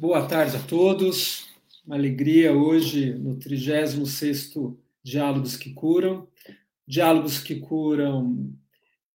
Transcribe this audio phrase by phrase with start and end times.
[0.00, 1.48] Boa tarde a todos.
[1.84, 6.28] Uma alegria hoje no 36º Diálogos que Curam.
[6.86, 8.54] Diálogos que Curam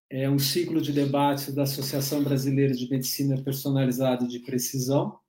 [0.10, 5.20] é um ciclo de debates da Associação Brasileira de Medicina Personalizada de Precisão.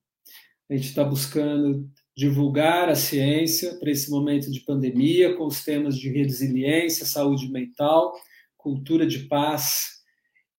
[0.71, 5.99] A gente está buscando divulgar a ciência para esse momento de pandemia, com os temas
[5.99, 8.15] de resiliência, saúde mental,
[8.57, 10.01] cultura de paz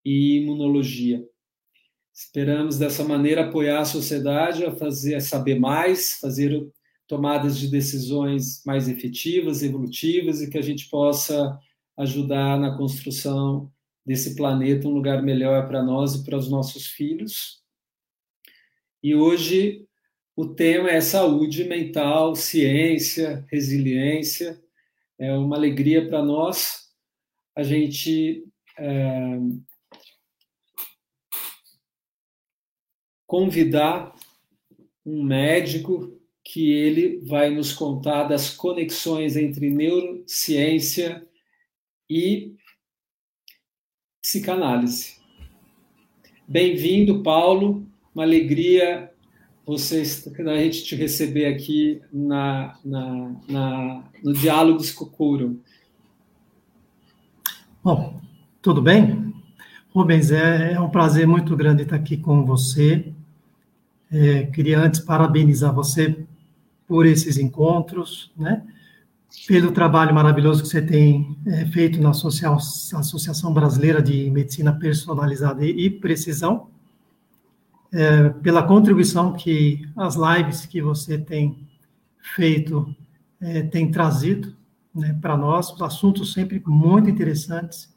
[0.06, 1.28] e imunologia.
[2.14, 6.72] Esperamos dessa maneira apoiar a sociedade a fazer a saber mais, fazer
[7.08, 11.60] tomadas de decisões mais efetivas, evolutivas e que a gente possa
[11.98, 13.72] ajudar na construção
[14.06, 17.64] desse planeta um lugar melhor para nós e para os nossos filhos.
[19.02, 19.86] E hoje
[20.36, 24.62] o tema é saúde mental, ciência, resiliência.
[25.18, 26.84] É uma alegria para nós
[27.56, 28.44] a gente
[28.78, 29.38] é,
[33.34, 34.14] convidar
[35.04, 41.26] um médico que ele vai nos contar das conexões entre neurociência
[42.08, 42.54] e
[44.22, 45.16] psicanálise.
[46.48, 47.88] Bem-vindo, Paulo.
[48.14, 49.12] Uma alegria
[49.66, 55.60] vocês, a gente te receber aqui na, na, na no Diálogos Cucurum.
[57.84, 58.22] Bom,
[58.62, 59.34] tudo bem?
[59.90, 63.13] Rubens, é, é um prazer muito grande estar aqui com você.
[64.16, 66.24] É, queria antes parabenizar você
[66.88, 68.64] por esses encontros, né?
[69.48, 75.90] Pelo trabalho maravilhoso que você tem é, feito na Associação Brasileira de Medicina Personalizada e
[75.90, 76.68] Precisão,
[77.92, 81.68] é, pela contribuição que as lives que você tem
[82.36, 82.96] feito
[83.42, 84.56] é, tem trazido
[84.94, 87.92] né, para nós, assuntos sempre muito interessantes,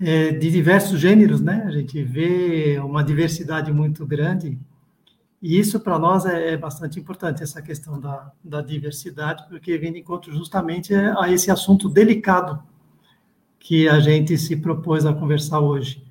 [0.00, 1.62] é, de diversos gêneros, né?
[1.66, 4.58] A gente vê uma diversidade muito grande
[5.46, 9.92] e isso para nós é, é, bastante importante, essa questão da, da diversidade, porque vem
[9.92, 12.60] de encontro justamente a esse assunto delicado
[13.56, 16.04] que a gente se propôs a conversar hoje.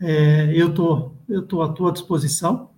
[0.00, 2.70] É, eu tô, estou tô à tua disposição,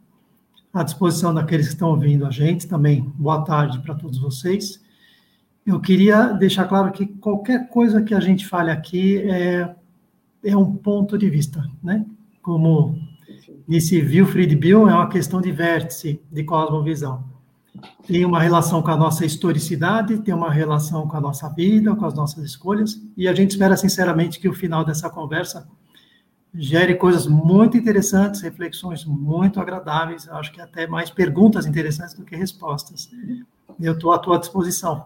[0.74, 3.02] à disposição daqueles que estão ouvindo a gente também.
[3.16, 4.82] Boa tarde para todos vocês.
[5.64, 9.72] Eu queria deixar claro que qualquer coisa que a gente fale aqui é,
[10.42, 12.04] é um ponto de vista, né?
[12.42, 12.98] Como
[13.66, 17.24] Nesse Wilfried Bill é uma questão de vértice, de cosmovisão.
[18.06, 22.04] Tem uma relação com a nossa historicidade, tem uma relação com a nossa vida, com
[22.04, 25.68] as nossas escolhas, e a gente espera sinceramente que o final dessa conversa
[26.54, 32.34] gere coisas muito interessantes, reflexões muito agradáveis, acho que até mais perguntas interessantes do que
[32.34, 33.10] respostas.
[33.80, 35.04] Eu estou à tua disposição.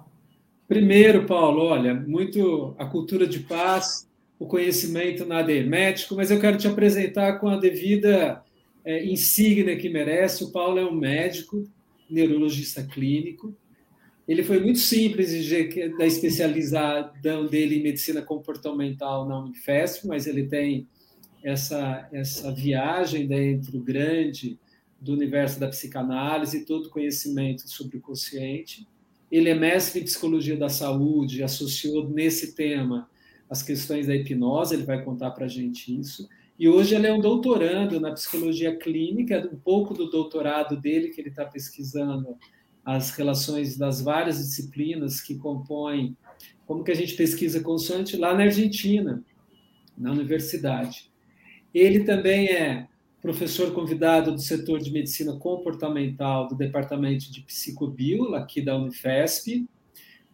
[0.68, 4.08] Primeiro, Paulo, olha, muito a cultura de paz,
[4.40, 8.42] o conhecimento nada hermético, mas eu quero te apresentar com a devida
[8.82, 10.42] é, insígnia que merece.
[10.42, 11.68] O Paulo é um médico,
[12.08, 13.54] neurologista clínico.
[14.26, 15.30] Ele foi muito simples
[15.98, 20.88] da especialização dele em medicina comportamental na Unifesp, mas ele tem
[21.44, 24.58] essa, essa viagem dentro grande
[24.98, 28.86] do universo da psicanálise e todo conhecimento sobre o consciente.
[29.30, 33.06] Ele é mestre em psicologia da saúde, associou nesse tema
[33.50, 36.28] as questões da hipnose, ele vai contar para a gente isso.
[36.56, 41.20] E hoje ele é um doutorando na psicologia clínica, um pouco do doutorado dele, que
[41.20, 42.36] ele está pesquisando
[42.84, 46.16] as relações das várias disciplinas que compõem,
[46.66, 49.24] como que a gente pesquisa consoante lá na Argentina,
[49.98, 51.10] na universidade.
[51.74, 52.86] Ele também é
[53.20, 59.66] professor convidado do setor de medicina comportamental do departamento de psicobio, aqui da Unifesp.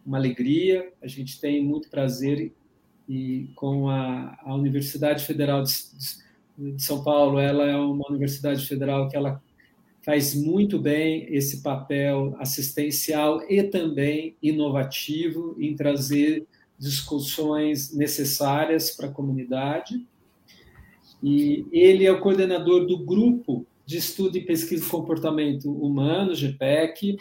[0.05, 2.53] Uma alegria, a gente tem muito prazer
[3.07, 5.73] e com a, a Universidade Federal de,
[6.57, 9.41] de, São Paulo, ela é uma universidade federal que ela
[10.03, 16.45] faz muito bem esse papel assistencial e também inovativo em trazer
[16.79, 20.05] discussões necessárias para a comunidade.
[21.21, 27.17] E ele é o coordenador do grupo de estudo e pesquisa do comportamento humano, GPEC,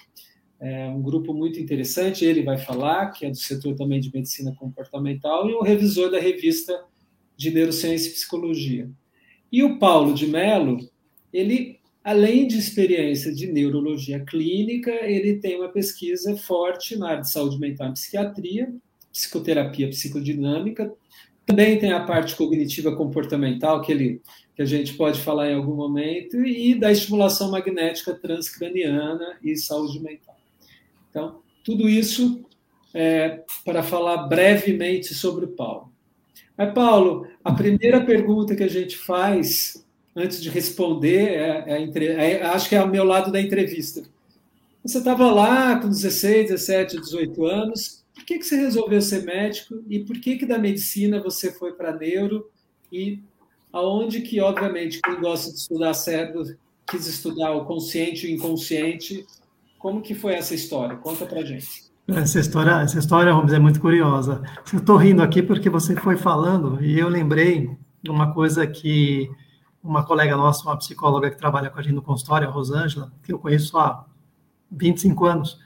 [0.58, 4.54] é um grupo muito interessante, ele vai falar, que é do setor também de medicina
[4.54, 6.84] comportamental, e o revisor da revista
[7.36, 8.90] de Neurociência e Psicologia.
[9.52, 10.78] E o Paulo de Mello,
[11.32, 17.30] ele, além de experiência de neurologia clínica, ele tem uma pesquisa forte na área de
[17.30, 18.74] saúde mental e psiquiatria,
[19.12, 20.92] psicoterapia psicodinâmica,
[21.44, 24.20] também tem a parte cognitiva comportamental, que, ele,
[24.54, 30.00] que a gente pode falar em algum momento, e da estimulação magnética transcraniana e saúde
[30.00, 30.35] mental.
[31.16, 32.44] Então, tudo isso
[32.92, 35.90] é, para falar brevemente sobre Paulo.
[36.54, 39.82] Mas, Paulo, a primeira pergunta que a gente faz
[40.14, 44.02] antes de responder, é, é, é, acho que é o meu lado da entrevista.
[44.84, 49.82] Você estava lá com 16, 17, 18 anos, por que, que você resolveu ser médico
[49.88, 52.50] e por que, que da medicina você foi para neuro
[52.92, 53.20] e
[53.72, 59.26] aonde que, obviamente, quem gosta de estudar cérebro quis estudar o consciente e o inconsciente,
[59.86, 60.96] como que foi essa história?
[60.96, 61.92] Conta para gente.
[62.08, 64.42] Essa história, essa história, dizer, é muito curiosa.
[64.72, 67.70] Eu estou rindo aqui porque você foi falando e eu lembrei
[68.02, 69.30] de uma coisa que
[69.80, 73.32] uma colega nossa, uma psicóloga que trabalha com a gente no consultório, a Rosângela, que
[73.32, 74.04] eu conheço há
[74.72, 75.56] 25 anos.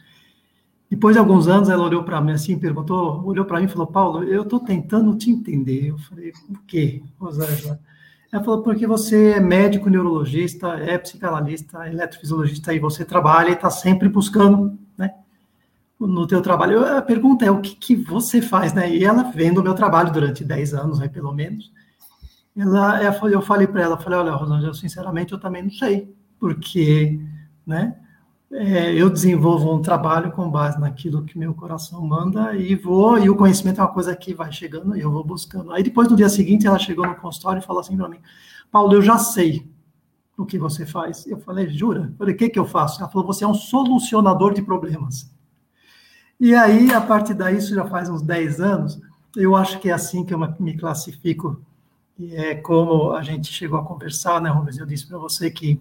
[0.91, 3.87] Depois de alguns anos, ela olhou para mim assim, perguntou, olhou para mim e falou:
[3.87, 5.87] Paulo, eu estou tentando te entender.
[5.87, 7.81] Eu falei: por quê, Rosângela?
[8.32, 13.55] Ela falou: porque você é médico neurologista, é psicanalista, é eletrofisiologista e você trabalha e
[13.55, 15.15] está sempre buscando, né?
[15.99, 16.85] no teu trabalho.
[16.85, 18.91] A pergunta é o que, que você faz, né?
[18.91, 21.73] E ela vendo o meu trabalho durante 10 anos, aí pelo menos,
[22.56, 23.00] ela,
[23.31, 27.21] eu falei para ela, falei, olha, Rosângela, sinceramente eu também não sei, porque,
[27.67, 27.97] né?
[28.52, 33.31] É, eu desenvolvo um trabalho com base naquilo que meu coração manda e vou, e
[33.31, 35.73] o conhecimento é uma coisa que vai chegando e eu vou buscando.
[35.73, 38.19] Aí depois, no dia seguinte, ela chegou no consultório e falou assim para mim,
[38.70, 39.70] Paulo, eu já sei
[40.37, 41.26] o que você faz.
[41.26, 42.08] Eu falei, jura?
[42.11, 43.00] Eu falei, o que, que eu faço?
[43.00, 45.31] Ela falou, você é um solucionador de problemas.
[46.38, 49.00] E aí, a partir daí, isso já faz uns 10 anos,
[49.37, 51.61] eu acho que é assim que eu me classifico.
[52.19, 54.79] E é como a gente chegou a conversar, né, Rubens?
[54.79, 55.81] Eu disse para você que,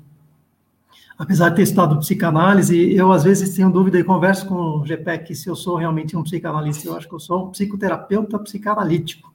[1.20, 5.36] apesar de ter estudado psicanálise, eu às vezes tenho dúvida e converso com o GPEC
[5.36, 6.88] se eu sou realmente um psicanalista.
[6.88, 9.34] Eu acho que eu sou um psicoterapeuta psicanalítico.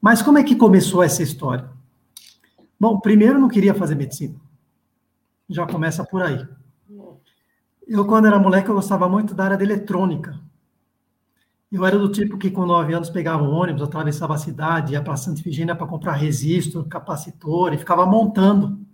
[0.00, 1.70] Mas como é que começou essa história?
[2.78, 4.34] Bom, primeiro, eu não queria fazer medicina.
[5.48, 6.44] Já começa por aí.
[7.86, 10.40] Eu, quando era moleque, eu gostava muito da área de eletrônica.
[11.70, 15.02] Eu era do tipo que, com nove anos, pegava um ônibus, atravessava a cidade, ia
[15.02, 18.85] para Santa Efigênia para comprar resistor, capacitor, e ficava montando,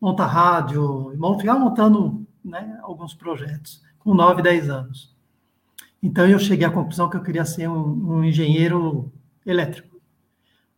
[0.00, 5.14] monta rádio, ficava montando né, alguns projetos, com nove, dez anos.
[6.02, 9.12] Então, eu cheguei à conclusão que eu queria ser um, um engenheiro
[9.44, 9.96] elétrico.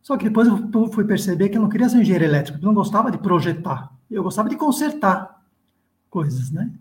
[0.01, 2.65] Só que depois eu fui perceber que eu não queria ser um engenheiro elétrico, eu
[2.65, 5.43] não gostava de projetar, eu gostava de consertar
[6.09, 6.71] coisas, né?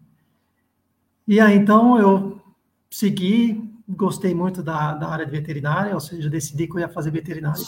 [1.27, 2.41] E aí, então, eu
[2.89, 7.11] segui, gostei muito da, da área de veterinária, ou seja, decidi que eu ia fazer
[7.11, 7.63] veterinária.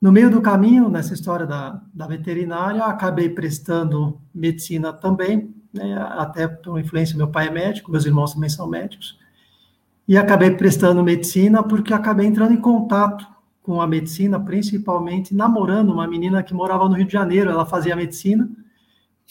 [0.00, 6.46] No meio do caminho, nessa história da, da veterinária, acabei prestando medicina também, né, até
[6.46, 9.18] por influência, meu pai é médico, meus irmãos também são médicos,
[10.06, 13.26] e acabei prestando medicina porque acabei entrando em contato
[13.62, 17.96] com a medicina, principalmente namorando uma menina que morava no Rio de Janeiro, ela fazia
[17.96, 18.48] medicina,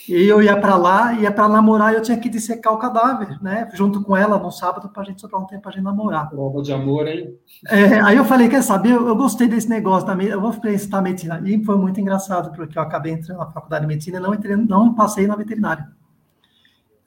[0.07, 3.41] e eu ia para lá, ia para namorar, e eu tinha que dissecar o cadáver,
[3.41, 3.69] né?
[3.73, 6.29] Junto com ela no sábado para a gente sobrar um tempo para a gente namorar.
[6.29, 7.33] Prova de amor, hein?
[7.67, 8.91] É, aí eu falei, quer saber?
[8.91, 11.41] Eu, eu gostei desse negócio da eu vou prestar medicina.
[11.45, 14.55] E foi muito engraçado, porque eu acabei entrando na faculdade de medicina e não, entrei,
[14.57, 15.87] não passei na veterinária.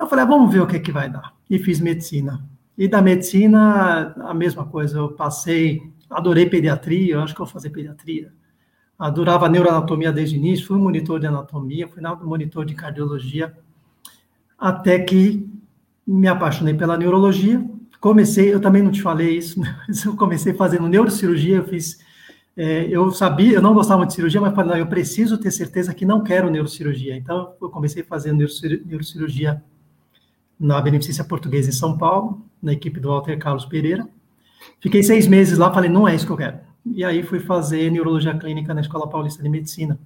[0.00, 1.35] Eu falei, ah, vamos ver o que, que vai dar.
[1.49, 2.42] E fiz medicina.
[2.76, 4.99] E da medicina, a mesma coisa.
[4.99, 8.33] Eu passei, adorei pediatria, eu acho que eu vou fazer pediatria
[8.99, 13.57] adorava neuroanatomia desde o início, fui monitor de anatomia, fui monitor de cardiologia,
[14.59, 15.49] até que
[16.05, 17.64] me apaixonei pela neurologia.
[18.00, 22.00] Comecei, eu também não te falei isso, mas eu comecei fazendo neurocirurgia, eu fiz,
[22.57, 25.95] é, eu sabia, eu não gostava de cirurgia, mas falei, não, eu preciso ter certeza
[25.95, 27.17] que não quero neurocirurgia.
[27.17, 28.45] Então, eu comecei fazendo
[28.85, 29.62] neurocirurgia
[30.59, 34.09] na Beneficência Portuguesa em São Paulo, na equipe do Walter Carlos Pereira.
[34.81, 37.91] Fiquei seis meses lá, falei, não é isso que eu quero e aí fui fazer
[37.91, 39.99] neurologia clínica na Escola Paulista de Medicina.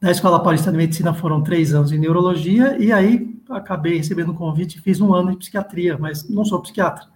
[0.00, 4.34] Na Escola Paulista de Medicina foram três anos em neurologia, e aí acabei recebendo um
[4.34, 7.06] convite e fiz um ano de psiquiatria, mas não sou psiquiatra.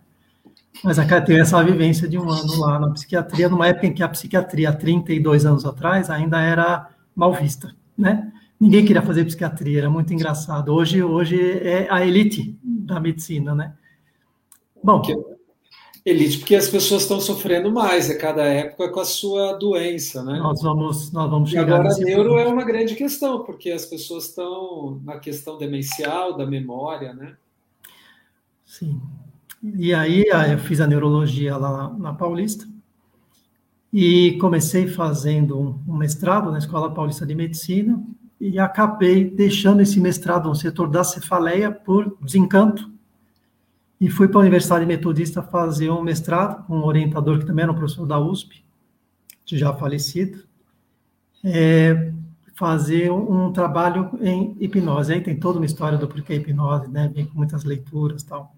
[0.82, 4.08] Mas tenho essa vivência de um ano lá na psiquiatria, numa época em que a
[4.08, 8.32] psiquiatria, há 32 anos atrás, ainda era mal vista, né?
[8.58, 10.72] Ninguém queria fazer psiquiatria, era muito engraçado.
[10.72, 13.74] Hoje, hoje é a elite da medicina, né?
[14.82, 15.02] Bom,
[16.04, 20.38] elite, porque as pessoas estão sofrendo mais a cada época com a sua doença, né?
[20.38, 21.68] Nós vamos, nós vamos chegar.
[21.68, 22.40] E agora, a neuro ponto.
[22.40, 27.36] é uma grande questão, porque as pessoas estão na questão demencial, da memória, né?
[28.64, 29.00] Sim.
[29.62, 32.66] E aí eu fiz a neurologia lá na Paulista
[33.92, 38.02] e comecei fazendo um mestrado na Escola Paulista de Medicina
[38.40, 42.90] e acabei deixando esse mestrado no setor da cefaleia por desencanto
[44.02, 47.70] e fui para a Universidade Metodista fazer um mestrado com um orientador que também era
[47.70, 48.64] um professor da USP,
[49.46, 50.42] já falecido,
[51.44, 52.12] é,
[52.56, 55.12] fazer um, trabalho em hipnose.
[55.12, 57.12] Aí tem toda uma história do porquê hipnose, né?
[57.14, 58.52] Vem com muitas leituras tal.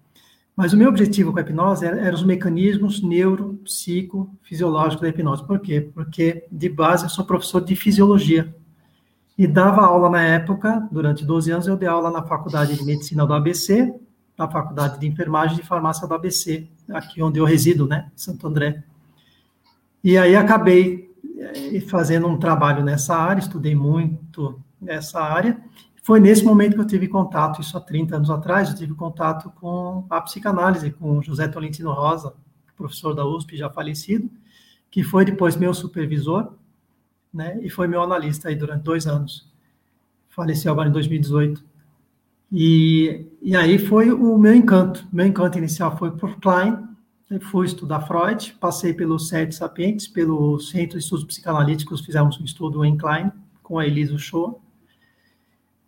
[0.55, 5.45] Mas o meu objetivo com a hipnose eram era os mecanismos neuropsicofisiológicos da hipnose.
[5.45, 5.91] Por quê?
[5.93, 8.51] Porque, de base, eu sou professor de fisiologia.
[9.37, 13.27] E dava aula na época, durante 12 anos, eu dei aula na Faculdade de Medicina
[13.27, 13.93] do ABC,
[14.37, 18.83] na Faculdade de Enfermagem de Farmácia do ABC, aqui onde eu resido, né, Santo André.
[20.03, 25.59] E aí acabei eh, fazendo um trabalho nessa área, estudei muito nessa área,
[26.03, 29.49] foi nesse momento que eu tive contato, isso há 30 anos atrás, eu tive contato
[29.51, 32.33] com a psicanálise, com José Tolentino Rosa,
[32.75, 34.29] professor da USP, já falecido,
[34.91, 36.53] que foi depois meu supervisor,
[37.33, 39.51] né, e foi meu analista aí durante dois anos.
[40.29, 41.63] Faleceu agora em 2018.
[42.51, 45.07] E, e aí foi o meu encanto.
[45.11, 46.77] Meu encanto inicial foi por Klein,
[47.41, 52.85] fui estudar Freud, passei pelo Sete Sapientes, pelo Centro de Estudos Psicanalíticos, fizemos um estudo
[52.85, 53.31] em Klein
[53.63, 54.55] com a Elisa Shoa,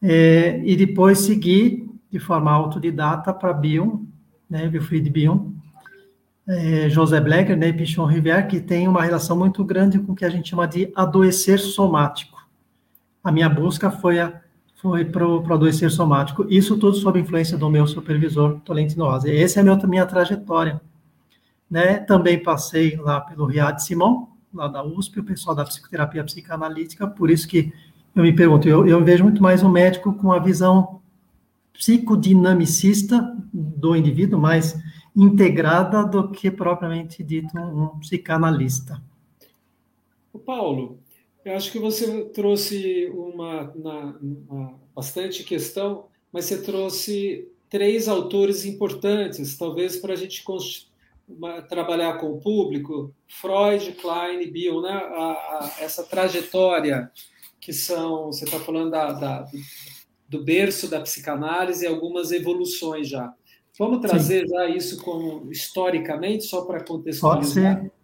[0.02, 4.00] é, e depois segui de forma autodidata para Bion,
[4.50, 5.52] né, Wilfried Bion,
[6.48, 10.26] é, José Blecker né, Pichon Rivière, que tem uma relação muito grande com o que
[10.26, 12.38] a gente chama de adoecer somático.
[13.24, 14.42] A minha busca foi, a,
[14.78, 19.32] foi para o adoecer somático, isso tudo sob influência do meu supervisor, Tolentino Rosa.
[19.32, 20.80] Essa é a minha, minha trajetória.
[21.70, 21.98] Né?
[21.98, 27.30] Também passei lá pelo Riad Simon, lá da USP, o pessoal da psicoterapia psicanalítica, por
[27.30, 27.74] isso que
[28.16, 31.02] eu me pergunto, eu, eu vejo muito mais um médico com a visão
[31.74, 34.80] psicodinamicista do indivíduo, mais
[35.16, 39.02] integrada do que propriamente dito um psicanalista.
[40.32, 41.00] O Paulo,
[41.48, 48.66] eu acho que você trouxe uma, uma, uma, bastante questão, mas você trouxe três autores
[48.66, 50.44] importantes, talvez para a gente
[51.26, 54.92] uma, trabalhar com o público, Freud, Klein e Bill, né?
[54.92, 57.10] A, a, essa trajetória
[57.62, 59.48] que são, você está falando da, da,
[60.28, 63.34] do berço da psicanálise e algumas evoluções já.
[63.80, 64.54] Vamos trazer Sim.
[64.54, 67.78] já isso como historicamente, só para contextualizar?
[67.78, 67.97] Pode ser.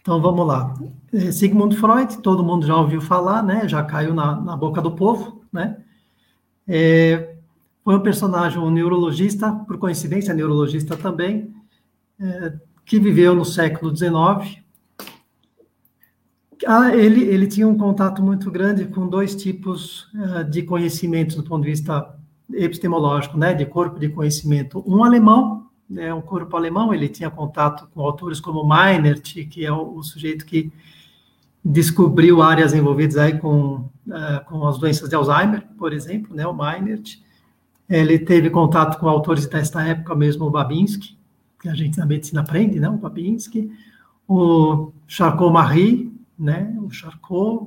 [0.00, 0.74] Então vamos lá.
[1.12, 3.68] É, Sigmund Freud, todo mundo já ouviu falar, né?
[3.68, 5.78] Já caiu na, na boca do povo, né?
[6.66, 7.36] É,
[7.84, 11.54] foi um personagem, um neurologista, por coincidência, neurologista também,
[12.20, 12.52] é,
[12.84, 14.62] que viveu no século XIX,
[16.66, 21.44] ah, ele, ele tinha um contato muito grande com dois tipos uh, de conhecimentos do
[21.44, 22.14] ponto de vista
[22.52, 24.82] epistemológico, né, de corpo de conhecimento.
[24.86, 29.72] Um alemão, né, um corpo alemão, ele tinha contato com autores como Meinert, que é
[29.72, 30.70] o, o sujeito que
[31.64, 36.54] descobriu áreas envolvidas aí com, uh, com as doenças de Alzheimer, por exemplo, né, o
[36.54, 37.18] Meinert.
[37.88, 41.16] Ele teve contato com autores desta época mesmo, o Babinski,
[41.60, 43.70] que a gente na medicina aprende, né, o Babinski,
[44.26, 47.66] o Charcot-Marie, né, o Charcot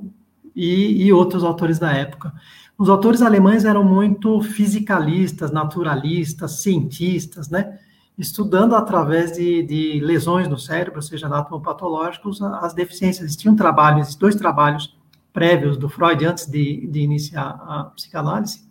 [0.54, 2.32] e, e, outros autores da época.
[2.78, 7.78] Os autores alemães eram muito fisicalistas, naturalistas, cientistas, né,
[8.22, 13.24] estudando através de, de lesões no cérebro, seja anatomopatológicos, as deficiências.
[13.26, 14.96] Existiam trabalhos, dois trabalhos
[15.32, 18.64] prévios do Freud antes de, de iniciar a psicanálise,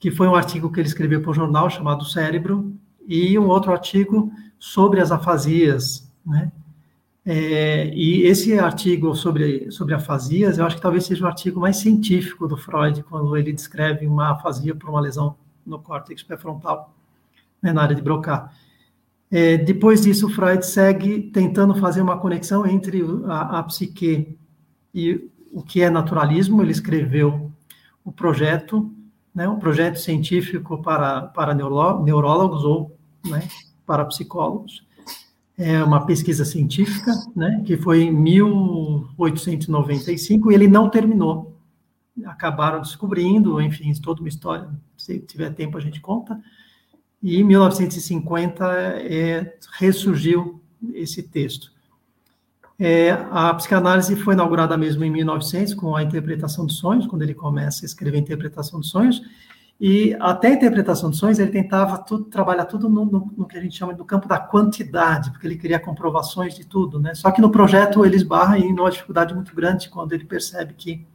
[0.00, 2.72] que foi um artigo que ele escreveu para o jornal chamado Cérebro
[3.06, 6.50] e um outro artigo sobre as afasias, né,
[7.30, 11.76] é, e esse artigo sobre, sobre afasias, eu acho que talvez seja o artigo mais
[11.76, 15.36] científico do Freud, quando ele descreve uma afasia por uma lesão
[15.66, 16.97] no córtex pré-frontal,
[17.62, 18.50] né, na área de Broca.
[19.30, 24.38] É, depois disso, Freud segue tentando fazer uma conexão entre a, a psique
[24.94, 26.62] e o que é naturalismo.
[26.62, 27.52] Ele escreveu
[28.04, 28.90] o projeto,
[29.34, 33.46] né, um projeto científico para, para neurólogos ou né,
[33.84, 34.88] para psicólogos
[35.58, 41.58] é uma pesquisa científica, né, que foi em 1895 e ele não terminou.
[42.24, 46.40] Acabaram descobrindo, enfim, toda uma história, se tiver tempo a gente conta.
[47.22, 48.64] E em 1950
[49.00, 50.60] é, ressurgiu
[50.94, 51.72] esse texto.
[52.78, 57.34] É, a psicanálise foi inaugurada mesmo em 1900 com a interpretação dos sonhos, quando ele
[57.34, 59.20] começa a escrever a interpretação dos sonhos,
[59.80, 63.56] e até a interpretação de sonhos, ele tentava tudo, trabalhar tudo no, no, no, que
[63.56, 67.14] a gente chama do campo da quantidade, porque ele queria comprovações de tudo, né?
[67.14, 71.06] Só que no projeto ele esbarra em uma dificuldade muito grande quando ele percebe que,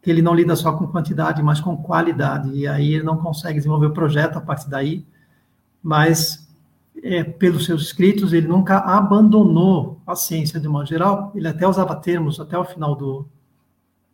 [0.00, 2.50] que ele não lida só com quantidade, mas com qualidade.
[2.54, 5.04] E aí ele não consegue desenvolver o projeto a partir daí,
[5.82, 6.48] mas
[7.02, 11.32] é, pelos seus escritos, ele nunca abandonou a ciência de modo geral.
[11.34, 13.26] Ele até usava termos até o final do,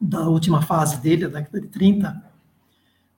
[0.01, 2.23] da última fase dele, da década de 30,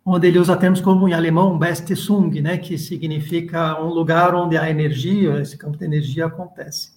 [0.04, 4.68] onde ele usa termos como em alemão Bestzung, né, que significa um lugar onde a
[4.68, 6.92] energia, esse campo de energia acontece.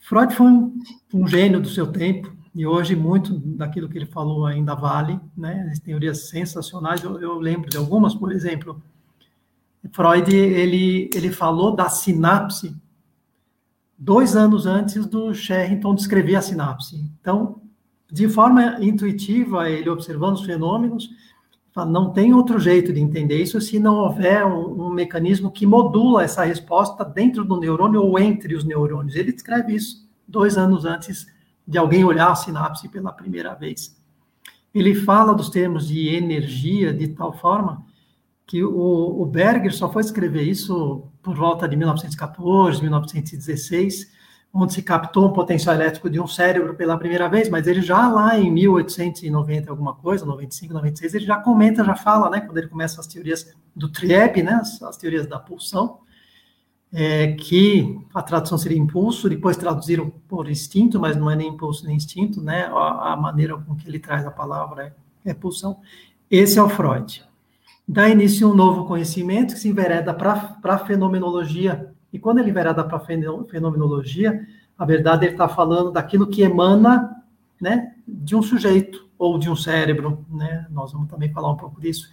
[0.00, 0.80] Freud foi um,
[1.14, 5.68] um gênio do seu tempo e hoje muito daquilo que ele falou ainda vale, né?
[5.70, 8.82] As teorias sensacionais, eu, eu lembro de algumas, por exemplo,
[9.92, 12.74] Freud ele, ele falou da sinapse
[13.98, 17.10] dois anos antes do Sherrington descrever a sinapse.
[17.20, 17.60] Então,
[18.10, 21.10] de forma intuitiva, ele observando os fenômenos,
[21.76, 26.24] não tem outro jeito de entender isso se não houver um, um, mecanismo que modula
[26.24, 29.14] essa resposta dentro do neurônio ou entre os neurônios.
[29.14, 31.26] Ele descreve isso dois anos antes
[31.66, 33.96] de alguém olhar a sinapse pela primeira vez.
[34.74, 37.86] Ele fala dos termos de energia de tal forma
[38.48, 44.10] que o, o Berger só foi escrever isso por volta de 1914, 1916,
[44.50, 48.08] onde se captou um potencial elétrico de um cérebro pela primeira vez, mas ele já
[48.08, 52.68] lá em 1890 alguma coisa, 95, 96, ele já comenta, já fala, né, quando ele
[52.68, 55.98] começa as teorias do Trieb, né, as, as teorias da pulsão,
[56.90, 61.86] é, que a tradução seria impulso, depois traduziram por instinto, mas não é nem impulso
[61.86, 65.80] nem instinto, né, a, a maneira com que ele traz a palavra é, é pulsão.
[66.30, 67.27] Esse é o Freud
[67.88, 71.90] dá início a um novo conhecimento que se envereda para a fenomenologia.
[72.12, 77.16] E quando ele envereda para a fenomenologia, a verdade ele está falando daquilo que emana
[77.58, 80.24] né, de um sujeito ou de um cérebro.
[80.30, 80.66] Né?
[80.70, 82.10] Nós vamos também falar um pouco disso.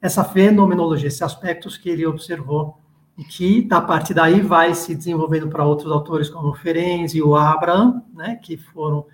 [0.00, 2.78] Essa fenomenologia, esses aspectos que ele observou
[3.18, 7.22] e que, a partir daí, vai se desenvolvendo para outros autores como o Ferenc e
[7.22, 9.04] o Abraham, né, que foram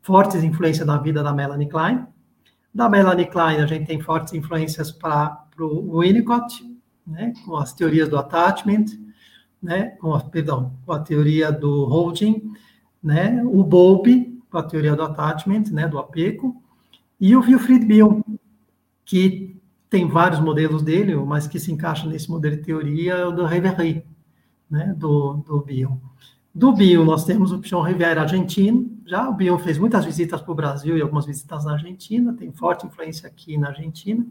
[0.00, 2.06] fortes influências na vida da Melanie Klein.
[2.72, 6.64] Da Melanie Klein, a gente tem fortes influências para o Winnicott,
[7.06, 8.86] né, com as teorias do attachment,
[9.62, 12.52] né, com a, perdão, com a teoria do holding,
[13.02, 16.62] né, o Bowlby, com a teoria do attachment, né, do apego,
[17.20, 18.20] e o Wilfried Bion,
[19.04, 19.56] que
[19.88, 24.04] tem vários modelos dele, mas que se encaixa nesse modelo de teoria do Reverie,
[24.70, 25.96] né, do, do Bion.
[26.54, 30.52] Do Bion, nós temos o Pichon Rivière argentino, já o Bion fez muitas visitas para
[30.52, 34.26] o Brasil e algumas visitas na Argentina, tem forte influência aqui na Argentina,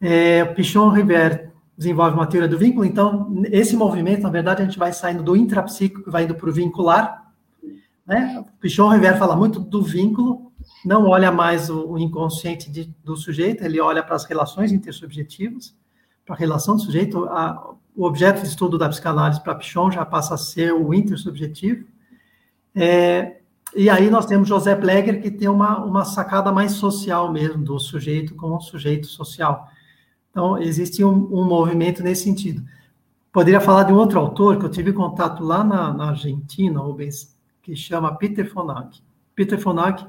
[0.00, 4.78] é, Pichon River desenvolve uma teoria do vínculo, então, esse movimento, na verdade, a gente
[4.78, 7.32] vai saindo do intrapsíquico vai indo para o vincular.
[8.06, 8.44] Né?
[8.60, 10.52] Pichon River fala muito do vínculo,
[10.84, 15.74] não olha mais o, o inconsciente de, do sujeito, ele olha para as relações intersubjetivas,
[16.24, 17.24] para a relação do sujeito.
[17.26, 21.86] A, o objeto de estudo da psicanálise para Pichon já passa a ser o intersubjetivo.
[22.74, 23.38] É,
[23.74, 27.78] e aí nós temos José Plegger, que tem uma, uma sacada mais social mesmo, do
[27.78, 29.68] sujeito como sujeito social.
[30.36, 32.62] Então, existe um, um, movimento nesse sentido.
[33.32, 37.34] Poderia falar de um outro autor que eu tive contato lá na, na Argentina, Rubens,
[37.62, 39.00] que chama Peter Fonag.
[39.34, 40.06] Peter Fonag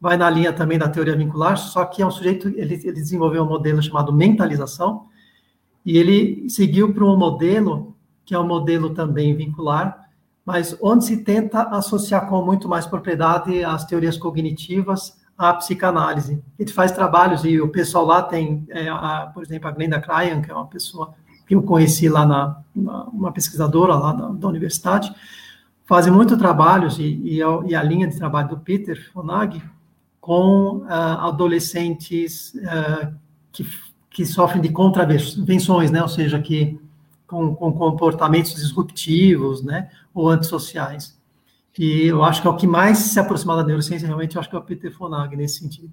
[0.00, 3.42] vai na linha também da teoria vincular, só que é um sujeito, ele, ele desenvolveu
[3.42, 5.04] um modelo chamado mentalização,
[5.84, 10.08] e ele seguiu para um modelo que é um modelo também vincular,
[10.46, 16.42] mas onde se tenta associar com muito mais propriedade as teorias cognitivas a psicanálise.
[16.58, 20.42] Ele faz trabalhos e o pessoal lá tem, é, a, por exemplo, a Glenda Cryan,
[20.42, 21.14] que é uma pessoa
[21.46, 25.14] que eu conheci lá na, na uma pesquisadora lá da, da universidade,
[25.86, 29.62] fazem muito trabalhos e, e, a, e, a, linha de trabalho do Peter Fonag
[30.20, 33.14] com uh, adolescentes uh,
[33.50, 33.66] que,
[34.10, 36.02] que sofrem de contravenções, né?
[36.02, 36.78] Ou seja, que
[37.26, 39.88] com, com comportamentos disruptivos, né?
[40.12, 41.17] Ou antissociais.
[41.78, 44.50] E eu acho que é o que mais se aproxima da neurociência, realmente, eu acho
[44.50, 45.92] que é o Peter Fonag nesse sentido.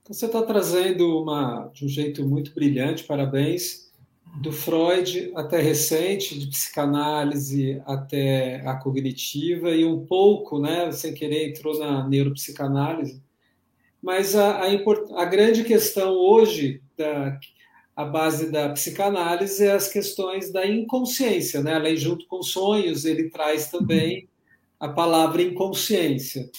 [0.00, 3.90] Então, você está trazendo uma, de um jeito muito brilhante, parabéns,
[4.40, 11.48] do Freud até recente, de psicanálise até a cognitiva, e um pouco, né, sem querer,
[11.48, 13.20] entrou na neuropsicanálise.
[14.00, 14.66] Mas a, a,
[15.16, 17.40] a grande questão hoje, da,
[17.96, 21.74] a base da psicanálise, é as questões da inconsciência, né?
[21.74, 24.28] Além junto com sonhos, ele traz também
[24.78, 26.50] a palavra inconsciência.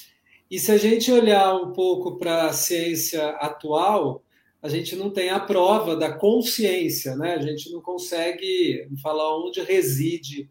[0.50, 4.24] E se a gente olhar um pouco para a ciência atual,
[4.62, 7.36] a gente não tem a prova da consciência, né?
[7.36, 10.50] A gente não consegue falar onde reside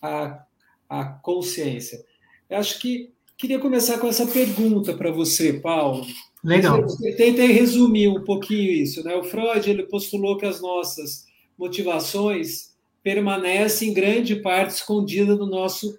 [0.00, 0.42] a,
[0.88, 2.04] a consciência.
[2.48, 6.06] Eu acho que queria começar com essa pergunta para você, Paulo.
[6.44, 6.86] Legal.
[7.16, 9.14] Tentei resumir um pouquinho isso, né?
[9.16, 11.26] O Freud ele postulou que as nossas
[11.58, 15.98] motivações permanecem em grande parte escondidas no nosso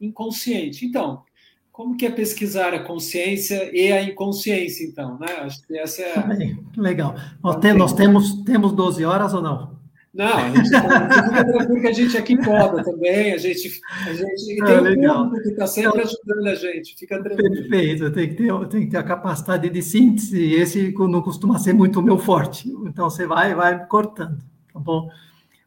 [0.00, 0.86] inconsciente.
[0.86, 1.22] Então,
[1.70, 5.28] como que é pesquisar a consciência e a inconsciência, então, né?
[5.42, 6.20] Acho que essa é...
[6.26, 7.14] Bem, legal.
[7.42, 9.78] Nós, tem, nós temos, temos 12 horas ou não?
[10.12, 14.52] Não, a gente, fica tranquilo que a gente aqui poda também, a gente, a gente
[14.52, 17.54] e tem é, um público que está sempre ajudando a gente, fica tranquilo.
[17.54, 21.74] Perfeito, tem que, ter, tem que ter a capacidade de síntese, esse não costuma ser
[21.74, 24.38] muito o meu forte, então você vai, vai cortando,
[24.72, 25.08] tá bom?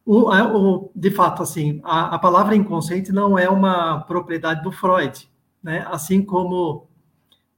[0.06, 5.30] O, o, de fato, assim, a, a, palavra inconsciente não é uma propriedade do Freud,
[5.62, 5.86] né?
[5.90, 6.88] Assim como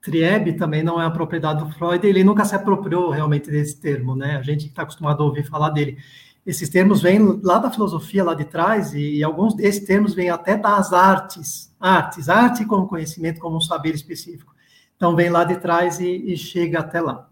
[0.02, 4.16] Trieb também não é uma propriedade do Freud, ele nunca se apropriou realmente desse termo,
[4.16, 4.36] né?
[4.36, 5.98] A gente está acostumado a ouvir falar dele.
[6.46, 10.30] Esses termos vêm lá da filosofia, lá de trás, e, e alguns desses termos vêm
[10.30, 11.74] até das artes.
[11.80, 14.54] Artes, arte como conhecimento, como um saber específico.
[14.98, 17.30] Então, vem lá de trás e, e chega até lá.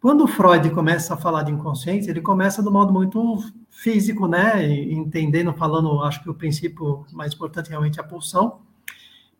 [0.00, 3.38] Quando Freud começa a falar de inconsciente, ele começa de modo muito
[3.82, 4.64] físico, né?
[4.92, 8.60] Entendendo, falando, acho que o princípio mais importante realmente é a pulsão.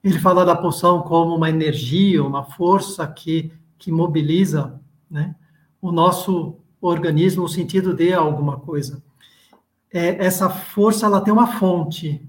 [0.03, 5.37] Ele fala da pulsão como uma energia, uma força que, que mobiliza, né?
[5.81, 9.01] O nosso organismo no sentido de alguma coisa.
[9.93, 12.21] É, essa força, ela tem uma fonte.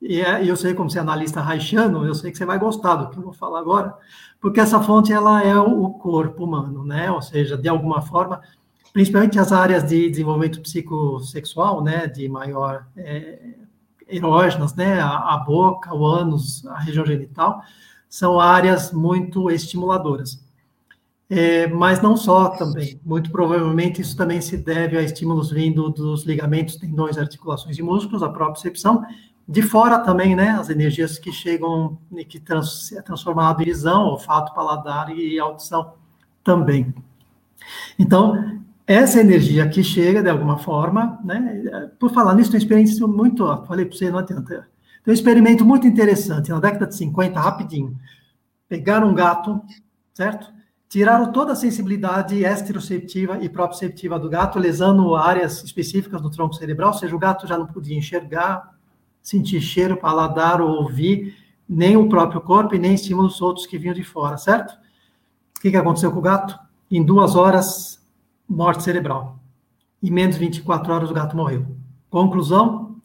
[0.00, 2.94] E é, eu sei, como você é analista haitiano, eu sei que você vai gostar
[2.94, 3.94] do que eu vou falar agora,
[4.40, 7.10] porque essa fonte, ela é o corpo humano, né?
[7.10, 8.40] Ou seja, de alguma forma,
[8.98, 12.08] principalmente as áreas de desenvolvimento psicossexual, né?
[12.08, 13.54] De maior é,
[14.08, 14.98] erógenas, né?
[15.00, 17.62] A, a boca, o ânus, a região genital,
[18.08, 20.44] são áreas muito estimuladoras.
[21.30, 23.00] É, mas não só também.
[23.04, 28.20] Muito provavelmente isso também se deve a estímulos vindo dos ligamentos, tendões, articulações e músculos,
[28.20, 29.04] a propriocepção.
[29.46, 34.06] De fora também, né, as energias que chegam e que trans, é transformado em visão,
[34.06, 35.92] olfato, paladar e audição
[36.42, 36.92] também.
[37.96, 43.44] Então, essa energia que chega de alguma forma, né, por falar nisso, tem experiência muito,
[43.44, 44.66] ó, falei para você, não adianta.
[45.04, 47.96] Tem um experimento muito interessante, na década de 50, rapidinho.
[48.66, 49.60] Pegaram um gato,
[50.14, 50.58] certo?
[50.88, 56.92] tiraram toda a sensibilidade esteroceptiva e proprioceptiva do gato, lesando áreas específicas do tronco cerebral,
[56.92, 58.74] ou seja, o gato já não podia enxergar,
[59.22, 61.36] sentir cheiro, paladar ou ouvir,
[61.68, 64.72] nem o próprio corpo e nem estímulos outros que vinham de fora, certo?
[65.58, 66.58] O que, que aconteceu com o gato?
[66.90, 67.97] Em duas horas,
[68.48, 69.38] morte cerebral.
[70.02, 71.66] Em menos de 24 horas, o gato morreu.
[72.08, 72.96] Conclusão: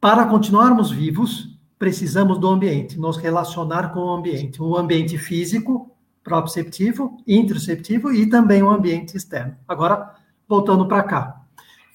[0.00, 4.62] para continuarmos vivos, precisamos do ambiente, nos relacionar com o ambiente.
[4.62, 5.90] Um ambiente físico,
[6.22, 9.56] proprioceptivo, interoceptivo e também o ambiente externo.
[9.66, 10.14] Agora,
[10.48, 11.42] voltando para cá.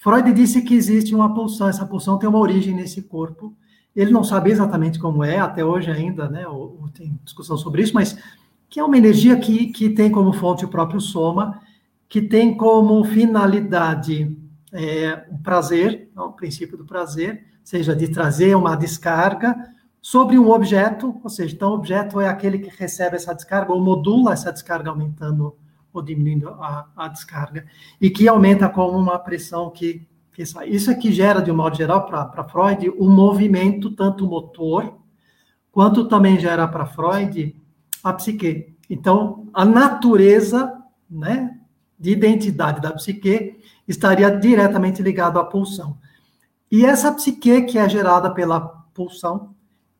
[0.00, 3.54] Freud disse que existe uma pulsão, essa pulsão tem uma origem nesse corpo.
[3.94, 6.44] Ele não sabe exatamente como é, até hoje ainda, né?
[6.94, 8.16] Tem discussão sobre isso, mas
[8.68, 11.60] que é uma energia que, que tem como fonte o próprio soma,
[12.08, 14.36] que tem como finalidade
[14.72, 19.54] é, o prazer, o princípio do prazer, seja de trazer uma descarga
[20.00, 23.80] sobre um objeto, ou seja, então o objeto é aquele que recebe essa descarga ou
[23.80, 25.56] modula essa descarga aumentando
[25.92, 27.66] ou diminuindo a, a descarga,
[28.00, 30.68] e que aumenta com uma pressão que, que sai.
[30.68, 34.98] Isso é que gera, de um modo geral, para Freud, o um movimento, tanto motor,
[35.72, 37.56] quanto também gera para Freud
[38.04, 38.76] a psique.
[38.88, 40.72] Então, a natureza
[41.10, 41.57] né,
[41.98, 45.98] de identidade da psique estaria diretamente ligado à pulsão.
[46.70, 48.60] E essa psique que é gerada pela
[48.92, 49.54] pulsão,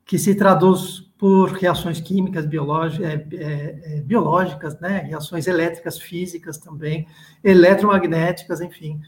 [0.04, 5.00] que se traduz por reações químicas, biológicas, é, é, é, biológicas, né?
[5.00, 7.06] reações elétricas, físicas também,
[7.42, 9.00] eletromagnéticas, enfim.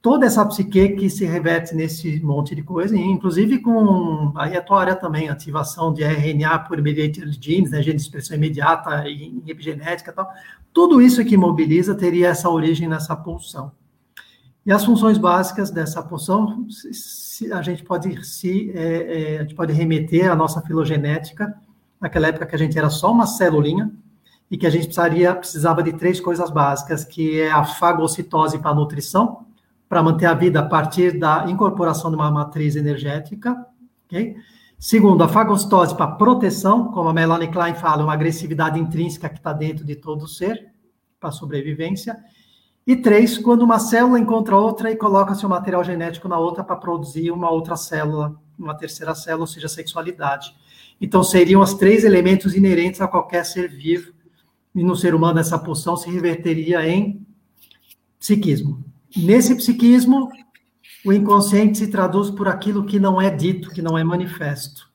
[0.00, 4.94] Toda essa psique que se reverte nesse monte de coisa, inclusive com aí a tua
[4.94, 10.14] também, ativação de RNA por mediator genes, né, gene de expressão imediata e epigenética e
[10.14, 10.30] tal,
[10.76, 13.72] tudo isso que mobiliza teria essa origem nessa pulsão.
[14.66, 16.66] E as funções básicas dessa pulsão,
[17.50, 21.56] a gente pode se é, é, a gente pode remeter à nossa filogenética,
[21.98, 23.90] naquela época que a gente era só uma celulinha
[24.50, 28.72] e que a gente precisaria precisava de três coisas básicas, que é a fagocitose para
[28.72, 29.46] a nutrição,
[29.88, 33.66] para manter a vida a partir da incorporação de uma matriz energética,
[34.04, 34.36] ok?
[34.78, 39.52] Segundo, a fagocitose para proteção, como a Melanie Klein fala, uma agressividade intrínseca que está
[39.52, 40.70] dentro de todo o ser,
[41.18, 42.16] para sobrevivência.
[42.86, 46.76] E três, quando uma célula encontra outra e coloca seu material genético na outra para
[46.76, 50.54] produzir uma outra célula, uma terceira célula, ou seja, sexualidade.
[51.00, 54.12] Então, seriam os três elementos inerentes a qualquer ser vivo.
[54.74, 57.26] E no ser humano, essa pulsão se reverteria em
[58.18, 58.84] psiquismo.
[59.16, 60.30] Nesse psiquismo,
[61.06, 64.90] o inconsciente se traduz por aquilo que não é dito, que não é manifesto.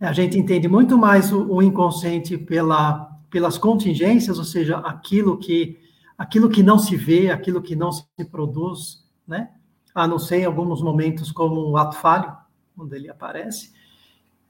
[0.00, 5.78] A gente entende muito mais o, o inconsciente pela, pelas contingências, ou seja, aquilo que
[6.16, 9.50] aquilo que não se vê, aquilo que não se produz, né?
[9.92, 12.32] A não ser em alguns momentos como o ato falho,
[12.78, 13.72] onde ele aparece,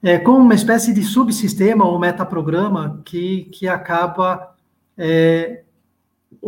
[0.03, 4.55] é como uma espécie de subsistema ou metaprograma que, que acaba
[4.95, 5.63] é,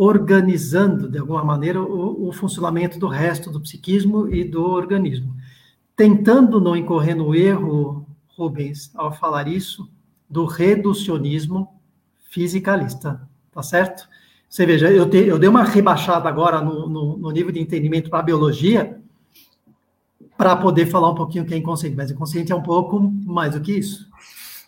[0.00, 5.34] organizando, de alguma maneira, o, o, funcionamento do resto do psiquismo e do organismo.
[5.96, 9.90] Tentando não incorrer no erro, Rubens, ao falar isso,
[10.30, 11.80] do reducionismo
[12.30, 14.08] fisicalista, tá certo?
[14.48, 18.08] Você veja, eu, te, eu dei uma rebaixada agora no, no, no nível de entendimento
[18.08, 19.00] para a biologia,
[20.36, 23.52] para poder falar um pouquinho o que é inconsciente, mas inconsciente é um pouco mais
[23.52, 24.08] do que isso.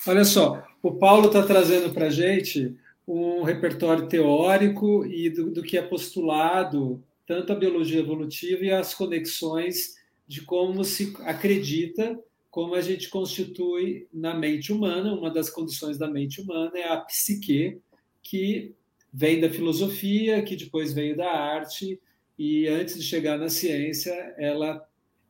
[0.08, 5.62] Olha só, o Paulo está trazendo para a gente um repertório teórico e do, do,
[5.62, 9.94] que é postulado tanto a biologia evolutiva e as conexões
[10.26, 12.18] de como se acredita,
[12.50, 15.12] como a gente constitui na mente humana.
[15.12, 17.80] Uma das condições da mente humana é a psique,
[18.22, 18.74] que
[19.12, 22.00] vem da filosofia, que depois veio da arte,
[22.38, 24.82] e antes de chegar na ciência, ela,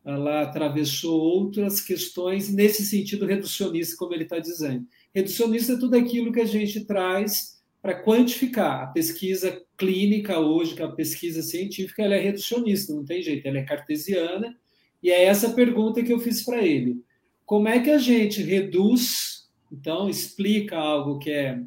[0.04, 4.86] ela atravessou outras questões nesse sentido reducionista, como ele está dizendo.
[5.14, 8.82] Reducionista é tudo aquilo que a gente traz para quantificar.
[8.82, 13.46] A pesquisa clínica hoje, que é a pesquisa científica, ela é reducionista, não tem jeito,
[13.46, 14.56] ela é cartesiana,
[15.02, 17.02] e é essa pergunta que eu fiz para ele.
[17.46, 21.60] Como é que a gente reduz, então, explica algo que é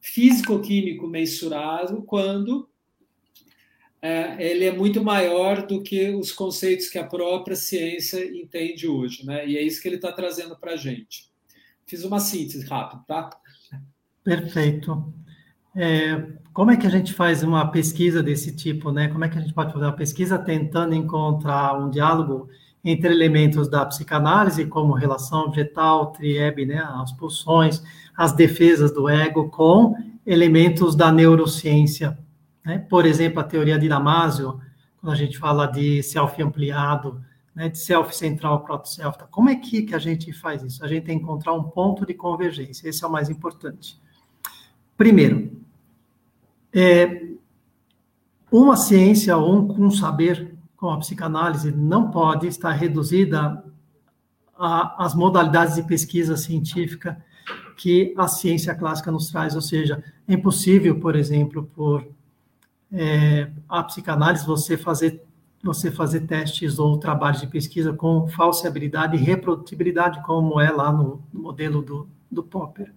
[0.00, 2.68] físico-químico mensurado quando
[4.00, 9.26] é, ele é muito maior do que os conceitos que a própria ciência entende hoje,
[9.26, 9.48] né?
[9.48, 11.28] E é isso que ele está trazendo para a gente.
[11.86, 13.30] Fiz uma síntese rápida, tá?
[14.22, 15.12] Perfeito.
[15.76, 16.22] É,
[16.54, 19.08] como é que a gente faz uma pesquisa desse tipo, né?
[19.08, 22.48] Como é que a gente pode fazer uma pesquisa tentando encontrar um diálogo
[22.82, 27.82] entre elementos da psicanálise, como relação objetal, triebe, né, as pulsões,
[28.16, 32.16] as defesas do ego, com elementos da neurociência.
[32.64, 32.78] Né?
[32.78, 34.60] Por exemplo, a teoria de Damasio,
[35.00, 37.20] quando a gente fala de self ampliado,
[37.54, 39.26] né, de self central, proto-self, tá?
[39.26, 40.84] como é que, que a gente faz isso?
[40.84, 44.00] A gente tem que encontrar um ponto de convergência, esse é o mais importante.
[44.96, 45.50] Primeiro,
[46.78, 47.22] é,
[48.52, 53.64] uma ciência ou um, um saber com a psicanálise não pode estar reduzida
[54.58, 57.24] às modalidades de pesquisa científica
[57.78, 62.06] que a ciência clássica nos traz, ou seja, é impossível, por exemplo, por
[62.92, 65.22] é, a psicanálise você fazer
[65.64, 71.22] você fazer testes ou trabalhos de pesquisa com falseabilidade e reprodutibilidade, como é lá no,
[71.32, 72.92] no modelo do, do Popper.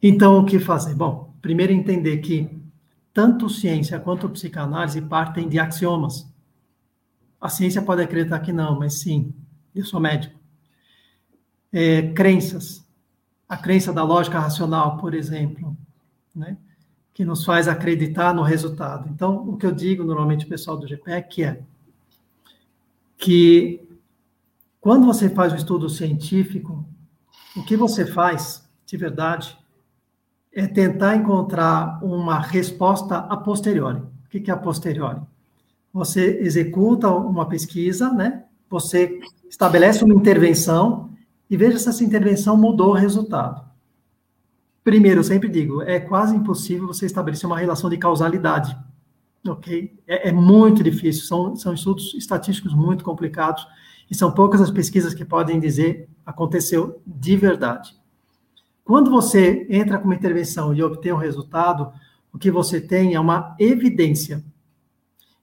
[0.00, 0.94] Então, o que fazer?
[0.94, 2.50] Bom, primeiro entender que
[3.12, 6.26] tanto ciência quanto psicanálise partem de axiomas.
[7.40, 9.32] A ciência pode acreditar que não, mas sim,
[9.74, 10.38] eu sou médico.
[11.72, 12.86] É, crenças.
[13.48, 15.76] A crença da lógica racional, por exemplo,
[16.34, 16.56] né,
[17.14, 19.08] que nos faz acreditar no resultado.
[19.08, 21.62] Então, o que eu digo normalmente pessoal do GPEC é
[23.16, 23.80] que
[24.80, 26.84] quando você faz um estudo científico,
[27.56, 29.58] o que você faz, de verdade,
[30.58, 34.00] é tentar encontrar uma resposta a posteriori.
[34.00, 35.20] O que é a posteriori?
[35.92, 38.42] Você executa uma pesquisa, né?
[38.68, 41.10] Você estabelece uma intervenção
[41.48, 43.64] e veja se essa intervenção mudou o resultado.
[44.82, 48.76] Primeiro, eu sempre digo, é quase impossível você estabelecer uma relação de causalidade,
[49.46, 49.96] ok?
[50.08, 53.64] É, é muito difícil, são, são estudos estatísticos muito complicados
[54.10, 57.97] e são poucas as pesquisas que podem dizer aconteceu de verdade.
[58.88, 61.92] Quando você entra com uma intervenção e obtém um resultado,
[62.32, 64.42] o que você tem é uma evidência.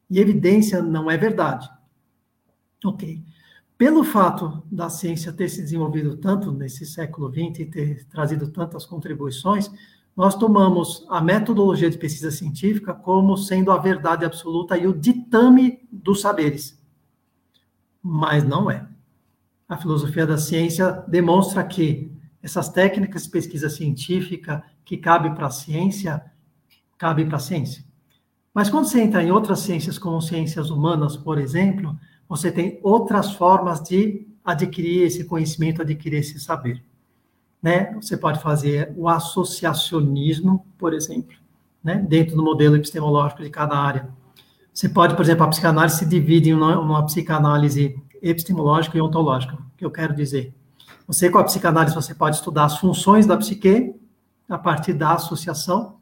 [0.10, 1.70] E evidência não é verdade.
[2.84, 3.22] Ok.
[3.78, 8.84] Pelo fato da ciência ter se desenvolvido tanto nesse século XX e ter trazido tantas
[8.84, 9.70] contribuições,
[10.18, 15.88] nós tomamos a metodologia de pesquisa científica como sendo a verdade absoluta e o ditame
[15.92, 16.82] dos saberes.
[18.02, 18.88] Mas não é.
[19.70, 22.15] A filosofia da ciência demonstra que
[22.46, 26.24] essas técnicas de pesquisa científica que cabem para a ciência,
[26.96, 27.84] cabem para a ciência.
[28.54, 31.98] Mas quando você entra em outras ciências, como ciências humanas, por exemplo,
[32.30, 36.84] você tem outras formas de adquirir esse conhecimento, adquirir esse saber.
[37.64, 37.96] Né?
[37.96, 41.36] Você pode fazer o associacionismo, por exemplo,
[41.84, 41.96] né?
[42.08, 44.08] dentro do modelo epistemológico de cada área.
[44.72, 49.58] Você pode, por exemplo, a psicanálise se divide em uma, uma psicanálise epistemológica e ontológica,
[49.76, 50.54] que eu quero dizer.
[51.08, 53.94] Você, com a psicanálise, você pode estudar as funções da psique
[54.50, 55.98] a partir da associação,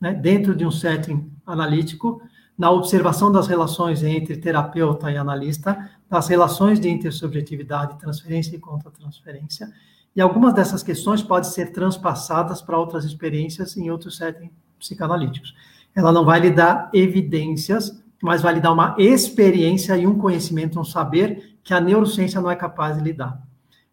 [0.00, 2.20] né, dentro de um setting analítico,
[2.56, 9.72] na observação das relações entre terapeuta e analista, das relações de intersubjetividade, transferência e contra-transferência,
[10.14, 15.54] e algumas dessas questões podem ser transpassadas para outras experiências em outros settings psicanalíticos.
[15.94, 20.80] Ela não vai lhe dar evidências, mas vai lhe dar uma experiência e um conhecimento,
[20.80, 23.40] um saber que a neurociência não é capaz de lhe dar.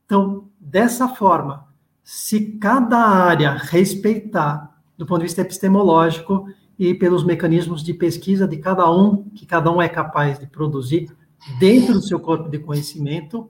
[0.06, 1.68] Então, dessa forma,
[2.04, 8.58] se cada área respeitar, do ponto de vista epistemológico e pelos mecanismos de pesquisa de
[8.58, 11.10] cada um, que cada um é capaz de produzir
[11.60, 13.50] dentro do seu corpo de conhecimento,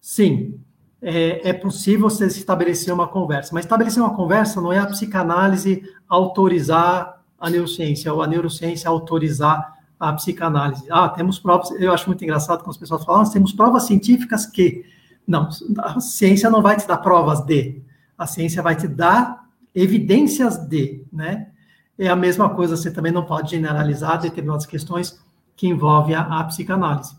[0.00, 0.60] sim,
[1.00, 3.54] é, é possível você estabelecer uma conversa.
[3.54, 9.78] Mas estabelecer uma conversa não é a psicanálise autorizar a neurociência, ou a neurociência autorizar
[9.98, 10.86] a psicanálise.
[10.90, 14.44] Ah, temos provas, eu acho muito engraçado quando as pessoas falam, ah, temos provas científicas
[14.44, 14.84] que
[15.28, 17.82] não, a ciência não vai te dar provas de,
[18.16, 21.50] a ciência vai te dar evidências de, né?
[21.98, 25.20] É a mesma coisa, você também não pode generalizar determinadas questões
[25.54, 27.14] que envolve a, a psicanálise.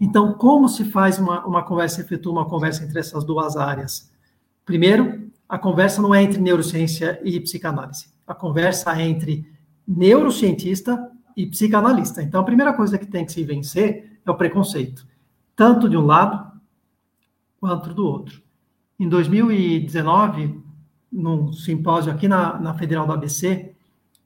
[0.00, 4.10] Então, como se faz uma, uma conversa, efetua uma conversa entre essas duas áreas?
[4.64, 8.06] Primeiro, a conversa não é entre neurociência e psicanálise.
[8.26, 9.46] A conversa é entre
[9.86, 12.22] neurocientista e psicanalista.
[12.22, 15.06] Então, a primeira coisa que tem que se vencer é o preconceito,
[15.54, 16.47] tanto de um lado
[17.60, 18.42] quanto do outro.
[18.98, 20.60] Em 2019,
[21.10, 23.74] num simpósio aqui na, na Federal do ABC,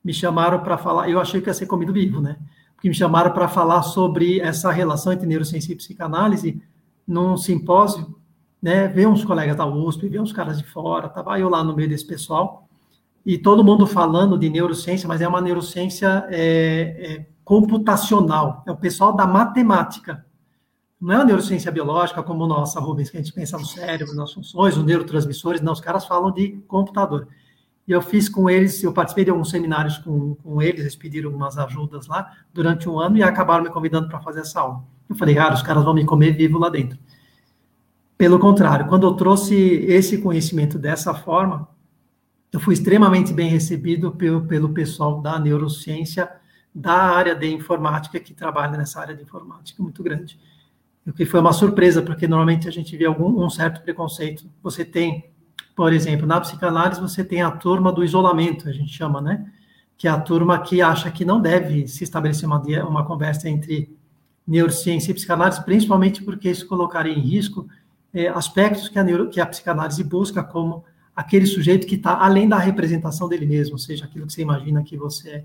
[0.05, 2.39] me chamaram para falar, eu achei que ia ser comido vivo, né?
[2.75, 6.61] Porque me chamaram para falar sobre essa relação entre neurociência e psicanálise
[7.07, 8.17] num simpósio,
[8.61, 8.89] né?
[8.89, 11.89] Ver uns colegas da USP, ver uns caras de fora, tava eu lá no meio
[11.89, 12.69] desse pessoal,
[13.25, 18.77] e todo mundo falando de neurociência, mas é uma neurociência é, é, computacional, é o
[18.77, 20.27] pessoal da matemática.
[21.03, 24.33] Não é uma neurociência biológica como nossa, Rubens, que a gente pensa no cérebro, nas
[24.33, 27.27] funções, os neurotransmissores, não, os caras falam de computador.
[27.89, 31.33] E eu fiz com eles, eu participei de alguns seminários com, com eles, eles pediram
[31.33, 34.85] umas ajudas lá durante um ano e acabaram me convidando para fazer essa aula.
[35.09, 36.97] Eu falei, cara, os caras vão me comer vivo lá dentro.
[38.17, 41.69] Pelo contrário, quando eu trouxe esse conhecimento dessa forma,
[42.53, 46.31] eu fui extremamente bem recebido pelo, pelo pessoal da neurociência,
[46.73, 50.39] da área de informática, que trabalha nessa área de informática muito grande.
[51.07, 54.49] O que foi uma surpresa, porque normalmente a gente vê algum um certo preconceito.
[54.63, 55.31] Você tem,
[55.75, 59.51] por exemplo, na psicanálise, você tem a turma do isolamento, a gente chama, né?
[59.99, 63.97] Que é a turma que acha que não deve se estabelecer uma, uma conversa entre
[64.47, 67.69] neurociência e psicanálise, principalmente porque isso colocaria em risco
[68.13, 70.85] é, aspectos que a, neuro, que a psicanálise busca, como
[71.17, 74.83] aquele sujeito que está além da representação dele mesmo, ou seja, aquilo que você imagina
[74.83, 75.45] que você é.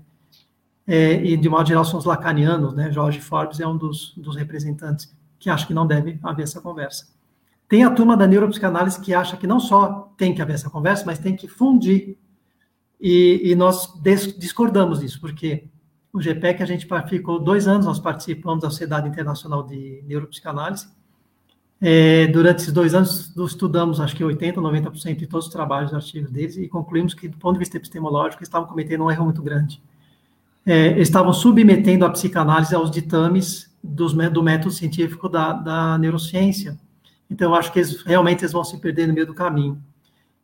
[0.86, 2.92] é e, de modo geral, são os lacanianos, né?
[2.92, 7.08] Jorge Forbes é um dos, dos representantes que acha que não deve haver essa conversa.
[7.68, 11.04] Tem a turma da neuropsicanálise que acha que não só tem que haver essa conversa,
[11.04, 12.16] mas tem que fundir.
[13.00, 13.92] E, e nós
[14.38, 15.64] discordamos disso, porque
[16.12, 20.88] o GPEC, a gente ficou dois anos, nós participamos da Sociedade Internacional de Neuropsicanálise,
[21.80, 25.94] é, durante esses dois anos, estudamos, acho que 80%, 90% de todos os trabalhos e
[25.94, 29.24] artigos deles e concluímos que, do ponto de vista epistemológico, eles estavam cometendo um erro
[29.24, 29.80] muito grande.
[30.66, 36.78] É, estavam submetendo a psicanálise aos ditames dos, do método científico da, da neurociência.
[37.30, 39.82] Então, eu acho que eles, realmente eles vão se perder no meio do caminho.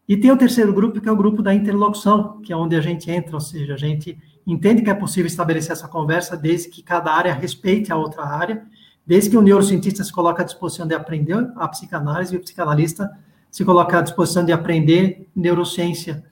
[0.08, 2.80] E tem o terceiro grupo, que é o grupo da interlocução, que é onde a
[2.80, 6.82] gente entra, ou seja, a gente entende que é possível estabelecer essa conversa desde que
[6.82, 8.66] cada área respeite a outra área
[9.06, 13.10] Desde que o neurocientista se coloca à disposição de aprender a psicanálise e o psicanalista
[13.50, 16.24] se coloca à disposição de aprender neurociência.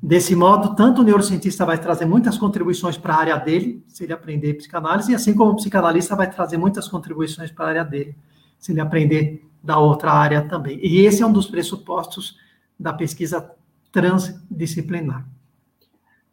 [0.00, 4.12] Desse modo, tanto o neurocientista vai trazer muitas contribuições para a área dele, se ele
[4.12, 8.14] aprender psicanálise, e assim como o psicanalista vai trazer muitas contribuições para a área dele,
[8.58, 10.78] se ele aprender da outra área também.
[10.80, 12.38] E esse é um dos pressupostos
[12.78, 13.50] da pesquisa
[13.90, 15.28] transdisciplinar.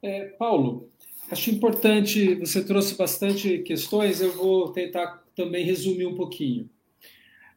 [0.02, 0.90] É, Paulo,
[1.32, 6.70] acho importante, você trouxe bastante questões, eu vou tentar também resumir um pouquinho.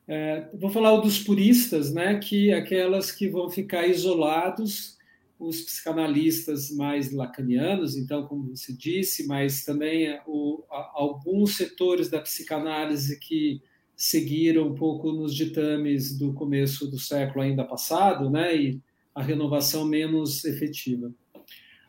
[0.06, 4.97] É, vou falar dos puristas, né, que aquelas que vão ficar isolados,
[5.38, 12.20] os psicanalistas mais lacanianos, então, como você disse, mas também o, a, alguns setores da
[12.20, 13.62] psicanálise que
[13.96, 18.80] seguiram um pouco nos ditames do começo do século ainda passado, né, e
[19.14, 21.12] a renovação menos efetiva.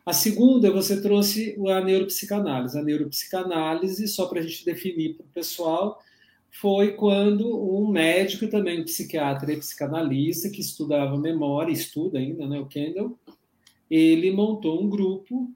[0.04, 2.76] A segunda, você trouxe a neuropsicanálise.
[2.76, 6.00] A neuropsicanálise, só para a gente definir para o pessoal,
[6.50, 12.58] foi quando um médico, também um psiquiatra e psicanalista, que estudava memória, estuda ainda, né,
[12.58, 13.16] o Kendall,
[13.90, 15.52] ele montou um grupo,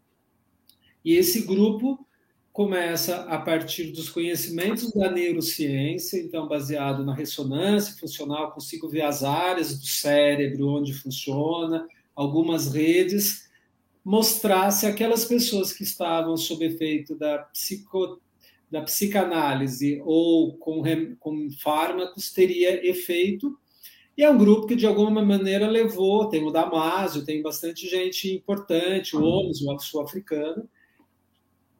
[1.04, 2.04] e esse grupo
[2.52, 9.24] começa a partir dos conhecimentos da neurociência, então baseado na ressonância funcional, consigo ver as
[9.24, 13.50] áreas do cérebro onde funciona, algumas redes,
[14.04, 18.20] mostrasse aquelas pessoas que estavam sob efeito da, psico,
[18.70, 20.82] da psicanálise ou com,
[21.18, 23.58] com fármacos teria efeito.
[24.16, 28.32] E é um grupo que, de alguma maneira, levou, tem o Damásio, tem bastante gente
[28.32, 30.68] importante, o OMS, o sul-africano.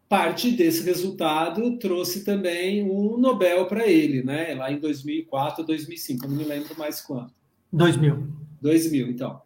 [0.08, 4.54] Parte desse resultado trouxe também um Nobel para ele, né?
[4.54, 7.32] lá em 2004, 2005, eu não me lembro mais quando.
[7.72, 8.28] 2000.
[8.60, 9.42] 2000, então.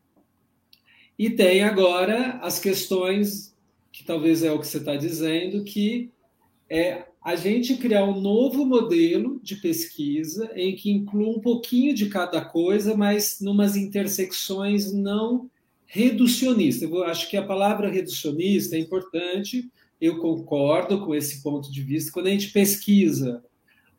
[1.19, 3.55] E tem agora as questões,
[3.93, 6.11] que talvez é o que você está dizendo, que
[6.71, 12.09] é a gente criar um novo modelo de pesquisa em que inclua um pouquinho de
[12.09, 15.51] cada coisa, mas numas intersecções não
[15.85, 16.89] reducionistas.
[16.91, 19.71] Eu acho que a palavra reducionista é importante,
[20.01, 22.11] eu concordo com esse ponto de vista.
[22.11, 23.45] Quando a gente pesquisa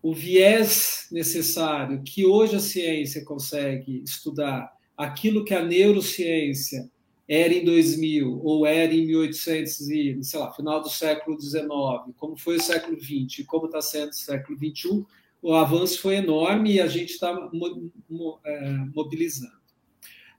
[0.01, 6.89] o viés necessário que hoje a ciência consegue estudar, aquilo que a neurociência
[7.30, 11.69] era em 2000 ou era em 1800 e, sei lá, final do século XIX,
[12.17, 15.05] como foi o século XX, como está sendo o século XXI,
[15.39, 19.59] o avanço foi enorme e a gente está mo, mo, é, mobilizando.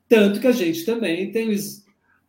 [0.09, 1.59] Tanto que a gente também tem o,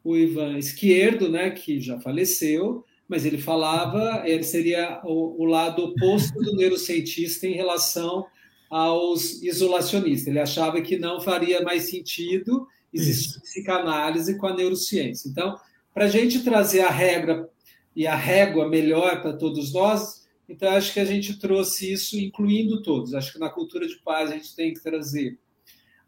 [0.04, 5.84] o Ivan Esquerdo, né, que já faleceu, mas ele falava, ele seria o, o lado
[5.86, 8.28] oposto do neurocientista em relação
[8.70, 10.28] aos isolacionistas.
[10.28, 15.30] Ele achava que não faria mais sentido existir psicanálise com a neurociência.
[15.30, 15.58] Então,
[15.94, 17.50] para a gente trazer a regra
[17.96, 22.82] e a régua melhor para todos nós, então acho que a gente trouxe isso incluindo
[22.82, 23.14] todos.
[23.14, 25.40] Acho que na cultura de paz a gente tem que trazer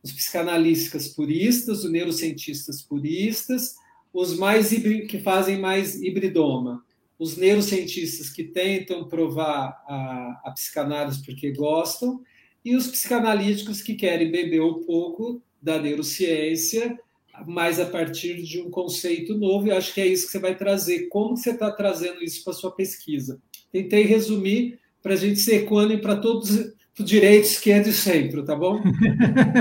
[0.02, 3.76] os psicanalistas puristas, os neurocientistas puristas,
[4.14, 6.84] os mais que fazem mais hibridoma,
[7.18, 12.22] os neurocientistas que tentam provar a, a psicanálise porque gostam,
[12.66, 17.00] e os psicanalíticos que querem beber um pouco da neurociência,
[17.48, 20.56] mas a partir de um conceito novo, e acho que é isso que você vai
[20.56, 21.08] trazer.
[21.08, 23.42] Como você está trazendo isso para a sua pesquisa?
[23.72, 28.56] Tentei resumir para a gente ser equânime para todos os direitos, esquerda e centro, tá
[28.56, 28.84] bom?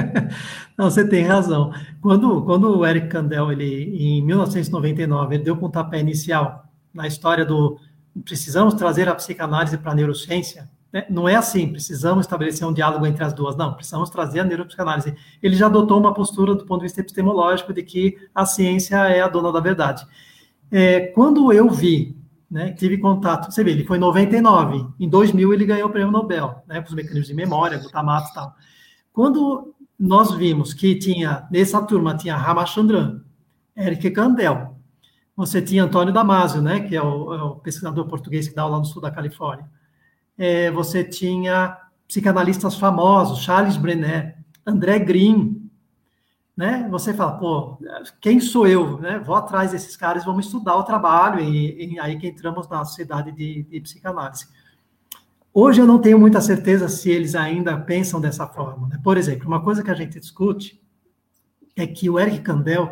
[0.77, 1.73] Não, você tem razão.
[2.03, 7.45] Quando, quando o Eric Kandel, ele, em 1999, ele deu o pontapé inicial na história
[7.45, 7.79] do
[8.25, 11.07] precisamos trazer a psicanálise para a neurociência, né?
[11.09, 13.57] Não é assim, precisamos estabelecer um diálogo entre as duas.
[13.57, 15.15] Não, precisamos trazer a neuropsicanálise.
[15.43, 19.23] Ele já adotou uma postura do ponto de vista epistemológico de que a ciência é
[19.23, 20.07] a dona da verdade.
[20.71, 22.17] É, quando eu vi,
[22.51, 26.13] né, tive contato, você vê, ele foi em 99, em 2000 ele ganhou o prêmio
[26.13, 28.55] Nobel, né, para os mecanismos de memória, glutamato e tal.
[29.13, 33.21] Quando nós vimos que tinha, nessa turma, tinha Ramachandran,
[33.77, 34.77] Eric Kandel,
[35.35, 38.79] você tinha Antônio Damasio, né, que é o, é o pesquisador português que dá aula
[38.79, 39.67] no sul da Califórnia,
[40.43, 41.79] é, você tinha
[42.09, 44.35] psicanalistas famosos, Charles Brené,
[44.67, 45.71] André Green,
[46.57, 46.89] né?
[46.91, 47.79] Você fala, pô,
[48.21, 48.99] quem sou eu?
[48.99, 49.21] Né?
[49.21, 53.31] Vou atrás desses caras, vamos estudar o trabalho e, e aí que entramos na sociedade
[53.31, 54.49] de, de, psicanálise.
[55.55, 58.89] Hoje eu não tenho muita certeza se eles ainda pensam dessa forma.
[58.89, 58.99] Né?
[59.01, 60.83] Por exemplo, uma coisa que a gente discute
[61.77, 62.91] é que o Eric Kandel,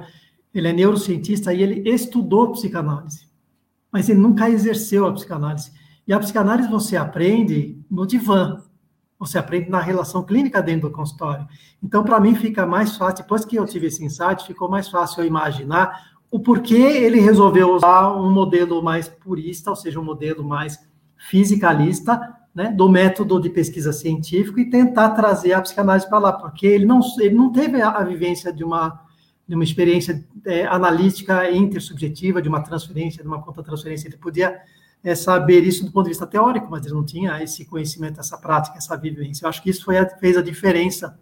[0.55, 3.29] ele é neurocientista e ele estudou psicanálise,
[3.91, 5.80] mas ele nunca exerceu a psicanálise.
[6.11, 8.61] E a psicanálise você aprende no divã,
[9.17, 11.47] você aprende na relação clínica dentro do consultório.
[11.81, 15.23] Então, para mim, fica mais fácil, depois que eu tive esse insight, ficou mais fácil
[15.23, 20.43] eu imaginar o porquê ele resolveu usar um modelo mais purista, ou seja, um modelo
[20.43, 20.81] mais
[21.17, 22.21] fisicalista,
[22.53, 26.87] né, do método de pesquisa científico e tentar trazer a psicanálise para lá, porque ele
[26.87, 29.01] não, ele não teve a, vivência de uma,
[29.47, 34.09] de uma experiência é, analítica intersubjetiva, de uma transferência, de uma contra-transferência.
[34.09, 34.61] Ele podia
[35.03, 38.37] é, saber isso do ponto de vista teórico, mas ele não tinha esse conhecimento, essa
[38.37, 39.45] prática, essa vivência.
[39.45, 41.19] Eu acho que isso foi a, fez a diferença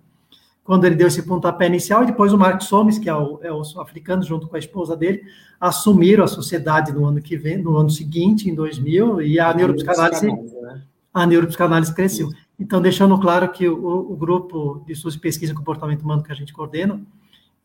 [0.69, 3.51] quando ele deu esse pontapé inicial, e depois o Mark Somes, que é o, é
[3.51, 5.23] o sul-africano, junto com a esposa dele,
[5.59, 10.27] assumiram a sociedade no ano que vem, no ano seguinte, em 2000, e a, neuropsicanálise,
[10.27, 10.83] né?
[11.15, 12.29] a neuropsicanálise cresceu.
[12.61, 16.31] Então, deixando claro que o, o grupo de estudos de pesquisa em comportamento humano que
[16.31, 17.01] a gente coordena,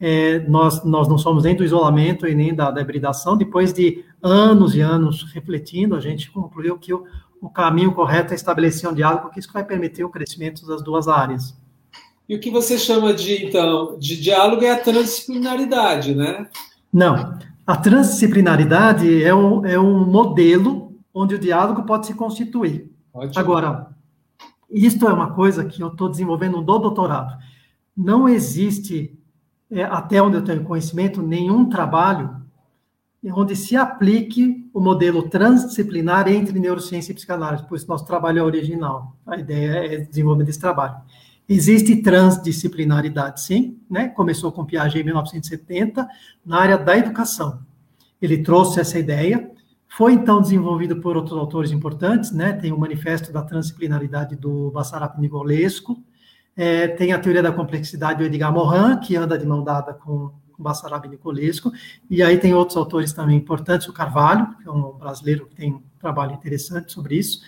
[0.05, 3.37] é, nós, nós não somos nem do isolamento e nem da, da hibridação.
[3.37, 7.05] Depois de anos e anos refletindo, a gente concluiu que o,
[7.41, 11.07] o caminho correto é estabelecer um diálogo, porque isso vai permitir o crescimento das duas
[11.07, 11.57] áreas.
[12.27, 16.49] E o que você chama de, então, de diálogo é a transdisciplinaridade, né?
[16.91, 17.39] Não.
[17.65, 22.91] A transdisciplinaridade é um, é um modelo onde o diálogo pode se constituir.
[23.13, 23.39] Ótimo.
[23.39, 23.87] Agora,
[24.69, 27.37] isto é uma coisa que eu estou desenvolvendo no doutorado.
[27.95, 29.17] Não existe
[29.73, 32.41] é, até onde eu tenho conhecimento, nenhum trabalho
[33.31, 39.15] onde se aplique o modelo transdisciplinar entre neurociência e psicanálise, pois nosso trabalho é original.
[39.25, 40.95] A ideia é desenvolver esse trabalho.
[41.47, 44.09] Existe transdisciplinaridade, sim, né?
[44.09, 46.07] Começou com Piaget em 1970,
[46.45, 47.61] na área da educação.
[48.21, 49.51] Ele trouxe essa ideia,
[49.87, 52.53] foi então desenvolvido por outros autores importantes, né?
[52.53, 56.01] Tem o Manifesto da Transdisciplinaridade do Bassarap Nicolesco,
[56.55, 60.31] é, tem a teoria da complexidade do Edgar Morin, que anda de mão dada com,
[60.51, 61.71] com Bassarab Nicolesco,
[62.09, 65.73] e aí tem outros autores também importantes, o Carvalho, que é um brasileiro que tem
[65.73, 67.41] um trabalho interessante sobre isso.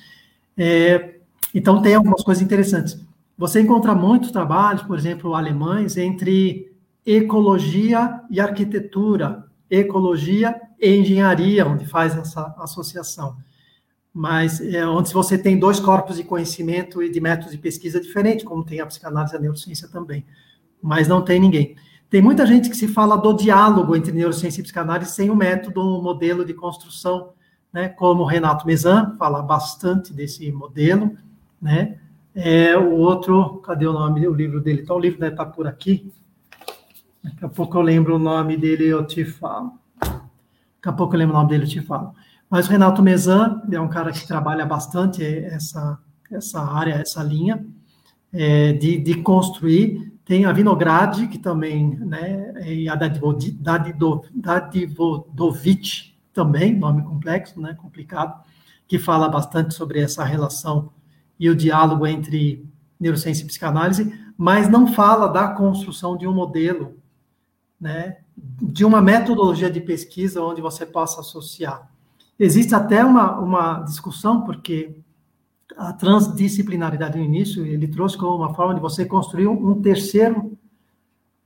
[0.57, 1.15] É,
[1.53, 2.99] então, tem algumas coisas interessantes.
[3.37, 6.71] Você encontra muitos trabalhos, por exemplo, alemães, entre
[7.05, 13.37] ecologia e arquitetura, ecologia e engenharia, onde faz essa associação
[14.15, 18.45] mas é, onde você tem dois corpos de conhecimento e de métodos de pesquisa diferentes,
[18.45, 20.25] como tem a psicanálise e a neurociência também,
[20.81, 21.75] mas não tem ninguém.
[22.09, 25.81] Tem muita gente que se fala do diálogo entre neurociência e psicanálise sem o método,
[25.81, 27.33] um modelo de construção,
[27.73, 31.17] né, como o Renato Mezan fala bastante desse modelo,
[31.61, 31.97] né,
[32.33, 34.81] é, o outro, cadê o nome, o livro dele?
[34.81, 36.09] Então, o livro deve estar por aqui,
[37.25, 39.71] Daqui a pouco eu lembro o nome dele, eu te falo.
[39.99, 42.13] Daqui a pouco eu lembro o nome dele, eu te falo.
[42.49, 45.97] Mas o Renato Mezan é um cara que trabalha bastante essa,
[46.31, 47.65] essa área, essa linha
[48.31, 50.13] é, de, de construir.
[50.23, 52.95] Tem a Vinograd, que também, né, e a
[54.35, 58.43] Dadivovic também, nome complexo, né, complicado,
[58.87, 60.91] que fala bastante sobre essa relação
[61.39, 62.67] e o diálogo entre
[62.99, 66.97] neurociência e psicanálise, mas não fala da construção de um modelo,
[67.79, 68.17] né,
[68.61, 71.89] de uma metodologia de pesquisa onde você possa associar.
[72.39, 74.95] Existe até uma, uma discussão, porque
[75.77, 80.57] a transdisciplinaridade no início, ele trouxe como uma forma de você construir um, terceiro,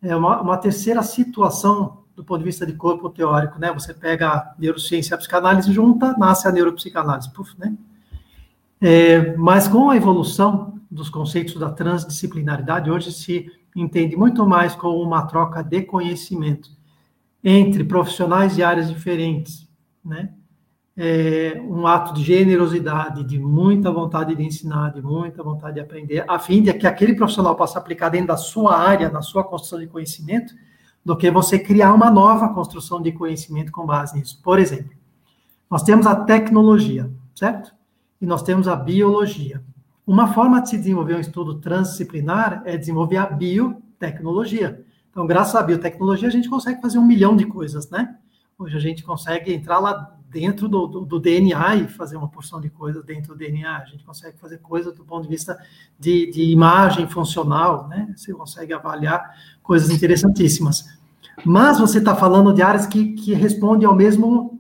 [0.02, 3.72] é, uma, uma terceira situação do ponto de vista de corpo teórico, né?
[3.72, 7.74] Você pega a neurociência e a psicanálise junta, nasce a neuropsicanálise, puf, né?
[8.82, 15.02] É, mas com a evolução dos conceitos da transdisciplinaridade, hoje se entende muito mais como
[15.02, 16.70] uma troca de conhecimento
[17.42, 19.66] entre profissionais de áreas diferentes,
[20.04, 20.34] né?
[21.02, 26.26] É, um ato de generosidade, de muita vontade de ensinar, de muita vontade de aprender,
[26.28, 29.80] a fim de que aquele profissional possa aplicar dentro da sua área, na sua construção
[29.80, 30.54] de conhecimento,
[31.06, 34.42] do que você criar uma nova construção de conhecimento com base nisso.
[34.44, 34.92] Por exemplo,
[35.72, 37.74] nós temos a tecnologia, certo?
[38.20, 39.64] E nós temos a biologia.
[40.06, 44.84] Uma forma de se desenvolver um estudo transdisciplinar é desenvolver a biotecnologia.
[45.10, 48.18] Então, graças à biotecnologia, a gente consegue fazer um milhão de coisas, né?
[48.58, 52.62] Hoje a gente consegue entrar lá dentro do, do, do, DNA e fazer uma porção
[52.62, 53.78] de coisas dentro do DNA.
[53.78, 55.58] A gente consegue fazer coisas do ponto de vista
[56.00, 58.14] de, de imagem funcional, né?
[58.16, 60.86] Você consegue avaliar coisas interessantíssimas.
[61.44, 64.60] Mas você está falando de áreas que, que respondem ao mesmo,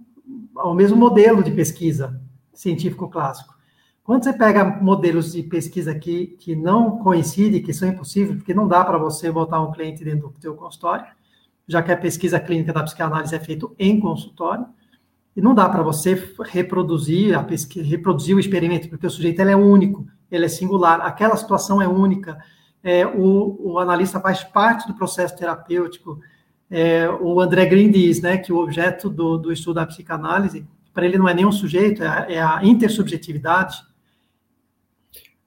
[0.56, 2.20] ao mesmo modelo de pesquisa
[2.54, 3.54] científico clássico.
[4.04, 8.68] Quando você pega modelos de pesquisa que, que não coincidem, que são impossíveis, porque não
[8.68, 11.06] dá para você botar um cliente dentro do seu consultório,
[11.68, 14.66] já que a pesquisa clínica da psicanálise é feita em consultório,
[15.40, 19.52] e não dá para você reproduzir a pesquisa, reproduzir o experimento, porque o sujeito ele
[19.52, 22.38] é único, ele é singular, aquela situação é única,
[22.84, 26.20] é, o, o analista faz parte do processo terapêutico,
[26.70, 31.06] é, o André Green diz, né, que o objeto do, do estudo da psicanálise, para
[31.06, 33.82] ele não é nenhum sujeito, é a, é a intersubjetividade.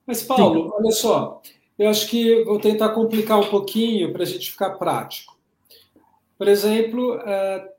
[0.07, 0.71] Mas, Paulo, Sim.
[0.73, 1.41] olha só,
[1.77, 5.37] eu acho que vou tentar complicar um pouquinho para a gente ficar prático.
[6.35, 7.71] Por exemplo, é,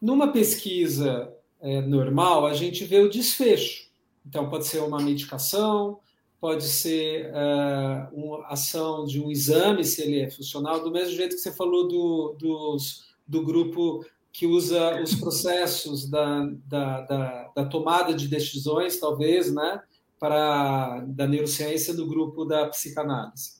[0.00, 3.88] numa pesquisa é, normal, a gente vê o desfecho.
[4.26, 5.98] Então, pode ser uma medicação,
[6.40, 11.34] pode ser uh, uma ação de um exame, se ele é funcional, do mesmo jeito
[11.34, 17.64] que você falou do, dos, do grupo que usa os processos da, da, da, da,
[17.64, 19.82] tomada de decisões, talvez, né,
[20.18, 23.58] para, da neurociência do grupo da psicanálise.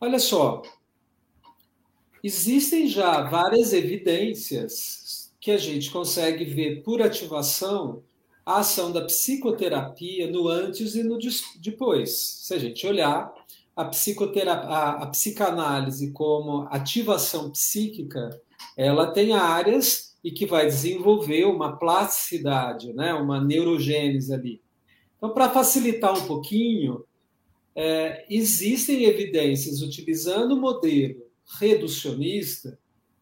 [0.00, 0.62] Olha só,
[2.22, 5.06] existem já várias evidências
[5.46, 8.02] que a gente consegue ver por ativação
[8.44, 11.16] a ação da psicoterapia no antes e no
[11.60, 12.40] depois.
[12.42, 13.32] Se a gente olhar
[13.76, 18.28] a, psicoterapia, a, a psicanálise como ativação psíquica,
[18.76, 24.60] ela tem áreas e que vai desenvolver uma plasticidade, né, uma neurogênese ali.
[25.16, 27.04] Então, para facilitar um pouquinho,
[27.72, 31.22] é, existem evidências utilizando o modelo
[31.60, 32.76] reducionista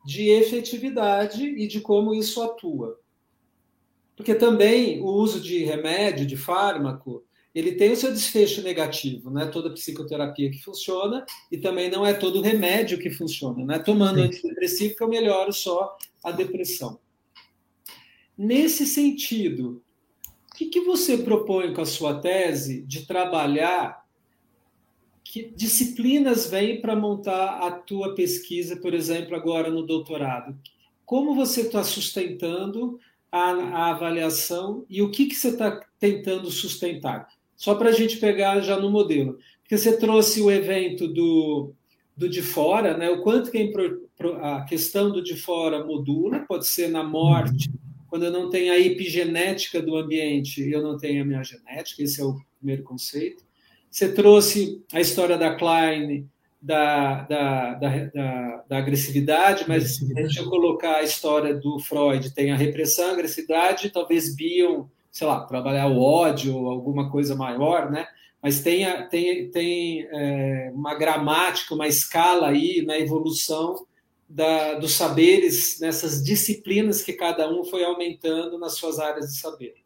[0.04, 3.00] de efetividade e de como isso atua.
[4.16, 7.24] Porque também o uso de remédio, de fármaco,
[7.54, 12.04] ele tem o seu desfecho negativo, não é toda psicoterapia que funciona e também não
[12.04, 14.26] é todo remédio que funciona, não é tomando Sim.
[14.26, 16.98] antidepressivo que eu melhoro só a depressão.
[18.36, 19.82] Nesse sentido,
[20.50, 24.03] o que, que você propõe com a sua tese de trabalhar
[25.34, 30.56] que disciplinas vêm para montar a tua pesquisa, por exemplo, agora no doutorado?
[31.04, 33.00] Como você está sustentando
[33.32, 37.26] a, a avaliação e o que, que você está tentando sustentar.
[37.56, 39.36] Só para a gente pegar já no modelo.
[39.60, 41.72] Porque você trouxe o evento do,
[42.16, 43.10] do de fora, né?
[43.10, 43.72] o quanto que
[44.40, 47.72] a questão do de fora modula, pode ser na morte,
[48.06, 52.20] quando eu não tenho a epigenética do ambiente eu não tenho a minha genética, esse
[52.20, 53.42] é o primeiro conceito.
[53.94, 56.28] Você trouxe a história da Klein,
[56.60, 62.56] da, da, da, da, agressividade, mas deixa eu colocar a história do Freud, tem a
[62.56, 68.04] repressão, a agressividade, talvez Bion, sei lá, trabalhar o ódio ou alguma coisa maior, né?
[68.42, 73.86] Mas tem, tem, tem é, uma gramática, uma escala aí na evolução
[74.28, 79.83] da, dos saberes, nessas disciplinas que cada um foi aumentando nas suas áreas de saber.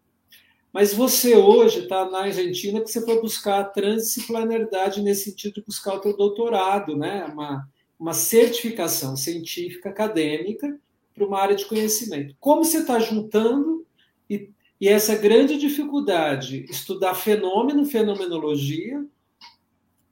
[0.73, 5.63] Mas você hoje está na Argentina que você foi buscar a transdisciplinaridade nesse sentido de
[5.63, 7.25] buscar o teu doutorado, né?
[7.25, 10.79] Uma, uma certificação científica acadêmica
[11.15, 12.37] para uma área de conhecimento.
[12.39, 13.87] Como você está juntando
[14.29, 14.51] e,
[14.81, 19.05] e essa grande dificuldade, estudar fenômeno, fenomenologia,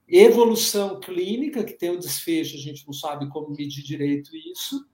[0.08, 4.86] evolução clínica, que tem o desfecho, a gente não sabe como medir direito isso,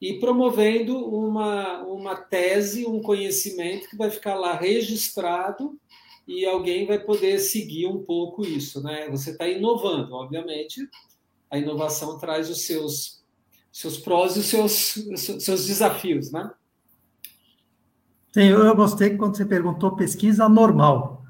[0.00, 5.78] e promovendo uma, uma tese, um conhecimento que vai ficar lá registrado
[6.28, 9.08] e alguém vai poder seguir um pouco isso, né?
[9.10, 10.86] Você está inovando, obviamente,
[11.50, 13.24] a inovação traz os seus
[13.72, 16.50] seus prós e os seus seus desafios, né?
[18.32, 21.24] Sim, eu gostei quando você perguntou pesquisa normal.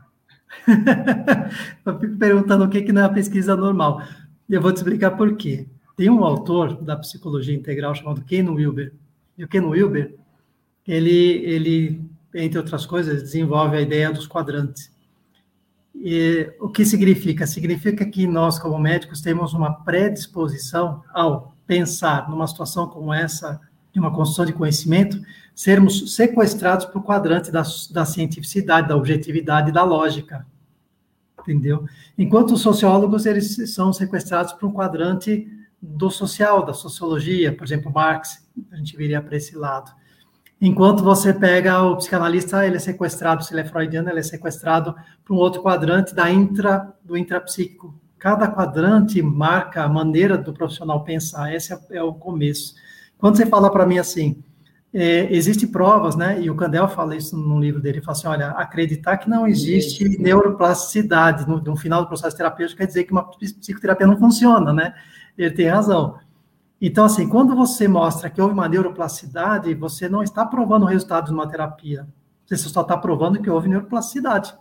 [1.87, 4.03] eu fico perguntando o que, que não é a pesquisa normal.
[4.49, 5.69] Eu vou te explicar por quê.
[5.97, 8.93] Tem um autor da psicologia integral chamado Ken Wilber.
[9.37, 10.15] E o Ken Wilber,
[10.87, 12.01] ele, ele,
[12.35, 14.95] entre outras coisas, desenvolve a ideia dos quadrantes.
[15.95, 17.47] E, o que significa?
[17.47, 23.59] Significa que nós, como médicos, temos uma predisposição ao pensar numa situação como essa,
[23.91, 25.19] de uma construção de conhecimento,
[25.55, 30.47] sermos sequestrados para o quadrante da, da cientificidade, da objetividade da lógica.
[31.41, 31.87] Entendeu?
[32.19, 35.49] Enquanto os sociólogos, eles são sequestrados para um quadrante
[35.81, 39.91] do social, da sociologia, por exemplo, Marx, a gente viria para esse lado.
[40.61, 44.95] Enquanto você pega o psicanalista, ele é sequestrado, se ele é freudiano, ele é sequestrado
[45.25, 47.95] para um outro quadrante da intra, do intrapsíquico.
[48.19, 52.75] Cada quadrante marca a maneira do profissional pensar, esse é, é o começo.
[53.19, 54.43] Quando você fala para mim assim,
[54.95, 56.41] é, existem provas, né?
[56.41, 59.47] E o Candel fala isso no livro dele, ele fala assim, olha, acreditar que não
[59.47, 64.73] existe neuroplasticidade no, no final do processo terapêutico quer dizer que uma psicoterapia não funciona,
[64.73, 64.95] né?
[65.37, 66.19] Ele tem razão.
[66.81, 71.27] Então, assim, quando você mostra que houve uma neuroplasticidade, você não está provando o resultado
[71.27, 72.07] de uma terapia.
[72.45, 74.55] Você só está provando que houve neuroplasticidade.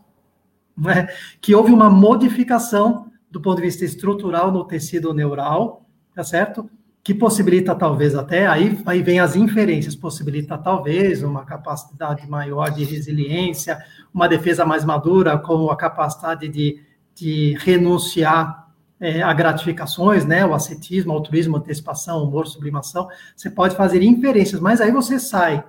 [0.78, 1.08] Né?
[1.42, 6.70] Que houve uma modificação do ponto de vista estrutural no tecido neural, tá certo?
[7.04, 12.86] Que possibilita talvez até, aí, aí vem as inferências, possibilita talvez uma capacidade maior de
[12.86, 13.78] resiliência,
[14.14, 16.82] uma defesa mais madura, como a capacidade de,
[17.14, 18.65] de renunciar
[19.00, 24.80] é, a gratificações, né, o ascetismo, altruísmo, antecipação, humor, sublimação, você pode fazer inferências, mas
[24.80, 25.64] aí você sai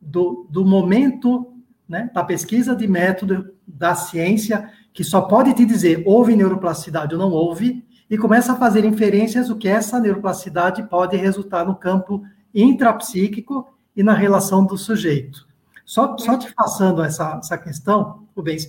[0.00, 1.52] do, do momento
[1.88, 7.20] né, da pesquisa de método da ciência, que só pode te dizer houve neuroplasticidade ou
[7.20, 12.22] não houve, e começa a fazer inferências do que essa neuroplasticidade pode resultar no campo
[12.54, 15.46] intrapsíquico e na relação do sujeito.
[15.84, 18.68] Só, só te passando essa, essa questão, Rubens,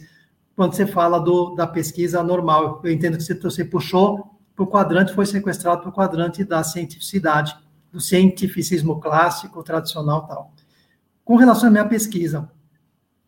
[0.58, 2.82] quando você fala do, da pesquisa normal.
[2.84, 6.64] Eu entendo que você, você puxou para o quadrante, foi sequestrado para o quadrante da
[6.64, 7.56] cientificidade,
[7.92, 10.52] do cientificismo clássico, tradicional tal.
[11.24, 12.50] Com relação à minha pesquisa,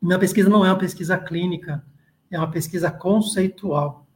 [0.02, 1.86] minha pesquisa não é uma pesquisa clínica,
[2.32, 4.08] é uma pesquisa conceitual.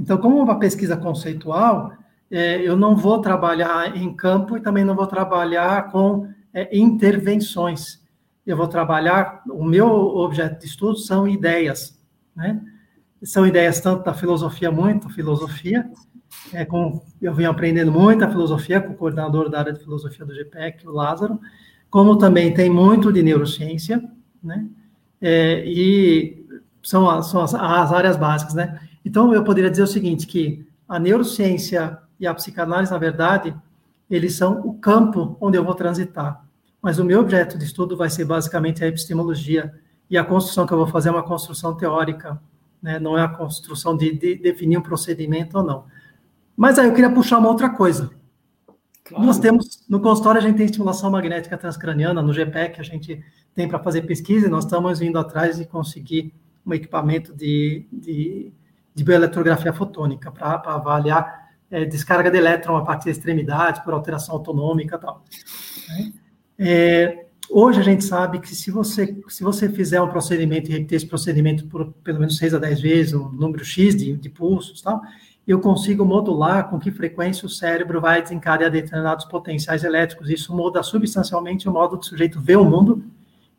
[0.00, 1.92] Então, como uma pesquisa conceitual,
[2.30, 8.00] é, eu não vou trabalhar em campo e também não vou trabalhar com é, intervenções.
[8.46, 12.00] Eu vou trabalhar, o meu objeto de estudo são ideias.
[12.34, 12.60] Né?
[13.22, 15.88] São ideias tanto da filosofia, muito filosofia,
[16.52, 20.34] é, com, eu venho aprendendo muita filosofia com o coordenador da área de filosofia do
[20.34, 21.38] GPEC, o Lázaro,
[21.90, 24.02] como também tem muito de neurociência,
[24.42, 24.66] né?
[25.20, 26.44] É, e
[26.82, 28.80] são, as, são as, as, áreas básicas, né?
[29.04, 33.54] Então, eu poderia dizer o seguinte, que a neurociência e a psicanálise, na verdade,
[34.10, 36.44] eles são o campo onde eu vou transitar.
[36.80, 39.72] Mas o meu objeto de estudo vai ser basicamente a epistemologia,
[40.12, 42.38] e a construção que eu vou fazer é uma construção teórica,
[42.82, 42.98] né?
[42.98, 45.86] não é a construção de, de definir um procedimento ou não.
[46.54, 48.10] Mas aí eu queria puxar uma outra coisa.
[49.02, 49.24] Claro.
[49.24, 53.66] Nós temos, no consultório, a gente tem estimulação magnética transcraniana, no GPEC, a gente tem
[53.66, 56.34] para fazer pesquisa, e nós estamos indo atrás de conseguir
[56.66, 58.52] um equipamento de, de,
[58.94, 64.34] de bioeletrografia fotônica para avaliar é, descarga de elétron a partir da extremidade, por alteração
[64.34, 65.24] autonômica e tal.
[65.88, 66.12] Né?
[66.58, 70.96] É, Hoje a gente sabe que se você, se você fizer um procedimento e repetir
[70.96, 74.80] esse procedimento por pelo menos 6 a 10 vezes, um número X de, de pulsos
[74.80, 75.02] tal,
[75.46, 80.30] eu consigo modular com que frequência o cérebro vai desencadear determinados potenciais elétricos.
[80.30, 83.04] Isso muda substancialmente o modo do sujeito ver o mundo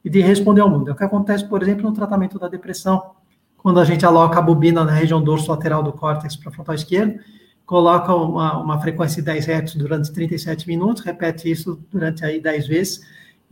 [0.04, 0.90] e de responder ao mundo.
[0.90, 3.12] É o que acontece, por exemplo, no tratamento da depressão.
[3.58, 6.74] Quando a gente aloca a bobina na região dorso lateral do córtex para a frontal
[6.74, 7.20] esquerda,
[7.64, 12.68] coloca uma, uma frequência de 10 Hz durante 37 minutos, repete isso durante aí 10
[12.68, 13.02] vezes,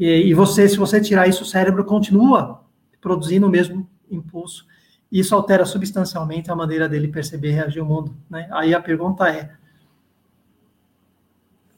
[0.01, 2.63] e, e você, se você tirar isso, o cérebro continua
[2.99, 4.65] produzindo o mesmo impulso.
[5.11, 8.17] Isso altera substancialmente a maneira dele perceber e reagir ao mundo.
[8.27, 8.49] Né?
[8.51, 9.51] Aí a pergunta é: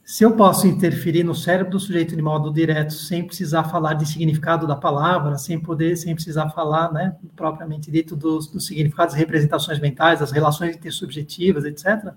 [0.06, 4.06] se eu posso interferir no cérebro do sujeito de modo direto, sem precisar falar de
[4.06, 9.80] significado da palavra, sem poder, sem precisar falar, né, propriamente dito, dos, dos significados representações
[9.80, 12.14] mentais, das relações intersubjetivas, etc.,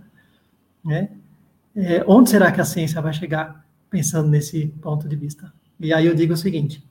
[0.84, 1.10] né,
[1.74, 5.52] É, onde será que a ciência vai chegar pensando nesse ponto de vista?
[5.78, 6.84] E aí eu digo o seguinte: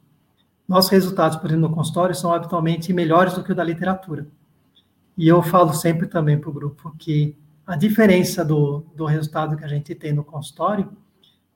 [0.67, 4.27] nossos resultados, por exemplo, no consultório, são habitualmente melhores do que o da literatura.
[5.17, 9.63] E eu falo sempre também para o grupo que a diferença do, do resultado que
[9.63, 10.91] a gente tem no consultório,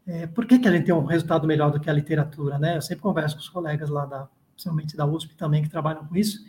[0.07, 2.77] é, por que, que a gente tem um resultado melhor do que a literatura, né?
[2.77, 6.15] Eu sempre converso com os colegas lá, da, principalmente da USP também, que trabalham com
[6.15, 6.43] isso,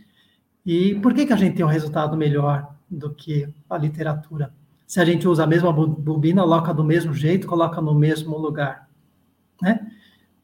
[0.64, 4.53] e por que, que a gente tem um resultado melhor do que a literatura?
[4.87, 8.89] Se a gente usa a mesma bobina, coloca do mesmo jeito, coloca no mesmo lugar,
[9.61, 9.91] né?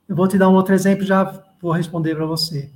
[0.08, 2.70] Eu vou te dar um outro exemplo, já vou responder para você.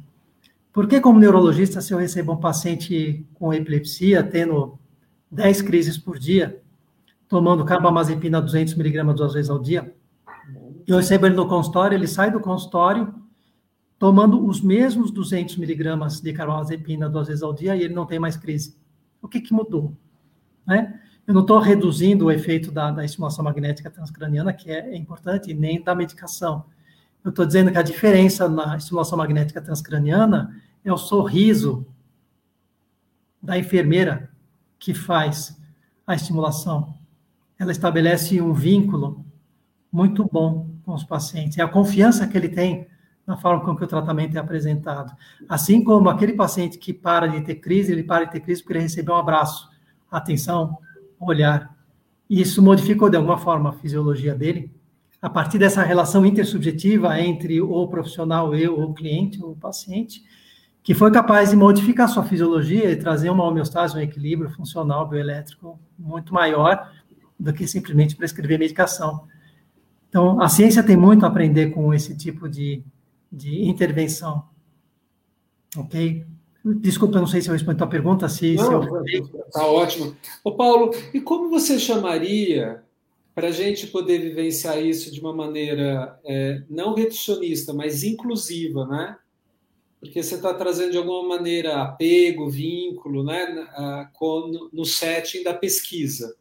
[0.72, 4.78] Por que, como neurologista, se eu recebo um paciente com epilepsia, tendo
[5.30, 6.60] 10 crises por dia,
[7.28, 9.94] tomando carbamazepina 200 miligramas duas vezes ao dia,
[10.86, 13.14] eu recebo ele no consultório, ele sai do consultório
[13.98, 18.18] tomando os mesmos 200 miligramas de carbamazepina duas vezes ao dia e ele não tem
[18.18, 18.76] mais crise.
[19.20, 19.94] O que, que mudou?
[20.66, 20.98] Né?
[21.26, 25.52] Eu não estou reduzindo o efeito da, da, estimulação magnética transcraniana, que é, é importante,
[25.52, 26.64] nem da medicação.
[27.24, 31.86] Eu estou dizendo que a diferença na estimulação magnética transcraniana é o sorriso
[33.42, 34.30] da enfermeira
[34.78, 35.58] que faz
[36.06, 36.94] a estimulação.
[37.58, 39.24] Ela estabelece um vínculo
[39.92, 41.58] muito bom com os pacientes.
[41.58, 42.86] É a confiança que ele tem
[43.26, 45.14] na forma com que o tratamento é apresentado.
[45.48, 48.72] Assim como aquele paciente que para de ter crise, ele para de ter crise porque
[48.72, 49.68] ele recebeu um abraço,
[50.10, 50.78] atenção,
[51.18, 51.76] olhar.
[52.28, 54.72] E isso modificou de alguma forma a fisiologia dele
[55.20, 60.22] a partir dessa relação intersubjetiva entre o profissional e o cliente, o paciente,
[60.82, 65.78] que foi capaz de modificar sua fisiologia e trazer uma homeostase, um equilíbrio funcional bioelétrico
[65.98, 66.90] muito maior
[67.38, 69.26] do que simplesmente prescrever medicação.
[70.08, 72.82] Então, a ciência tem muito a aprender com esse tipo de,
[73.30, 74.44] de intervenção.
[75.76, 76.26] Ok?
[76.64, 79.24] Desculpa, não sei se eu respondi a pergunta, se, não, se eu...
[79.52, 80.16] Tá ótimo.
[80.42, 82.82] Ô, Paulo, e como você chamaria
[83.41, 89.16] para a gente poder vivenciar isso de uma maneira é, não reducionista, mas inclusiva, né?
[89.99, 93.66] Porque você está trazendo de alguma maneira apego, vínculo, né?
[94.70, 96.36] no setting da pesquisa.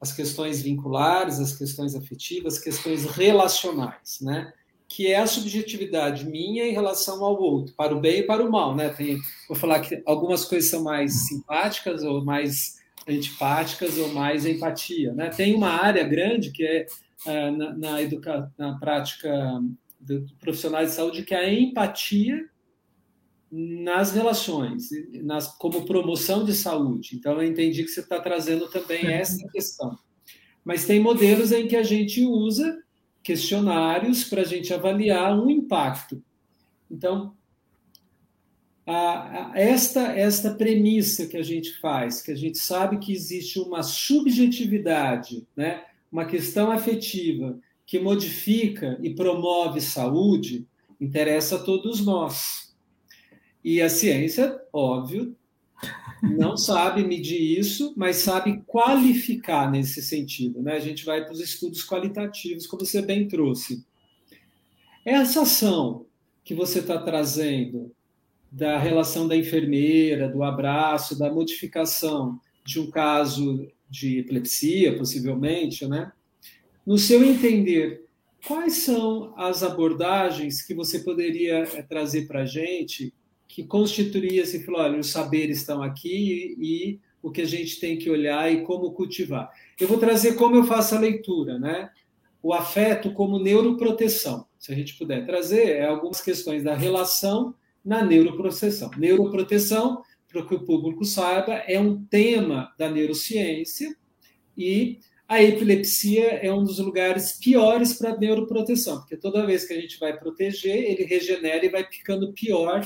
[0.00, 4.52] As questões vinculares, as questões afetivas, as questões relacionais, né?
[4.88, 8.50] Que é a subjetividade minha em relação ao outro, para o bem e para o
[8.50, 8.88] mal, né?
[8.88, 12.79] Tem, vou falar que algumas coisas são mais simpáticas ou mais
[13.10, 15.12] antipáticas ou mais empatia.
[15.12, 15.28] Né?
[15.30, 16.86] Tem uma área grande que é
[17.26, 19.60] uh, na, na, educa na prática
[20.00, 22.48] de profissionais de saúde que é a empatia
[23.50, 24.88] nas relações,
[25.22, 27.16] nas, como promoção de saúde.
[27.16, 29.98] Então, eu entendi que você está trazendo também essa questão.
[30.64, 32.78] Mas tem modelos em que a gente usa
[33.22, 36.22] questionários para a gente avaliar um impacto.
[36.88, 37.34] Então,
[38.90, 43.60] a, a, esta, esta premissa que a gente faz, que a gente sabe que existe
[43.60, 50.66] uma subjetividade, né, uma questão afetiva que modifica e promove saúde,
[51.00, 52.74] interessa a todos nós.
[53.64, 55.36] E a ciência, óbvio,
[56.22, 60.62] não sabe medir isso, mas sabe qualificar nesse sentido.
[60.62, 60.74] Né?
[60.74, 63.84] A gente vai para os estudos qualitativos, como você bem trouxe.
[65.04, 66.06] Essa ação
[66.42, 67.94] que você está trazendo
[68.50, 76.12] da relação da enfermeira, do abraço, da modificação de um caso de epilepsia, possivelmente, né?
[76.86, 78.04] No seu entender,
[78.46, 83.12] quais são as abordagens que você poderia eh, trazer para a gente
[83.46, 87.98] que constituiria se falar, olha, os saberes estão aqui e o que a gente tem
[87.98, 89.50] que olhar e como cultivar.
[89.78, 91.90] Eu vou trazer como eu faço a leitura, né?
[92.42, 94.46] O afeto como neuroproteção.
[94.58, 98.90] Se a gente puder trazer, é algumas questões da relação na neuroproteção.
[98.96, 103.94] Neuroproteção, para que o público saiba, é um tema da neurociência
[104.56, 109.72] e a epilepsia é um dos lugares piores para a neuroproteção, porque toda vez que
[109.72, 112.84] a gente vai proteger, ele regenera e vai ficando pior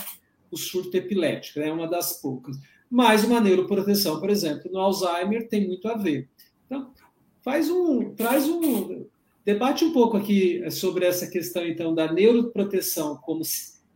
[0.50, 2.56] o surto epilético, é uma das poucas.
[2.90, 6.28] Mas uma neuroproteção, por exemplo, no Alzheimer tem muito a ver.
[6.66, 6.92] Então,
[7.42, 9.06] faz um, traz um,
[9.44, 13.42] debate um pouco aqui sobre essa questão então da neuroproteção como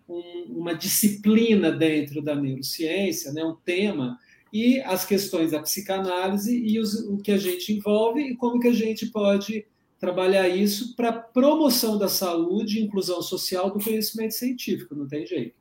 [0.09, 4.18] um, uma disciplina dentro da neurociência, né, um tema,
[4.52, 8.68] e as questões da psicanálise e os, o que a gente envolve e como que
[8.68, 9.66] a gente pode
[10.00, 15.59] trabalhar isso para promoção da saúde e inclusão social do conhecimento científico, não tem jeito.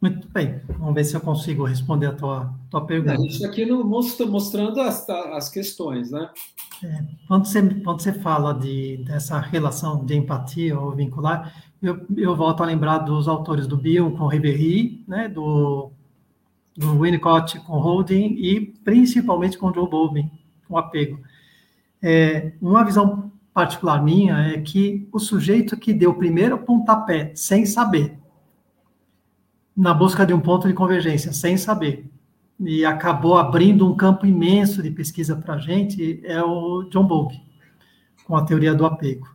[0.00, 3.14] Muito bem, vamos ver se eu consigo responder a tua, tua pergunta.
[3.14, 6.28] A gente está aqui no, mostrando as, as questões, né?
[6.82, 12.34] É, quando, você, quando você fala de, dessa relação de empatia ou vincular, eu, eu
[12.34, 15.90] volto a lembrar dos autores do Bill com Ribéry, né, do,
[16.74, 20.30] do Winnicott com Holding e principalmente com Joe Bowman,
[20.66, 21.20] com apego.
[22.02, 27.66] É, uma visão particular minha é que o sujeito que deu o primeiro pontapé sem
[27.66, 28.18] saber,
[29.76, 32.10] na busca de um ponto de convergência, sem saber,
[32.58, 37.42] e acabou abrindo um campo imenso de pesquisa para a gente, é o John Bowlby,
[38.24, 39.33] com a teoria do apego.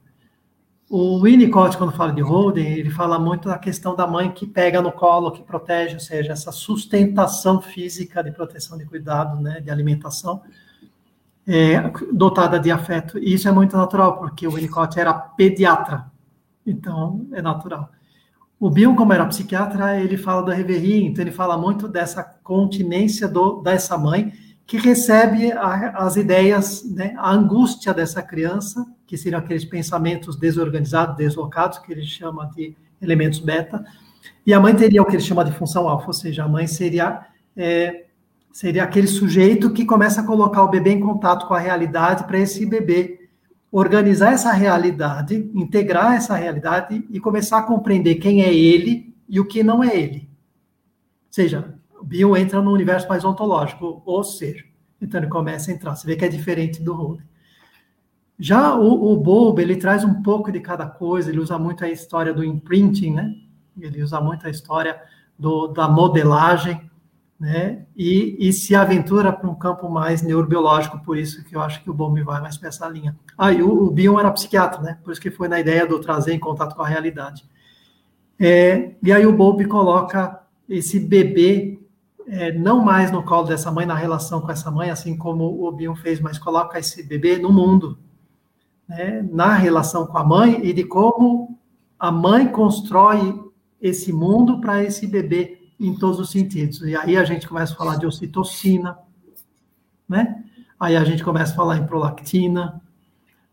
[0.89, 4.81] O Winnicott, quando fala de Holden, ele fala muito da questão da mãe que pega
[4.81, 9.69] no colo, que protege, ou seja, essa sustentação física de proteção de cuidado, né, de
[9.69, 10.41] alimentação,
[11.47, 11.79] é,
[12.11, 13.19] dotada de afeto.
[13.19, 16.11] E isso é muito natural, porque o Winnicott era pediatra,
[16.65, 17.91] então é natural.
[18.59, 23.27] O Bion, como era psiquiatra, ele fala do reverie, então ele fala muito dessa continência
[23.27, 24.33] do, dessa mãe,
[24.65, 31.15] que recebe a, as ideias, né, a angústia dessa criança, que seriam aqueles pensamentos desorganizados,
[31.17, 33.83] deslocados, que ele chama de elementos beta,
[34.45, 36.67] e a mãe teria o que ele chama de função alfa, ou seja, a mãe
[36.67, 37.25] seria,
[37.57, 38.05] é,
[38.51, 42.37] seria aquele sujeito que começa a colocar o bebê em contato com a realidade para
[42.37, 43.27] esse bebê
[43.71, 49.45] organizar essa realidade, integrar essa realidade e começar a compreender quem é ele e o
[49.45, 50.29] que não é ele.
[50.29, 54.63] Ou seja, Bill entra no universo mais ontológico, ou seja,
[55.01, 55.95] então ele começa a entrar.
[55.95, 57.25] Você vê que é diferente do Holden.
[58.39, 61.89] Já o, o Bob, ele traz um pouco de cada coisa, ele usa muito a
[61.89, 63.35] história do imprinting, né?
[63.77, 65.01] Ele usa muito a história
[65.37, 66.89] do, da modelagem,
[67.37, 67.85] né?
[67.97, 71.89] E, e se aventura para um campo mais neurobiológico, por isso que eu acho que
[71.89, 73.15] o Bob vai mais para essa linha.
[73.37, 74.97] Ah, e o, o Bion era psiquiatra, né?
[75.03, 77.45] Por isso que foi na ideia do trazer em contato com a realidade.
[78.39, 81.79] É, e aí o Bob coloca esse bebê
[82.25, 85.71] é, não mais no colo dessa mãe, na relação com essa mãe, assim como o
[85.71, 87.97] Bion fez, mas coloca esse bebê no mundo,
[88.89, 91.57] né, na relação com a mãe e de como
[91.97, 93.39] a mãe constrói
[93.79, 96.81] esse mundo para esse bebê em todos os sentidos.
[96.81, 98.97] E aí a gente começa a falar de ocitocina,
[100.07, 100.43] né?
[100.79, 102.81] Aí a gente começa a falar em prolactina,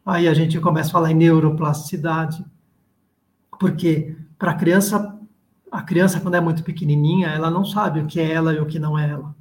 [0.05, 2.45] aí a gente começa a falar em neuroplasticidade,
[3.59, 5.17] porque para a criança
[5.71, 8.67] a criança, quando é muito pequenininha, ela não sabe o que é ela e o
[8.67, 9.35] que não é ela.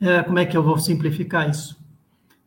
[0.00, 1.81] É, como é que eu vou simplificar isso?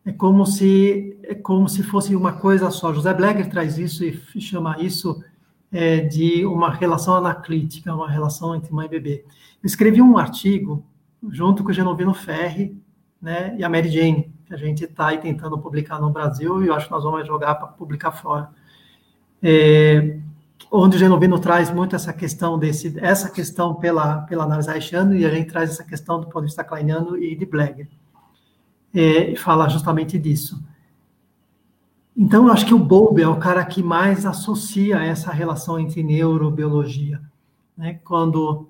[0.05, 2.93] É como se é como se fosse uma coisa só.
[2.93, 5.23] José Blegger traz isso e chama isso
[5.71, 9.25] é, de uma relação anaclítica, uma relação entre mãe e bebê.
[9.61, 10.85] Eu escrevi um artigo
[11.29, 12.79] junto com o Genovino Ferri
[13.21, 16.75] né, e a Mary Jane, que a gente está tentando publicar no Brasil e eu
[16.75, 18.49] acho que nós vamos jogar para publicar fora.
[19.41, 20.17] É,
[20.71, 25.25] onde o Genovino traz muito essa questão desse, essa questão pela, pela análise haitiana e
[25.25, 27.87] a gente traz essa questão do ponto de vista kleiniano e de Blegger.
[28.95, 30.63] É, fala justamente disso.
[32.15, 36.01] Então, eu acho que o Bowlby é o cara que mais associa essa relação entre
[36.01, 37.21] neurobiologia.
[37.77, 37.99] Né?
[38.05, 38.69] Quando,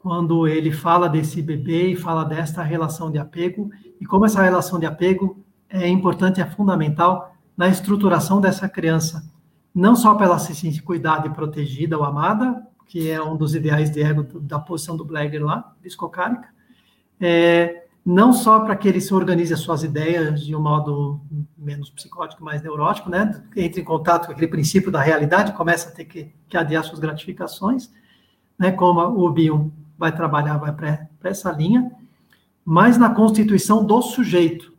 [0.00, 4.80] quando ele fala desse bebê e fala desta relação de apego, e como essa relação
[4.80, 5.38] de apego
[5.70, 9.30] é importante, é fundamental na estruturação dessa criança
[9.74, 13.54] não só para ela se sentir cuidada e protegida ou amada, que é um dos
[13.54, 16.48] ideais de ego da posição do Blegger lá, psicocárica,
[17.18, 21.20] é, não só para que ele se organize as suas ideias de um modo
[21.56, 23.44] menos psicótico, mais neurótico, né?
[23.56, 26.98] Entre em contato com aquele princípio da realidade, começa a ter que, que adiar suas
[26.98, 27.92] gratificações,
[28.58, 28.72] né?
[28.72, 31.92] Como o Bion vai trabalhar, vai para essa linha,
[32.64, 34.72] mas na constituição do sujeito,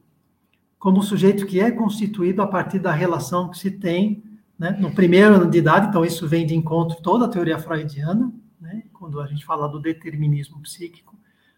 [0.78, 4.22] como sujeito que é constituído a partir da relação que se tem
[4.58, 4.76] né?
[4.80, 8.84] no primeiro ano de idade, então isso vem de encontro toda a teoria freudiana, né?
[8.94, 11.18] quando a gente fala do determinismo psíquico,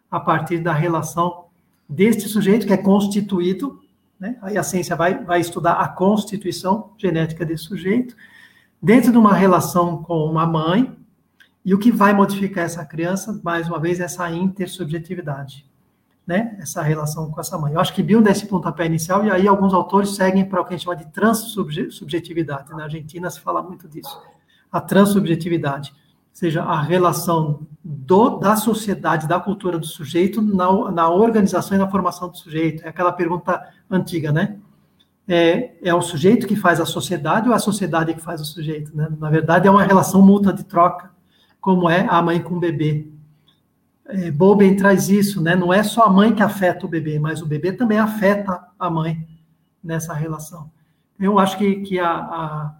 [0.09, 1.44] a partir da relação
[1.87, 3.79] deste sujeito que é constituído,
[4.19, 4.37] né?
[4.41, 8.15] aí a ciência vai, vai estudar a constituição genética desse sujeito,
[8.81, 10.95] dentro de uma relação com uma mãe,
[11.63, 15.65] e o que vai modificar essa criança, mais uma vez, é essa intersubjetividade
[16.25, 17.73] né, essa relação com essa mãe.
[17.73, 20.65] Eu acho que Bill dá esse pontapé inicial, e aí alguns autores seguem para o
[20.65, 22.71] que a gente chama de transsubjetividade.
[22.71, 24.19] Na Argentina se fala muito disso.
[24.71, 25.93] A transsubjetividade,
[26.37, 31.89] seja, a relação do, da sociedade, da cultura do sujeito na, na organização e na
[31.89, 32.83] formação do sujeito.
[32.85, 34.57] É aquela pergunta antiga, né?
[35.27, 38.45] É, é o sujeito que faz a sociedade ou é a sociedade que faz o
[38.45, 38.95] sujeito?
[38.95, 39.07] Né?
[39.19, 41.09] Na verdade, é uma relação mútua de troca,
[41.59, 43.07] como é a mãe com o bebê
[44.07, 45.55] é, Boben traz isso, né?
[45.55, 48.89] Não é só a mãe que afeta o bebê, mas o bebê também afeta a
[48.89, 49.27] mãe
[49.83, 50.69] nessa relação.
[51.19, 52.75] Eu acho que, que a, a,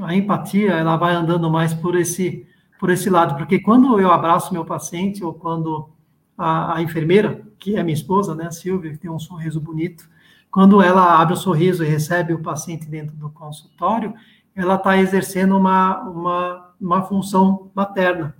[0.00, 2.46] a empatia ela vai andando mais por esse
[2.78, 5.90] por esse lado, porque quando eu abraço meu paciente ou quando
[6.36, 10.08] a, a enfermeira, que é minha esposa, né, Silvia, que tem um sorriso bonito,
[10.50, 14.14] quando ela abre o sorriso e recebe o paciente dentro do consultório,
[14.54, 18.34] ela está exercendo uma, uma, uma função materna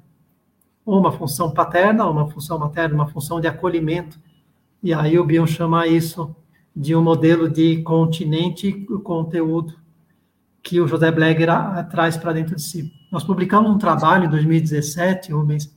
[0.88, 4.18] ou uma função paterna, ou uma função materna, uma função de acolhimento.
[4.82, 6.34] E aí o Bion chama isso
[6.74, 9.74] de um modelo de continente e conteúdo
[10.62, 11.50] que o José Blegger
[11.90, 12.90] traz para dentro de si.
[13.10, 15.72] Nós publicamos um trabalho em 2017, Rubens,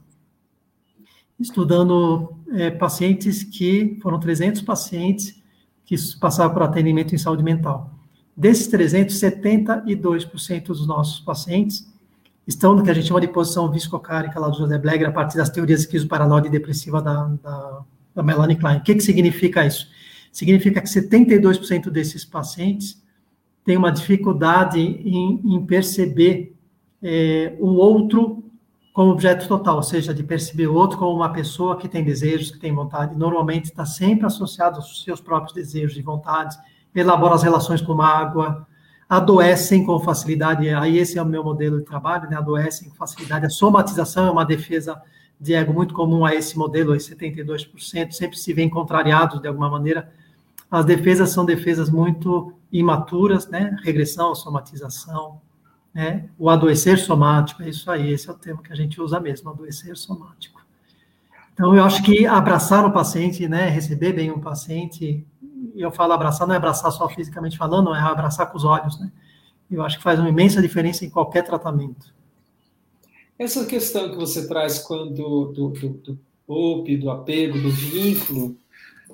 [1.39, 5.41] estudando é, pacientes que foram 300 pacientes
[5.85, 7.91] que passaram por atendimento em saúde mental.
[8.35, 11.89] Desses 300, 72% dos nossos pacientes
[12.45, 15.37] estão no que a gente chama de posição viscocárica lá do José Blegger, a partir
[15.37, 17.81] das teorias esquizoparanoide e depressiva da, da,
[18.15, 18.77] da Melanie Klein.
[18.77, 19.87] O que, que significa isso?
[20.31, 23.01] Significa que 72% desses pacientes
[23.63, 26.55] têm uma dificuldade em, em perceber
[27.01, 28.43] é, o outro
[28.93, 32.51] como objeto total, ou seja, de perceber o outro como uma pessoa que tem desejos,
[32.51, 36.57] que tem vontade, normalmente está sempre associado aos seus próprios desejos e vontades,
[36.93, 38.67] elabora as relações com mágoa,
[39.07, 43.45] adoecem com facilidade, aí esse é o meu modelo de trabalho, né, adoecem com facilidade,
[43.45, 45.01] a somatização é uma defesa
[45.39, 49.69] de ego muito comum a esse modelo, aí 72%, sempre se vê contrariados de alguma
[49.69, 50.11] maneira,
[50.69, 55.41] as defesas são defesas muito imaturas, né, regressão, somatização,
[55.93, 56.29] né?
[56.37, 59.49] O adoecer somático, é isso aí, esse é o termo que a gente usa mesmo,
[59.49, 60.61] adoecer somático.
[61.53, 65.25] Então, eu acho que abraçar o paciente, né, receber bem um paciente,
[65.75, 69.11] eu falo abraçar, não é abraçar só fisicamente falando, é abraçar com os olhos, né?
[69.69, 72.13] Eu acho que faz uma imensa diferença em qualquer tratamento.
[73.39, 78.57] Essa questão que você traz quando do, do, do POP, do apego, do vínculo,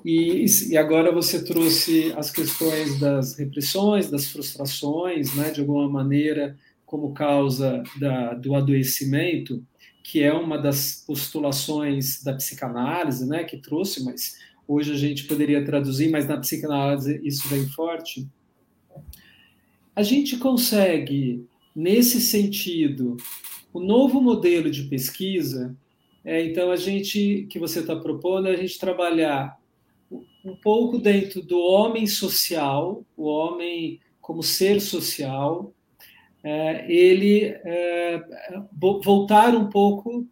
[0.04, 6.56] e, e, agora você trouxe as questões das repressões, das frustrações, né, de alguma maneira,
[6.88, 9.62] como causa da, do adoecimento,
[10.02, 14.36] que é uma das postulações da psicanálise, né, que trouxe, mas
[14.66, 18.26] hoje a gente poderia traduzir, mas na psicanálise isso vem forte.
[19.94, 23.18] A gente consegue, nesse sentido,
[23.70, 25.76] o novo modelo de pesquisa,
[26.24, 29.60] é, então a gente, que você está propondo, é a gente trabalhar
[30.42, 35.74] um pouco dentro do homem social, o homem como ser social,
[36.44, 38.22] ele é,
[39.04, 40.26] voltar um pouco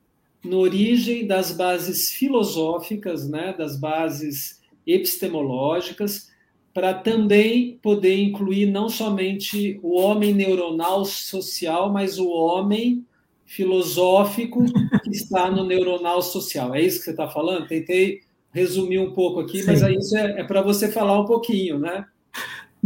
[0.44, 6.30] na origem das bases filosóficas, né, das bases epistemológicas,
[6.72, 13.04] para também poder incluir não somente o homem neuronal social, mas o homem
[13.46, 14.64] filosófico
[15.02, 16.74] que está no neuronal social.
[16.74, 17.66] É isso que você está falando?
[17.66, 18.20] Tentei
[18.52, 19.66] resumir um pouco aqui, Sim.
[19.66, 22.04] mas aí isso é, é para você falar um pouquinho, né?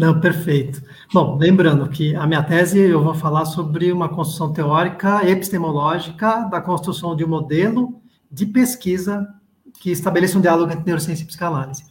[0.00, 0.82] Não, perfeito.
[1.12, 6.58] Bom, lembrando que a minha tese eu vou falar sobre uma construção teórica epistemológica da
[6.58, 8.00] construção de um modelo
[8.32, 9.28] de pesquisa
[9.78, 11.84] que estabeleça um diálogo entre neurociência e psicanálise.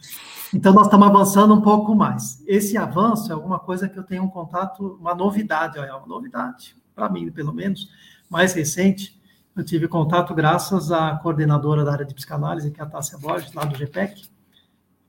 [0.52, 2.42] Então, nós estamos avançando um pouco mais.
[2.48, 6.74] Esse avanço é alguma coisa que eu tenho um contato, uma novidade, é uma novidade,
[6.96, 7.88] para mim, pelo menos,
[8.28, 9.22] mais recente.
[9.56, 13.52] Eu tive contato graças à coordenadora da área de psicanálise, que é a Tássia Borges,
[13.52, 14.28] lá do GPEC,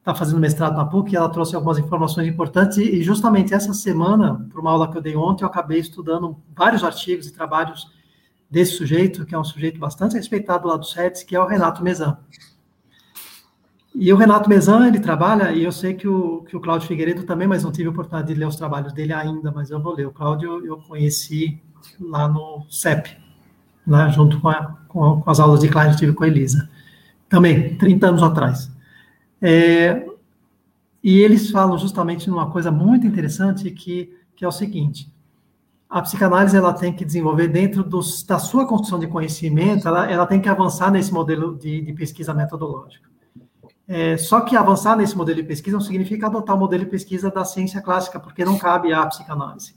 [0.02, 4.60] está fazendo mestrado na PUC, ela trouxe algumas informações importantes, e justamente essa semana, por
[4.60, 7.88] uma aula que eu dei ontem, eu acabei estudando vários artigos e trabalhos
[8.50, 11.84] desse sujeito, que é um sujeito bastante respeitado lá do SETS, que é o Renato
[11.84, 12.18] Mezan.
[13.94, 17.24] E o Renato Mezan, ele trabalha, e eu sei que o, que o Cláudio Figueiredo
[17.24, 19.94] também, mas não tive a oportunidade de ler os trabalhos dele ainda, mas eu vou
[19.94, 20.08] ler.
[20.08, 21.62] O Cláudio eu conheci
[22.00, 23.16] lá no CEP,
[23.86, 26.70] lá junto com, a, com, as aulas de Klein que tive com a Elisa.
[27.30, 28.72] Também, 30 anos atrás.
[29.42, 30.06] É,
[31.04, 35.12] e eles falam justamente numa coisa muito interessante que, que é o seguinte,
[35.90, 40.26] a psicanálise ela tem que desenvolver dentro dos, da sua construção de conhecimento, ela, ela
[40.26, 43.10] tem que avançar nesse modelo de, de pesquisa metodológica.
[43.88, 47.30] É, só que avançar nesse modelo de pesquisa não significa adotar o modelo de pesquisa
[47.30, 49.76] da ciência clássica, porque não cabe à psicanálise.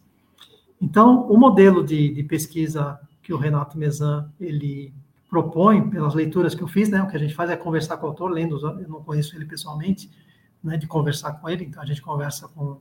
[0.80, 4.94] Então, o modelo de, de pesquisa que o Renato Mezan ele
[5.34, 8.06] propõe, pelas leituras que eu fiz, né, o que a gente faz é conversar com
[8.06, 10.08] o autor, lendo, eu não conheço ele pessoalmente,
[10.62, 12.78] né, de conversar com ele, então a gente conversa com,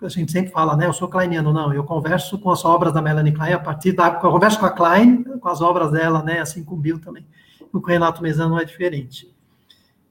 [0.00, 3.02] a gente sempre fala, né, eu sou kleiniano, não, eu converso com as obras da
[3.02, 6.38] Melanie Klein, a partir da, eu converso com a Klein, com as obras dela, né,
[6.38, 7.26] assim com o Bill também,
[7.72, 9.34] o com o Renato Mezan não é diferente.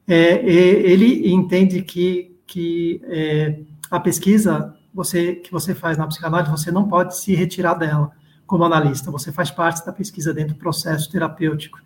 [0.05, 6.71] É, ele entende que, que é, a pesquisa você, que você faz na psicanálise, você
[6.71, 8.11] não pode se retirar dela
[8.45, 11.79] como analista, você faz parte da pesquisa dentro do processo terapêutico.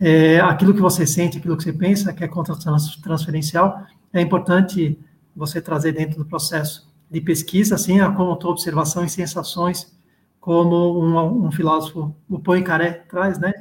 [0.00, 4.98] É, aquilo que você sente, aquilo que você pensa, que é contra-transferencial, é importante
[5.34, 9.94] você trazer dentro do processo de pesquisa, assim como tua observação e sensações,
[10.40, 13.52] como um, um filósofo, o Poincaré, traz, né?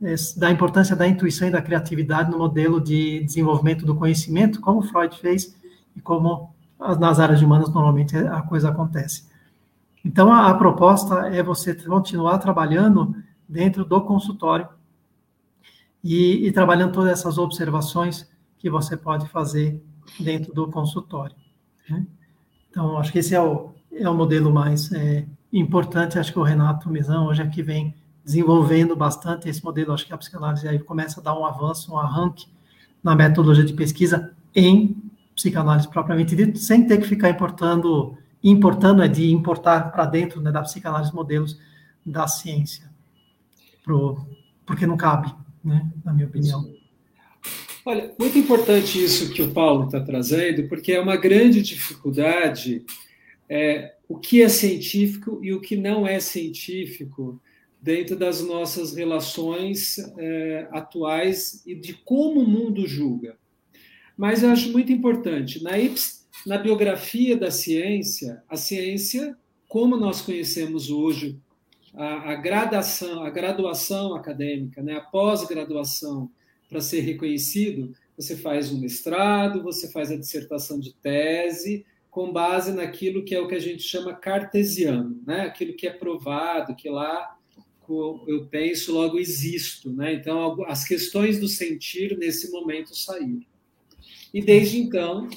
[0.00, 4.82] É, da importância da intuição e da criatividade no modelo de desenvolvimento do conhecimento, como
[4.82, 5.56] Freud fez
[5.94, 6.54] e como
[7.00, 9.27] nas áreas humanas normalmente a coisa acontece.
[10.08, 13.14] Então, a, a proposta é você continuar trabalhando
[13.46, 14.66] dentro do consultório
[16.02, 19.84] e, e, trabalhando todas essas observações que você pode fazer
[20.18, 21.36] dentro do consultório.
[21.90, 22.06] Né?
[22.70, 26.18] Então, acho que esse é o, é o modelo mais é, importante.
[26.18, 27.94] Acho que o Renato Mizão hoje aqui vem
[28.24, 29.92] desenvolvendo bastante esse modelo.
[29.92, 32.46] Acho que a psicanálise aí começa a dar um avanço, um arranque
[33.04, 34.96] na metodologia de pesquisa em
[35.34, 40.52] psicanálise propriamente dito, sem ter que ficar importando, importando é de importar para dentro né,
[40.52, 41.58] da psicanálise modelos
[42.04, 42.90] da ciência,
[43.84, 44.26] pro,
[44.64, 45.34] porque não cabe,
[45.64, 46.72] né, na minha opinião.
[47.84, 52.84] Olha, muito importante isso que o Paulo está trazendo, porque é uma grande dificuldade
[53.48, 57.40] é, o que é científico e o que não é científico
[57.80, 63.36] dentro das nossas relações é, atuais e de como o mundo julga.
[64.16, 65.78] Mas eu acho muito importante, na,
[66.46, 69.36] na biografia da ciência, a ciência,
[69.66, 71.38] como nós conhecemos hoje,
[71.94, 76.30] a, a gradação, a graduação acadêmica, né, a pós-graduação,
[76.68, 82.72] para ser reconhecido, você faz um mestrado, você faz a dissertação de tese, com base
[82.72, 85.42] naquilo que é o que a gente chama cartesiano, né?
[85.42, 87.36] aquilo que é provado, que lá
[88.26, 89.92] eu penso, logo existo.
[89.92, 90.14] Né?
[90.14, 93.40] Então, as questões do sentir, nesse momento, saíram.
[94.34, 95.28] E desde então,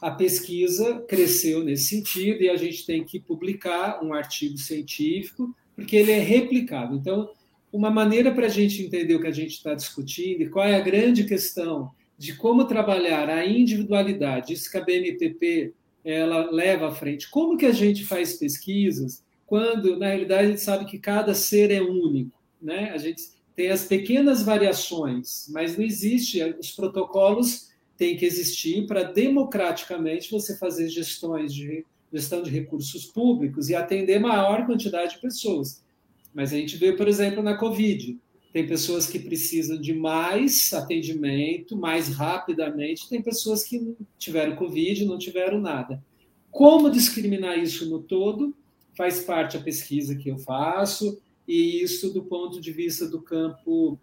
[0.00, 5.96] a pesquisa cresceu nesse sentido e a gente tem que publicar um artigo científico, porque
[5.96, 6.96] ele é replicável.
[6.96, 7.30] Então,
[7.72, 10.74] uma maneira para a gente entender o que a gente está discutindo e qual é
[10.74, 15.74] a grande questão de como trabalhar a individualidade, isso que a BNPP
[16.04, 17.28] ela leva à frente.
[17.28, 21.70] Como que a gente faz pesquisas quando, na realidade, a gente sabe que cada ser
[21.70, 22.90] é único, né?
[22.90, 23.22] A gente
[23.54, 30.56] tem as pequenas variações, mas não existe, os protocolos têm que existir para democraticamente você
[30.56, 35.84] fazer gestões de gestão de recursos públicos e atender maior quantidade de pessoas.
[36.32, 38.16] Mas a gente vê, por exemplo, na Covid,
[38.52, 45.18] tem pessoas que precisam de mais atendimento, mais rapidamente, tem pessoas que tiveram Covid, não
[45.18, 46.02] tiveram nada.
[46.50, 48.54] Como discriminar isso no todo?
[48.96, 53.98] faz parte a pesquisa que eu faço, e isso do ponto de vista do campo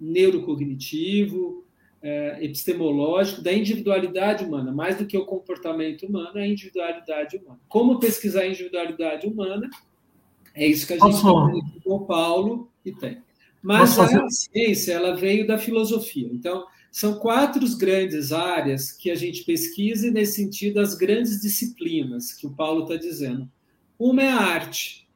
[0.00, 1.64] neurocognitivo,
[2.02, 7.60] é, epistemológico, da individualidade humana, mais do que o comportamento humano, é a individualidade humana.
[7.68, 9.70] Como pesquisar a individualidade humana?
[10.54, 11.30] É isso que a gente está
[11.84, 13.22] com o Paulo e tem.
[13.62, 16.28] Mas a ciência ela veio da filosofia.
[16.32, 22.32] Então, são quatro grandes áreas que a gente pesquisa e, nesse sentido, as grandes disciplinas
[22.32, 23.48] que o Paulo está dizendo.
[23.96, 25.08] Uma é a arte.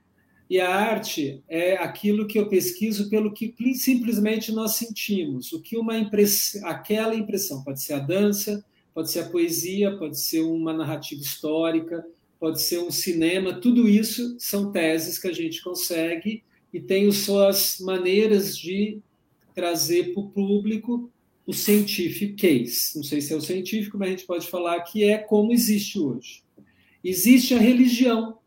[0.49, 5.53] E a arte é aquilo que eu pesquiso pelo que simplesmente nós sentimos.
[5.53, 5.95] O que uma
[6.63, 8.65] aquela impressão pode ser a dança,
[8.95, 12.07] pode ser a poesia, pode ser uma narrativa histórica,
[12.39, 17.79] pode ser um cinema, tudo isso são teses que a gente consegue e tem suas
[17.81, 19.01] maneiras de
[19.55, 21.11] trazer para o público
[21.47, 22.97] o scientific case.
[22.97, 25.99] Não sei se é o científico, mas a gente pode falar que é como existe
[25.99, 26.43] hoje.
[27.03, 28.39] Existe a religião,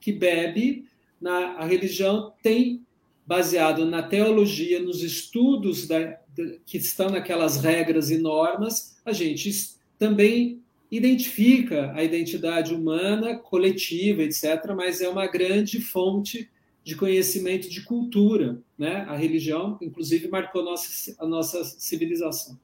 [0.00, 0.86] que bebe
[1.24, 2.84] na a religião tem
[3.26, 6.20] baseado na teologia, nos estudos da,
[6.66, 9.50] que estão naquelas regras e normas, a gente
[9.98, 10.60] também
[10.90, 16.50] identifica a identidade humana coletiva, etc., mas é uma grande fonte
[16.84, 19.06] de conhecimento de cultura, né?
[19.08, 22.60] A religião, inclusive, marcou nossa, a nossa civilização.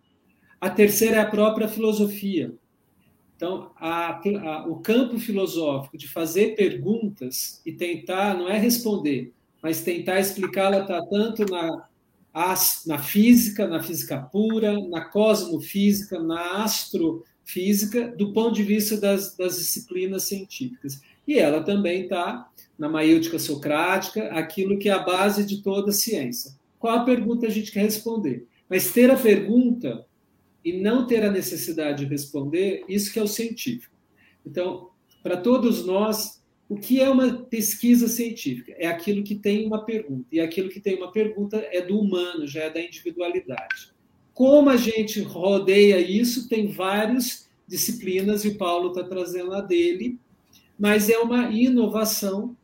[0.60, 2.52] A terceira é a própria filosofia.
[3.40, 9.80] Então, a, a, o campo filosófico de fazer perguntas e tentar, não é responder, mas
[9.80, 11.88] tentar explicá-la está tanto na,
[12.86, 19.56] na física, na física pura, na cosmofísica, na astrofísica, do ponto de vista das, das
[19.56, 21.00] disciplinas científicas.
[21.26, 22.46] E ela também está
[22.78, 26.52] na maêutica socrática, aquilo que é a base de toda a ciência.
[26.78, 28.46] Qual a pergunta a gente quer responder?
[28.68, 30.04] Mas ter a pergunta
[30.64, 33.94] e não ter a necessidade de responder, isso que é o científico.
[34.44, 34.90] Então,
[35.22, 38.72] para todos nós, o que é uma pesquisa científica?
[38.78, 40.26] É aquilo que tem uma pergunta.
[40.30, 43.92] E aquilo que tem uma pergunta é do humano, já é da individualidade.
[44.32, 50.18] Como a gente rodeia isso, tem várias disciplinas, e o Paulo está trazendo a dele,
[50.78, 52.56] mas é uma inovação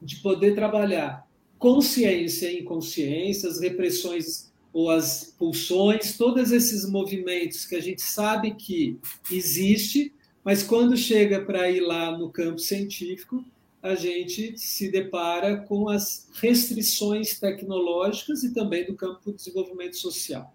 [0.00, 1.26] de poder trabalhar
[1.58, 8.54] consciência e inconsciência, as repressões ou as pulsões, todos esses movimentos que a gente sabe
[8.54, 8.98] que
[9.30, 10.12] existe,
[10.44, 13.44] mas quando chega para ir lá no campo científico,
[13.82, 20.54] a gente se depara com as restrições tecnológicas e também do campo do desenvolvimento social.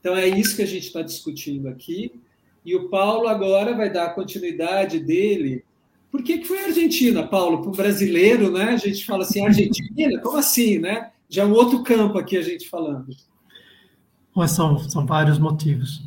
[0.00, 2.12] Então é isso que a gente está discutindo aqui.
[2.64, 5.64] E o Paulo agora vai dar continuidade dele.
[6.10, 7.60] Por que, que foi a Argentina, Paulo?
[7.60, 8.70] Para o brasileiro, né?
[8.70, 10.20] A gente fala assim, Argentina?
[10.20, 11.10] Como assim, né?
[11.28, 13.14] Já é um outro campo aqui a gente falando.
[14.34, 16.02] Mas são, são vários motivos.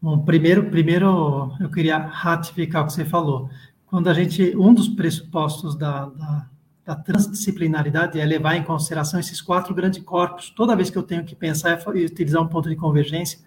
[0.00, 3.50] Bom, primeiro, primeiro eu queria ratificar o que você falou.
[3.86, 6.46] Quando a gente, um dos pressupostos da, da,
[6.86, 10.50] da transdisciplinaridade é levar em consideração esses quatro grandes corpos.
[10.50, 13.38] Toda vez que eu tenho que pensar e utilizar um ponto de convergência,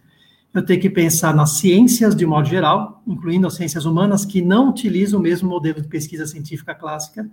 [0.54, 4.70] eu tenho que pensar nas ciências de modo geral, incluindo as ciências humanas, que não
[4.70, 7.28] utilizam o mesmo modelo de pesquisa científica clássica.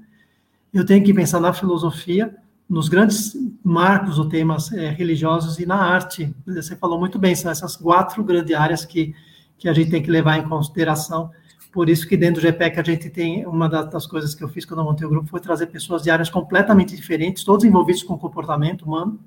[0.72, 2.34] Eu tenho que pensar na filosofia,
[2.70, 6.32] nos grandes marcos ou temas é, religiosos e na arte.
[6.46, 9.12] Você falou muito bem, são essas quatro grandes áreas que,
[9.58, 11.32] que a gente tem que levar em consideração.
[11.72, 14.64] Por isso que dentro do GPEC a gente tem, uma das coisas que eu fiz
[14.64, 18.16] quando eu montei o grupo foi trazer pessoas de áreas completamente diferentes, todos envolvidos com
[18.16, 19.18] comportamento humano,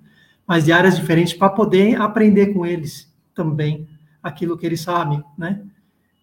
[0.47, 3.89] mas de áreas diferentes para poder aprender com eles também
[4.21, 5.61] aquilo que eles sabem, né?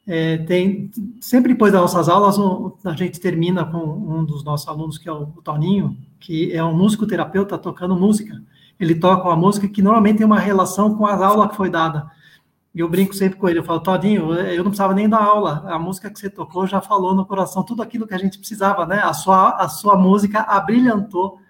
[0.06, 0.90] É, tem,
[1.20, 2.36] sempre depois das nossas aulas,
[2.84, 6.76] a gente termina com um dos nossos alunos, que é o Toninho, que é um
[6.76, 8.40] músico terapeuta tocando música.
[8.78, 12.10] Ele toca uma música que normalmente tem uma relação com a aula que foi dada.
[12.74, 15.64] E eu brinco sempre com ele, eu falo, Todinho, eu não precisava nem dar aula,
[15.66, 18.86] a música que você tocou já falou no coração tudo aquilo que a gente precisava,
[18.86, 19.00] né?
[19.00, 21.40] A sua, a sua música abrilhantou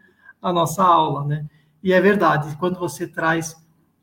[0.40, 1.46] a nossa aula, né?
[1.82, 3.54] E é verdade, quando você traz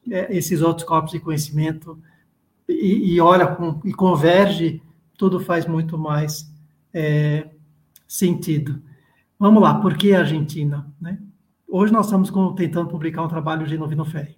[0.09, 1.97] é, esses outros corpos de conhecimento
[2.69, 4.81] e, e olha com, e converge,
[5.17, 6.51] tudo faz muito mais
[6.93, 7.47] é,
[8.07, 8.81] sentido.
[9.39, 10.91] Vamos lá, por que a Argentina?
[10.99, 11.19] Né?
[11.67, 14.37] Hoje nós estamos tentando publicar um trabalho de Novino Ferri.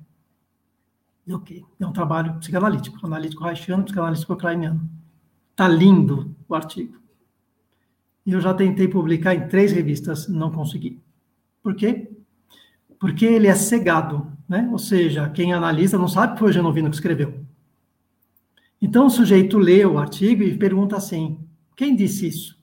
[1.31, 4.89] Ok, é um trabalho psicanalítico, analítico haitiano, psicanalítico ucraniano.
[5.51, 6.97] Está lindo o artigo.
[8.26, 10.99] E eu já tentei publicar em três revistas, não consegui.
[11.61, 12.11] Por quê?
[12.99, 14.67] Porque ele é cegado né?
[14.71, 17.45] Ou seja, quem analisa não sabe que foi o Genovino que escreveu.
[18.81, 21.39] Então o sujeito lê o artigo e pergunta assim:
[21.76, 22.59] quem disse isso?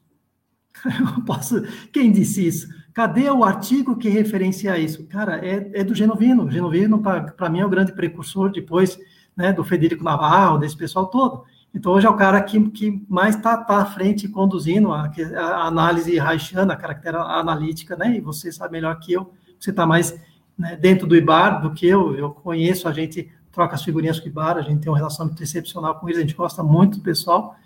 [1.17, 1.63] Eu posso,
[1.93, 2.69] quem disse isso?
[2.93, 5.07] Cadê o artigo que referencia isso?
[5.07, 6.51] Cara, é, é do Genovino.
[6.51, 8.99] Genovino, para mim, é o grande precursor depois
[9.37, 11.45] né, do Federico Navarro, desse pessoal todo.
[11.75, 15.67] Então, hoje é o cara que, que mais está tá à frente conduzindo a, a
[15.67, 18.17] análise haitiana, a característica analítica, né?
[18.17, 19.31] E você sabe melhor que eu,
[19.61, 20.19] você está mais
[20.59, 22.17] né, dentro do IBAR do que eu.
[22.17, 25.27] Eu conheço, a gente troca as figurinhas com o IBAR, a gente tem uma relação
[25.27, 27.57] muito excepcional com eles, a gente gosta muito do pessoal,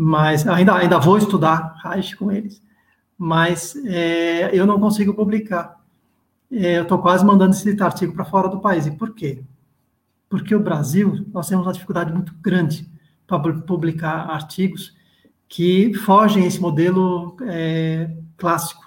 [0.00, 2.62] mas ainda, ainda vou estudar Reich com eles,
[3.18, 5.76] mas é, eu não consigo publicar.
[6.52, 8.86] É, eu estou quase mandando esse artigo para fora do país.
[8.86, 9.42] E por quê?
[10.28, 12.88] Porque o Brasil, nós temos uma dificuldade muito grande
[13.26, 14.96] para publicar artigos
[15.48, 18.86] que fogem esse modelo é, clássico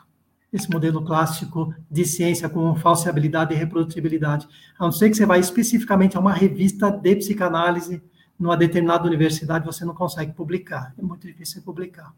[0.54, 4.46] esse modelo clássico de ciência com falsibilidade e reprodutibilidade.
[4.78, 8.04] A não ser que você vá especificamente a uma revista de psicanálise
[8.42, 10.94] numa determinada universidade, você não consegue publicar.
[10.98, 12.14] É muito difícil publicar.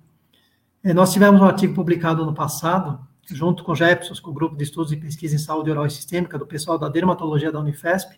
[0.84, 4.56] É, nós tivemos um artigo publicado no passado, junto com o Jepsos, com o grupo
[4.56, 8.18] de estudos e pesquisa em saúde oral e sistêmica, do pessoal da dermatologia da Unifesp.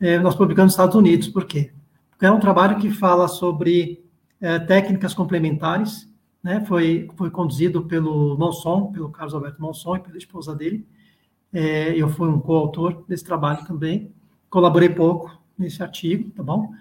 [0.00, 1.28] É, nós publicamos nos Estados Unidos.
[1.28, 1.72] Por quê?
[2.10, 4.04] Porque é um trabalho que fala sobre
[4.40, 6.10] é, técnicas complementares
[6.42, 10.84] né, foi, foi conduzido pelo Monson, pelo Carlos Alberto Monson e pela esposa dele.
[11.52, 14.10] É, eu fui um coautor desse trabalho também,
[14.50, 16.72] colaborei pouco nesse artigo, tá bom?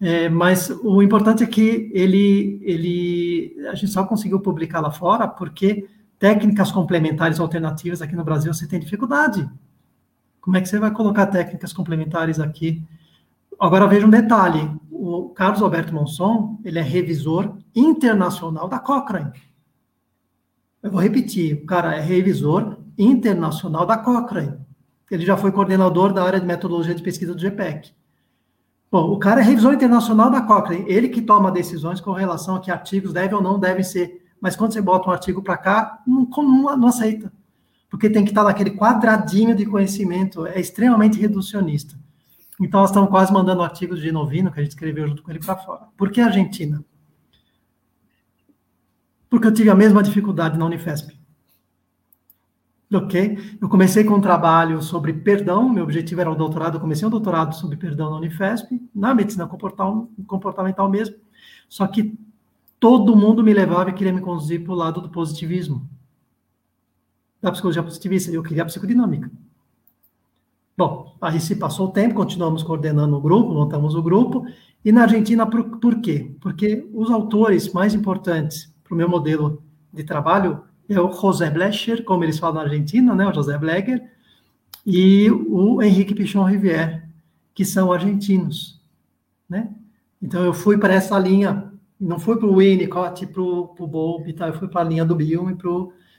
[0.00, 5.26] É, mas o importante é que ele, ele, a gente só conseguiu publicar lá fora
[5.26, 5.88] porque
[6.18, 9.48] técnicas complementares alternativas aqui no Brasil você tem dificuldade.
[10.40, 12.82] Como é que você vai colocar técnicas complementares aqui?
[13.58, 19.32] Agora veja um detalhe: o Carlos Alberto Monson, ele é revisor internacional da Cochrane.
[20.80, 24.58] Eu vou repetir, o cara é revisor internacional da Cochrane.
[25.10, 27.92] Ele já foi coordenador da área de metodologia de pesquisa do GPEC.
[28.90, 32.60] Bom, o cara é revisor internacional da Cochrane, ele que toma decisões com relação a
[32.60, 34.26] que artigos devem ou não devem ser.
[34.40, 37.30] Mas quando você bota um artigo para cá, não, não, não aceita.
[37.90, 41.98] Porque tem que estar naquele quadradinho de conhecimento, é extremamente reducionista.
[42.60, 45.38] Então, nós estamos quase mandando artigos de Novino, que a gente escreveu junto com ele,
[45.38, 45.86] para fora.
[45.96, 46.84] Por que Argentina?
[49.30, 51.17] Porque eu tive a mesma dificuldade na Unifesp.
[52.92, 53.58] Ok?
[53.60, 57.10] Eu comecei com um trabalho sobre perdão, meu objetivo era o doutorado, eu comecei um
[57.10, 61.16] doutorado sobre perdão na Unifesp, na medicina comportamental mesmo,
[61.68, 62.18] só que
[62.80, 65.86] todo mundo me levava e queria me conduzir para o lado do positivismo,
[67.42, 69.30] da psicologia positivista, eu queria a psicodinâmica.
[70.76, 74.46] Bom, aí se passou o tempo, continuamos coordenando o grupo, montamos o grupo,
[74.84, 76.34] e na Argentina, por, por quê?
[76.40, 79.62] Porque os autores mais importantes para o meu modelo
[79.92, 84.02] de trabalho é o José Blecher, como eles falam na Argentina, né, o José Blecher,
[84.86, 87.02] e o Henrique Pichon Rivière,
[87.54, 88.80] que são argentinos,
[89.48, 89.68] né?
[90.22, 94.48] Então eu fui para essa linha, não fui para o Winnicott, para o Bowlby, tá?
[94.48, 95.70] eu fui para a linha do Bill e para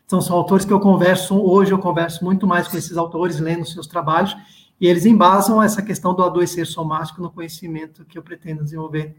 [0.09, 3.63] então, são autores que eu converso, hoje eu converso muito mais com esses autores, lendo
[3.63, 4.35] seus trabalhos,
[4.81, 9.15] e eles embasam essa questão do adoecer somático no conhecimento que eu pretendo desenvolver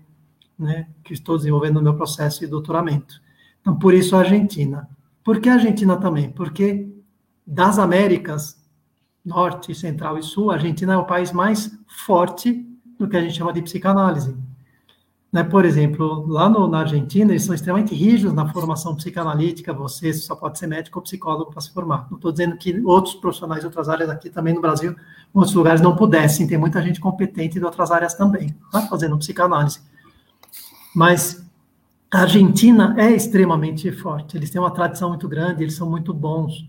[0.59, 3.23] né, que estou desenvolvendo no meu processo de doutoramento.
[3.61, 4.89] Então, por isso a Argentina.
[5.25, 6.31] Por que a Argentina também?
[6.31, 6.89] Porque
[7.47, 8.61] das Américas,
[9.25, 12.67] Norte, Central e Sul, a Argentina é o país mais forte
[12.99, 14.37] do que a gente chama de psicanálise.
[15.33, 15.45] Né?
[15.45, 20.35] Por exemplo, lá no, na Argentina, eles são extremamente rígidos na formação psicanalítica, você só
[20.35, 22.09] pode ser médico ou psicólogo para se formar.
[22.11, 25.55] Não estou dizendo que outros profissionais de outras áreas aqui também no Brasil, em outros
[25.55, 28.83] lugares, não pudessem, tem muita gente competente de outras áreas também, tá?
[28.83, 29.81] fazendo psicanálise.
[30.95, 31.45] Mas
[32.13, 36.69] a Argentina é extremamente forte, eles têm uma tradição muito grande, eles são muito bons.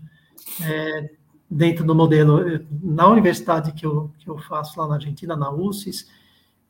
[0.60, 1.10] É,
[1.52, 2.40] dentro do modelo,
[2.82, 6.08] na universidade que eu, que eu faço lá na Argentina, na UCIS,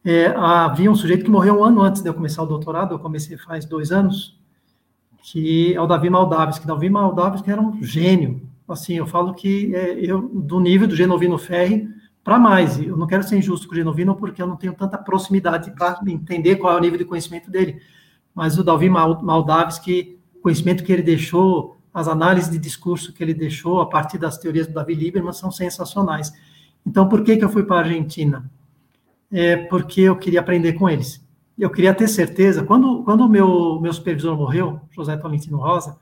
[0.05, 2.99] é, havia um sujeito que morreu um ano antes de eu começar o doutorado, eu
[2.99, 4.37] comecei faz dois anos,
[5.23, 8.43] que é o Davi Maldaves, que Davi Maldaves que era um gênio.
[8.69, 11.89] Assim, eu falo que é, eu, do nível do Genovino Ferri
[12.25, 14.99] para mais, eu não quero ser injusto com o Genovino, porque eu não tenho tanta
[14.99, 17.81] proximidade para entender qual é o nível de conhecimento dele,
[18.35, 23.23] mas o Davi Maldaves, que o conhecimento que ele deixou, as análises de discurso que
[23.23, 26.33] ele deixou a partir das teorias do Davi Lieberman são sensacionais.
[26.87, 28.51] Então, por que, que eu fui para a Argentina?
[29.33, 31.25] é, porque eu queria aprender com eles.
[31.59, 32.63] Eu queria ter certeza.
[32.63, 35.99] Quando, quando o meu, meu supervisor morreu, José Tolentino Rosa,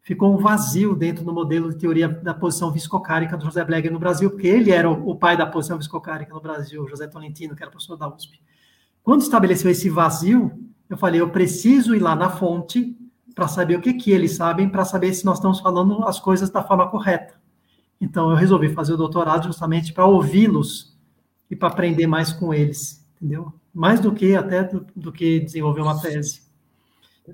[0.00, 3.98] ficou um vazio dentro do modelo de teoria da posição viscocárica do José Blegger no
[3.98, 7.62] Brasil, porque ele era o, o pai da posição viscocárica no Brasil, José Tolentino, que
[7.62, 8.40] era professor da USP.
[9.02, 10.52] Quando estabeleceu esse vazio,
[10.88, 12.96] eu falei, eu preciso ir lá na fonte
[13.34, 16.50] para saber o que, que eles sabem, para saber se nós estamos falando as coisas
[16.50, 17.34] da forma correta.
[18.00, 20.96] Então, eu resolvi fazer o doutorado justamente para ouvi-los
[21.50, 23.52] e para aprender mais com eles, entendeu?
[23.74, 26.42] Mais do que até do, do, que desenvolver uma tese.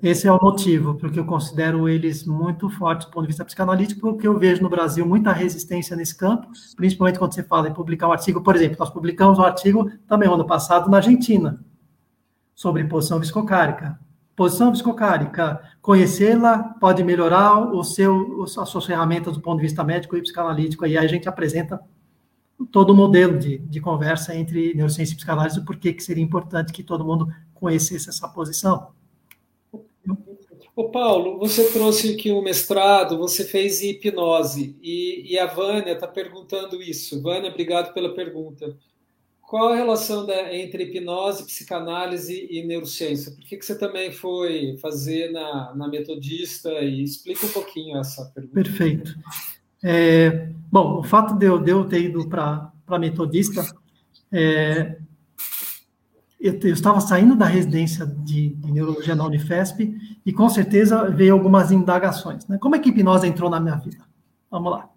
[0.03, 4.01] Esse é o motivo, porque eu considero eles muito fortes do ponto de vista psicanalítico,
[4.01, 8.09] porque eu vejo no Brasil muita resistência nesse campo, principalmente quando você fala em publicar
[8.09, 8.41] um artigo.
[8.41, 11.63] Por exemplo, nós publicamos um artigo também no ano passado na Argentina,
[12.55, 13.99] sobre posição viscocárica.
[14.35, 20.17] Posição viscocárica, conhecê-la pode melhorar o seu, as suas ferramentas do ponto de vista médico
[20.17, 21.79] e psicanalítico, e aí a gente apresenta
[22.71, 26.83] todo o modelo de, de conversa entre neurociência e psicanálise, por que seria importante que
[26.83, 28.89] todo mundo conhecesse essa posição.
[30.75, 36.07] Ô Paulo, você trouxe aqui um mestrado, você fez hipnose, e, e a Vânia está
[36.07, 37.21] perguntando isso.
[37.21, 38.77] Vânia, obrigado pela pergunta.
[39.47, 43.31] Qual a relação da, entre hipnose, psicanálise e neurociência?
[43.31, 46.71] Por que, que você também foi fazer na, na Metodista?
[46.81, 48.55] E explica um pouquinho essa pergunta.
[48.55, 49.15] Perfeito.
[49.83, 53.63] É, bom, o fato de eu, de eu ter ido para a metodista,
[54.31, 54.97] é,
[56.39, 59.95] eu, eu, estava saindo da residência de, de, neurologia na Unifesp
[60.25, 62.47] e com certeza veio algumas indagações.
[62.47, 62.57] Né?
[62.57, 64.03] Como é que hipnose entrou na minha vida?
[64.49, 64.89] Vamos lá.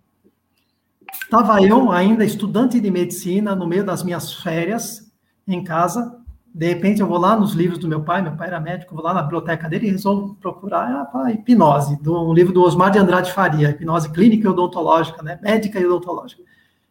[1.28, 5.12] Estava eu ainda estudante de medicina no meio das minhas férias
[5.46, 6.18] em casa
[6.54, 9.04] de repente eu vou lá nos livros do meu pai, meu pai era médico, vou
[9.04, 12.98] lá na biblioteca dele e resolvo procurar a hipnose, do, um livro do Osmar de
[12.98, 15.38] Andrade Faria, hipnose clínica e odontológica, né?
[15.40, 16.42] médica e odontológica.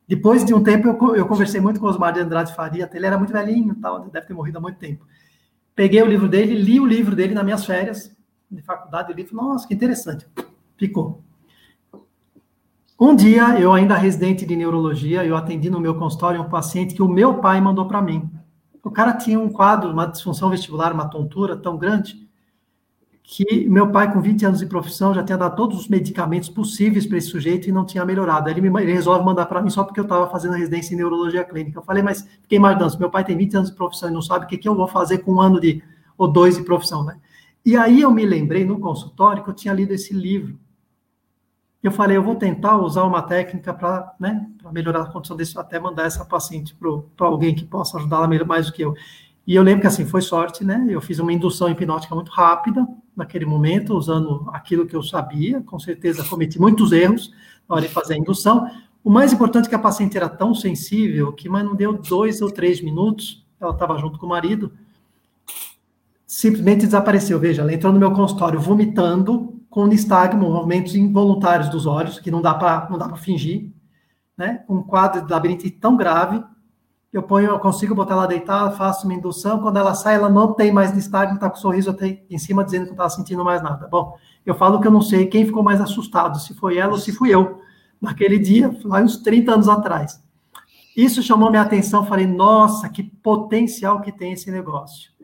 [0.07, 3.05] Depois de um tempo, eu, eu conversei muito com o Osmar de Andrade Faria, ele
[3.05, 5.05] era muito velhinho, tal, deve ter morrido há muito tempo.
[5.75, 8.15] Peguei o livro dele, li o livro dele nas minhas férias
[8.49, 10.25] de faculdade, e li, nossa, que interessante,
[10.77, 11.23] ficou.
[12.99, 17.01] Um dia, eu ainda residente de neurologia, eu atendi no meu consultório um paciente que
[17.03, 18.27] o meu pai mandou para mim.
[18.83, 22.27] O cara tinha um quadro, uma disfunção vestibular, uma tontura tão grande,
[23.21, 27.05] que meu pai, com 20 anos de profissão, já tinha dado todos os medicamentos possíveis
[27.05, 28.49] para esse sujeito e não tinha melhorado.
[28.49, 31.43] Ele, me, ele resolve mandar para mim só porque eu estava fazendo residência em neurologia
[31.43, 31.77] clínica.
[31.77, 34.23] Eu falei, mas fiquei imaginando, se meu pai tem 20 anos de profissão e não
[34.23, 35.83] sabe o que, que eu vou fazer com um ano de,
[36.17, 37.17] ou dois de profissão, né?
[37.63, 40.57] E aí eu me lembrei no consultório que eu tinha lido esse livro
[41.87, 45.79] eu falei, eu vou tentar usar uma técnica para né, melhorar a condição desse, até
[45.79, 46.75] mandar essa paciente
[47.15, 48.93] para alguém que possa ajudá-la mais do que eu.
[49.45, 50.85] E eu lembro que assim, foi sorte, né?
[50.89, 52.85] Eu fiz uma indução hipnótica muito rápida
[53.15, 57.33] naquele momento, usando aquilo que eu sabia, com certeza cometi muitos erros
[57.67, 58.69] na hora de fazer a indução.
[59.03, 62.41] O mais importante é que a paciente era tão sensível que, mas não deu dois
[62.41, 64.71] ou três minutos, ela estava junto com o marido,
[66.25, 67.39] simplesmente desapareceu.
[67.39, 72.41] Veja, ela entrou no meu consultório vomitando, com nistagmo, movimentos involuntários dos olhos, que não
[72.41, 73.69] dá para fingir,
[74.35, 74.63] né?
[74.67, 76.43] Um quadro de labirintite tão grave,
[77.13, 80.51] eu ponho, eu consigo botar ela deitada, faço uma indução, quando ela sai, ela não
[80.51, 83.45] tem mais nistagmo, está com o sorriso até em cima dizendo que não está sentindo
[83.45, 83.87] mais nada.
[83.87, 86.97] Bom, eu falo que eu não sei quem ficou mais assustado, se foi ela ou
[86.97, 87.61] se fui eu,
[88.01, 90.19] naquele dia, lá uns 30 anos atrás.
[90.95, 95.15] Isso chamou minha atenção, falei, nossa, que potencial que tem esse negócio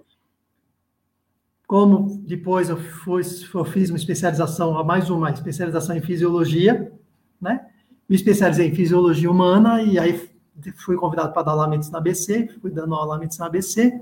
[1.73, 6.93] como depois eu, fui, eu fiz uma especialização, mais uma especialização em fisiologia,
[7.41, 7.65] né?
[8.07, 10.29] Me especializei em fisiologia humana e aí
[10.75, 13.99] fui convidado para dar aula medicina ABC, fui dando aula medicina ABC.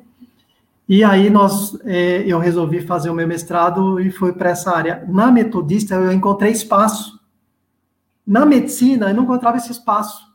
[0.85, 5.05] E aí nós, é, eu resolvi fazer o meu mestrado e fui para essa área.
[5.07, 7.21] Na metodista eu encontrei espaço.
[8.27, 10.29] Na medicina eu não encontrava esse espaço.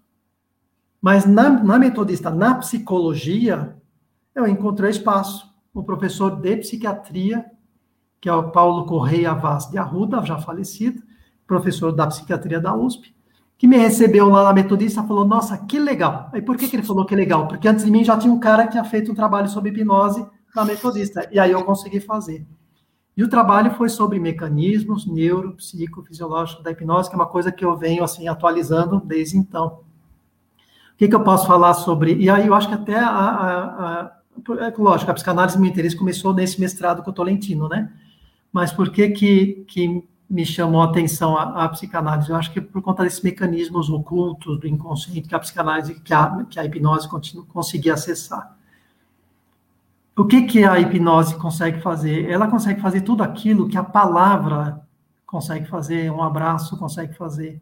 [1.02, 3.76] Mas na, na metodista, na psicologia,
[4.34, 5.54] eu encontrei espaço.
[5.76, 7.44] O professor de psiquiatria,
[8.18, 11.02] que é o Paulo Correia Vaz de Arruda, já falecido,
[11.46, 13.14] professor da psiquiatria da USP,
[13.58, 16.30] que me recebeu lá na Metodista falou: Nossa, que legal.
[16.32, 17.46] Aí por que, que ele falou que legal?
[17.46, 20.26] Porque antes de mim já tinha um cara que tinha feito um trabalho sobre hipnose
[20.54, 22.46] na Metodista, e aí eu consegui fazer.
[23.14, 27.76] E o trabalho foi sobre mecanismos neuropsicofisiológicos da hipnose, que é uma coisa que eu
[27.76, 29.80] venho assim atualizando desde então.
[30.94, 32.16] O que, que eu posso falar sobre?
[32.16, 34.16] E aí eu acho que até a, a, a
[34.78, 37.92] lógico, a psicanálise, meu interesse começou nesse mestrado com o Tolentino, né?
[38.52, 42.30] Mas por que que, que me chamou a atenção a, a, psicanálise.
[42.30, 46.44] Eu acho que por conta desses mecanismos ocultos do inconsciente que a psicanálise, que a,
[46.44, 47.08] que a hipnose
[47.48, 48.56] conseguia acessar.
[50.16, 52.28] O que, que a hipnose consegue fazer?
[52.28, 54.82] Ela consegue fazer tudo aquilo que a palavra
[55.24, 57.60] consegue fazer, um abraço consegue fazer.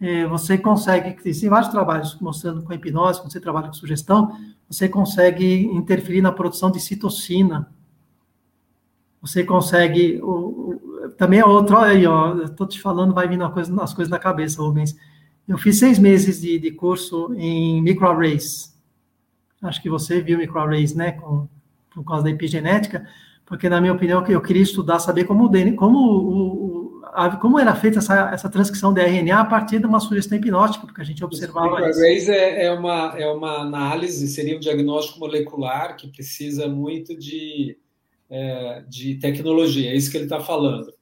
[0.00, 4.30] É, você consegue, existem vários trabalhos mostrando com a hipnose, quando você trabalha com sugestão,
[4.68, 7.68] você consegue interferir na produção de citocina.
[9.20, 10.80] Você consegue, o,
[11.16, 14.10] também é outro, olha aí, ó, eu tô te falando, vai vindo coisa, as coisas
[14.10, 14.96] na cabeça, Rubens.
[15.46, 18.78] Eu fiz seis meses de, de curso em microarrays.
[19.60, 21.48] Acho que você viu microarrays, né, com,
[21.92, 23.04] por causa da epigenética,
[23.44, 26.67] porque, na minha opinião, eu queria estudar, saber como o DNA, como, o,
[27.12, 30.86] a, como era feita essa, essa transcrição de RNA a partir de uma sugestão hipnótica,
[30.86, 35.20] porque a gente observava Os microarrays é, é, uma, é uma análise, seria um diagnóstico
[35.20, 37.76] molecular que precisa muito de
[38.30, 40.92] é, de tecnologia, é isso que ele está falando.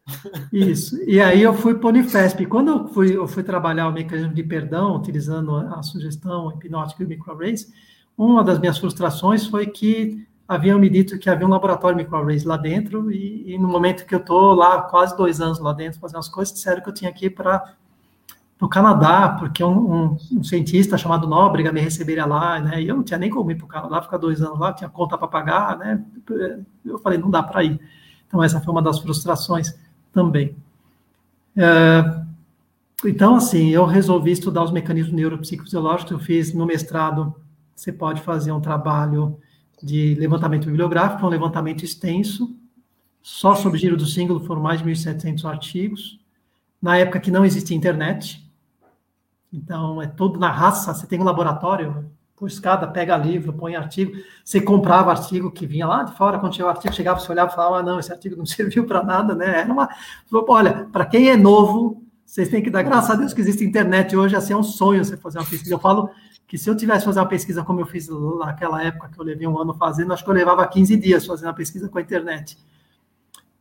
[0.53, 0.97] Isso.
[1.11, 2.47] E aí eu fui para o Unifesp.
[2.47, 7.07] Quando eu fui, eu fui trabalhar o mecanismo de perdão, utilizando a sugestão hipnótica e
[7.07, 7.67] microarrays,
[8.17, 12.57] uma das minhas frustrações foi que haviam me dito que havia um laboratório microarrays lá
[12.57, 16.19] dentro, e, e no momento que eu estou lá, quase dois anos lá dentro, fazendo
[16.19, 17.75] as coisas, disseram que eu tinha que ir para
[18.61, 22.81] no Canadá, porque um, um, um, cientista chamado Nóbrega me receberia lá, né?
[22.81, 24.89] E eu não tinha nem como ir para o Canadá, ficar dois anos lá, tinha
[24.89, 26.03] conta para pagar, né?
[26.85, 27.79] Eu falei, não dá para ir.
[28.27, 29.79] Então, essa foi uma das frustrações
[30.11, 30.57] também.
[31.55, 32.23] É,
[33.05, 36.13] então, assim, eu resolvi estudar os mecanismos neuropsicofisiológicos.
[36.13, 37.35] Eu fiz no mestrado,
[37.75, 39.39] você pode fazer um trabalho
[39.83, 42.57] de levantamento bibliográfico, um levantamento extenso,
[43.23, 46.21] só sobre giro do símbolo foram mais de 1.700 artigos.
[46.81, 48.47] Na época que não existia internet,
[49.53, 50.93] então, é tudo na raça.
[50.93, 54.13] Você tem um laboratório, põe escada, pega livro, põe artigo.
[54.45, 57.51] Você comprava artigo que vinha lá de fora, quando tinha o artigo, chegava, você olhava
[57.51, 59.61] e falava, ah, não, esse artigo não serviu para nada, né?
[59.61, 59.89] Era uma...
[60.49, 64.17] Olha, para quem é novo, vocês têm que dar graças a Deus que existe internet
[64.17, 65.75] hoje, assim, é um sonho você fazer uma pesquisa.
[65.75, 66.11] Eu falo
[66.47, 68.09] que se eu tivesse fazer uma pesquisa como eu fiz
[68.39, 71.49] naquela época, que eu levei um ano fazendo, acho que eu levava 15 dias fazendo
[71.49, 72.57] a pesquisa com a internet.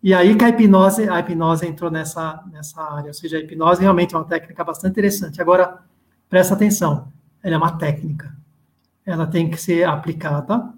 [0.03, 3.81] E aí que a hipnose, a hipnose entrou nessa, nessa área, ou seja, a hipnose
[3.81, 5.41] realmente é uma técnica bastante interessante.
[5.41, 5.79] Agora,
[6.29, 7.07] presta atenção,
[7.41, 8.35] ela é uma técnica.
[9.03, 10.71] Ela tem que ser aplicada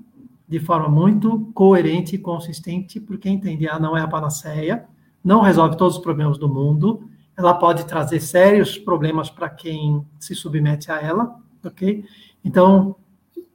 [0.48, 4.86] de forma muito coerente e consistente, porque entende, ela não é a panaceia,
[5.22, 10.34] não resolve todos os problemas do mundo, ela pode trazer sérios problemas para quem se
[10.34, 11.36] submete a ela,
[11.68, 12.06] ok?
[12.44, 12.96] Então,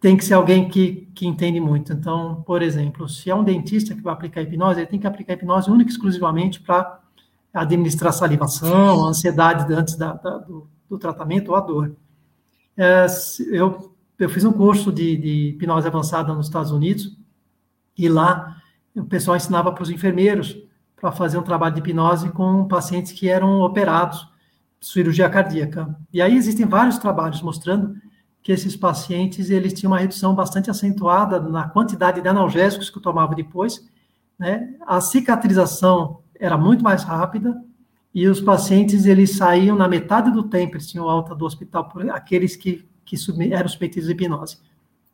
[0.02, 1.92] tem que ser alguém que, que entende muito.
[1.92, 5.34] Então, por exemplo, se é um dentista que vai aplicar hipnose, ele tem que aplicar
[5.34, 7.00] hipnose única e exclusivamente para
[7.54, 11.94] administrar salivação, ansiedade antes da, da, do, do, tratamento ou a dor.
[12.76, 13.06] É,
[13.52, 17.16] eu, eu fiz um curso de, de hipnose avançada nos Estados Unidos
[17.96, 18.56] e lá
[18.96, 20.56] o pessoal ensinava para os enfermeiros
[20.96, 24.26] para fazer um trabalho de hipnose com pacientes que eram operados,
[24.80, 25.96] cirurgia cardíaca.
[26.12, 27.94] E aí existem vários trabalhos mostrando
[28.42, 33.02] que esses pacientes eles tinham uma redução bastante acentuada na quantidade de analgésicos que eu
[33.02, 33.88] tomava depois,
[34.38, 34.74] né?
[34.86, 37.62] A cicatrização era muito mais rápida
[38.12, 42.10] e os pacientes eles saíam na metade do tempo, eles tinham alta do hospital por
[42.10, 43.16] aqueles que, que
[43.52, 44.58] eram submetidos à hipnose.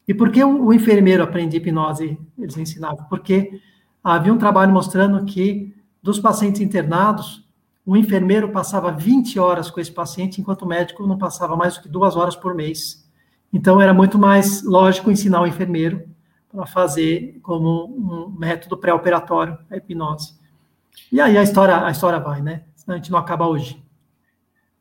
[0.07, 2.19] E por que o, o enfermeiro aprende hipnose?
[2.39, 3.61] Eles ensinavam porque
[4.03, 7.47] havia um trabalho mostrando que dos pacientes internados,
[7.85, 11.83] o enfermeiro passava 20 horas com esse paciente, enquanto o médico não passava mais do
[11.83, 13.08] que duas horas por mês.
[13.53, 16.09] Então, era muito mais lógico ensinar o enfermeiro
[16.51, 20.35] para fazer como um método pré-operatório a hipnose.
[21.13, 22.65] E aí a história, a história vai, né?
[22.75, 23.83] Senão a gente não acaba hoje.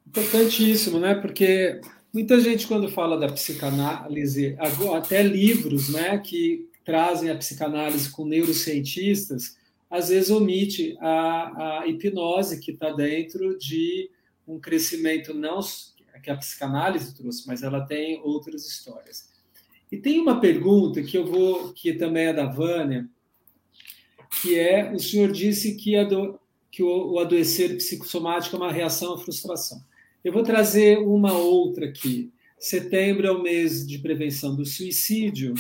[0.07, 1.15] Importantíssimo, né?
[1.15, 1.80] Porque
[2.14, 4.57] muita gente, quando fala da psicanálise,
[4.95, 9.57] até livros né, que trazem a psicanálise com neurocientistas,
[9.89, 14.10] às vezes omite a, a hipnose que está dentro de
[14.48, 15.60] um crescimento não
[16.28, 19.30] que a psicanálise trouxe, mas ela tem outras histórias.
[19.90, 23.08] E tem uma pergunta que eu vou, que também é da Vânia,
[24.41, 26.38] que é: o senhor disse que, ado,
[26.70, 29.82] que o, o adoecer psicossomático é uma reação à frustração.
[30.22, 32.30] Eu vou trazer uma outra aqui.
[32.60, 35.54] Setembro é o mês de prevenção do suicídio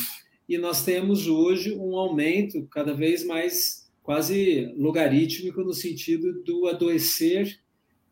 [0.49, 7.57] e nós temos hoje um aumento cada vez mais quase logarítmico no sentido do adoecer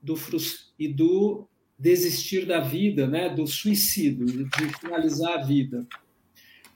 [0.02, 0.16] do
[0.78, 5.86] e do desistir da vida, né, do suicídio, de finalizar a vida.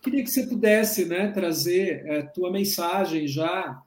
[0.02, 3.82] Queria que você pudesse, né, trazer a é, tua mensagem já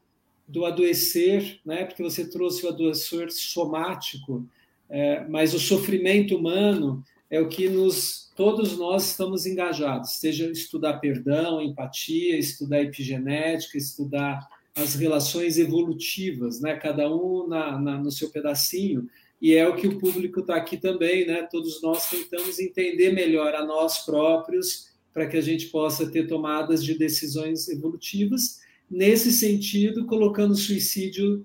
[0.47, 4.47] do adoecer, né, porque você trouxe o adoecer somático,
[4.89, 10.99] é, mas o sofrimento humano é o que nos todos nós estamos engajados, seja estudar
[10.99, 18.31] perdão, empatia, estudar epigenética, estudar as relações evolutivas, né, cada um na, na no seu
[18.31, 19.09] pedacinho,
[19.43, 21.43] e é o que o público está aqui também, né?
[21.51, 26.85] Todos nós tentamos entender melhor a nós próprios para que a gente possa ter tomadas
[26.85, 28.61] de decisões evolutivas.
[28.89, 31.45] Nesse sentido, colocando o suicídio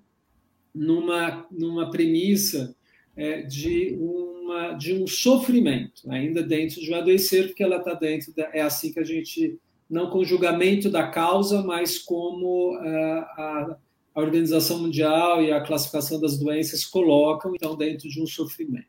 [0.71, 2.75] numa, numa premissa
[3.15, 8.31] é, de, uma, de um sofrimento, ainda dentro de um adoecer, porque ela está dentro,
[8.35, 9.57] da, é assim que a gente,
[9.89, 13.77] não com julgamento da causa, mas como a, a
[14.17, 18.87] a Organização Mundial e a classificação das doenças colocam, então, dentro de um sofrimento.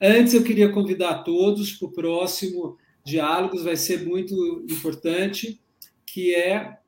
[0.00, 4.34] Antes, eu queria convidar todos para o próximo diálogos, vai ser muito
[4.68, 5.60] importante,
[6.04, 6.78] que é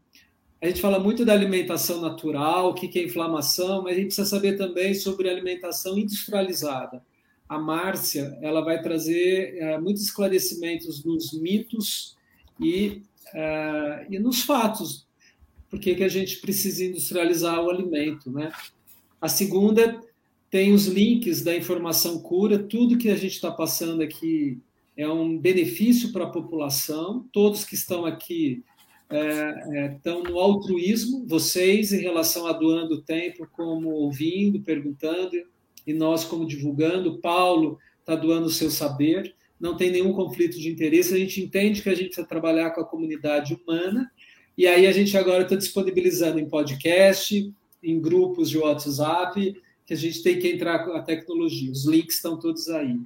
[0.61, 4.29] a gente fala muito da alimentação natural, o que é inflamação, mas a gente precisa
[4.29, 7.05] saber também sobre alimentação industrializada.
[7.49, 12.17] A Márcia ela vai trazer é, muitos esclarecimentos nos mitos
[12.61, 13.03] e,
[13.33, 15.07] é, e nos fatos
[15.73, 18.53] por que, que a gente precisa industrializar o alimento, né?
[19.19, 19.99] A segunda
[20.51, 24.61] tem os links da informação cura, tudo que a gente está passando aqui
[24.95, 28.63] é um benefício para a população, todos que estão aqui
[29.09, 35.33] é, é, estão no altruísmo, vocês em relação a doando tempo, como ouvindo, perguntando,
[35.87, 40.69] e nós como divulgando, Paulo está doando o seu saber, não tem nenhum conflito de
[40.69, 44.13] interesse, a gente entende que a gente precisa trabalhar com a comunidade humana,
[44.57, 47.53] e aí a gente agora está disponibilizando em podcast,
[47.83, 51.71] em grupos de WhatsApp, que a gente tem que entrar com a tecnologia.
[51.71, 53.01] Os links estão todos aí.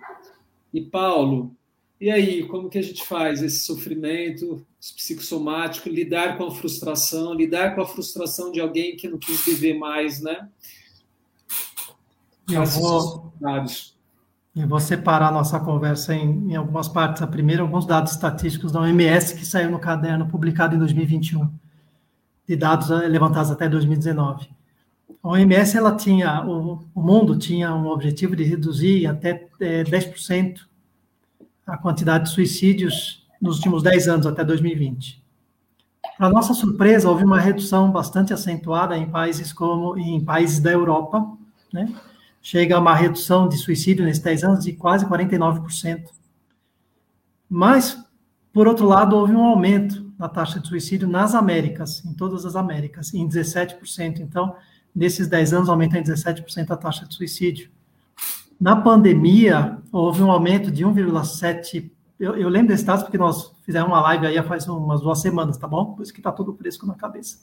[0.73, 1.57] E Paulo,
[1.99, 7.75] e aí, como que a gente faz esse sofrimento psicossomático, lidar com a frustração, lidar
[7.75, 10.47] com a frustração de alguém que não quis viver mais, né?
[12.51, 13.33] Eu vou,
[14.57, 17.21] eu vou separar nossa conversa em, em, algumas partes.
[17.21, 21.51] A primeira, alguns dados estatísticos da OMS que saiu no caderno publicado em 2021,
[22.49, 24.49] de dados eh, levantados até 2019.
[25.23, 29.85] A OMS, ela tinha, o, o mundo tinha um objetivo de reduzir até é, eh,
[29.85, 30.61] 10%
[31.67, 35.23] a quantidade de suicídios nos últimos 10 anos, até 2020.
[36.17, 41.31] Para nossa surpresa, houve uma redução bastante acentuada em países como em países da Europa,
[41.71, 41.93] né?
[42.47, 46.05] Chega a uma redução de suicídio nesses 10 anos de quase 49%.
[47.51, 48.01] Mas,
[48.53, 52.55] por outro lado, houve um aumento na taxa de suicídio nas Américas, em todas as
[52.55, 54.21] Américas, em 17%.
[54.21, 54.55] Então,
[54.95, 57.69] nesses 10 anos, aumenta em 17% a taxa de suicídio.
[58.61, 61.91] Na pandemia, houve um aumento de 1,7%.
[62.17, 65.57] Eu, eu lembro desses dados porque nós fizemos uma live aí faz umas duas semanas,
[65.57, 65.97] tá bom?
[65.97, 67.39] Por isso que está tudo fresco na cabeça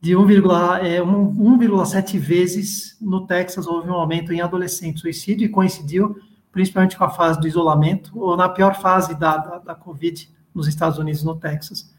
[0.00, 6.16] de 1,7 é, vezes no Texas houve um aumento em adolescente suicídio e coincidiu
[6.52, 10.66] principalmente com a fase do isolamento ou na pior fase da, da, da Covid nos
[10.66, 11.94] Estados Unidos, no Texas.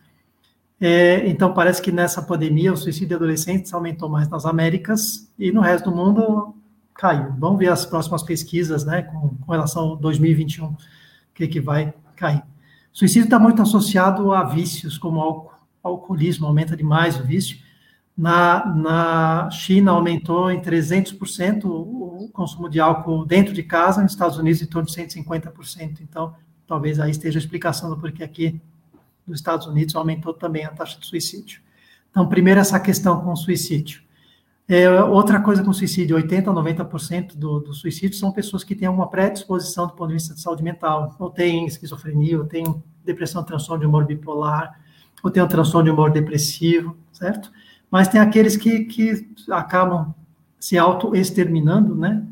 [0.80, 5.52] É, então, parece que nessa pandemia o suicídio de adolescentes aumentou mais nas Américas e
[5.52, 6.56] no resto do mundo
[6.94, 7.34] caiu.
[7.38, 10.78] Vamos ver as próximas pesquisas, né, com, com relação a 2021, o
[11.34, 12.44] que, que vai cair.
[12.92, 15.52] Suicídio está muito associado a vícios, como álcool,
[15.84, 17.58] alcoolismo, aumenta demais o vício,
[18.22, 24.38] na, na China aumentou em 300% o consumo de álcool dentro de casa, nos Estados
[24.38, 26.02] Unidos em torno de 150%.
[26.02, 26.36] Então,
[26.68, 28.62] talvez aí esteja a explicação do porquê aqui
[29.26, 31.62] nos Estados Unidos aumentou também a taxa de suicídio.
[32.12, 34.04] Então, primeiro essa questão com suicídio.
[34.68, 38.88] É, outra coisa com suicídio, 80% a 90% do, do suicídio são pessoas que têm
[38.88, 42.64] uma predisposição do ponto de vista de saúde mental, ou têm esquizofrenia, ou têm
[43.04, 44.80] depressão, transtorno de humor bipolar,
[45.24, 47.52] ou têm um transtorno de humor depressivo, certo?
[47.92, 50.16] Mas tem aqueles que, que acabam
[50.58, 52.26] se auto-exterminando, né?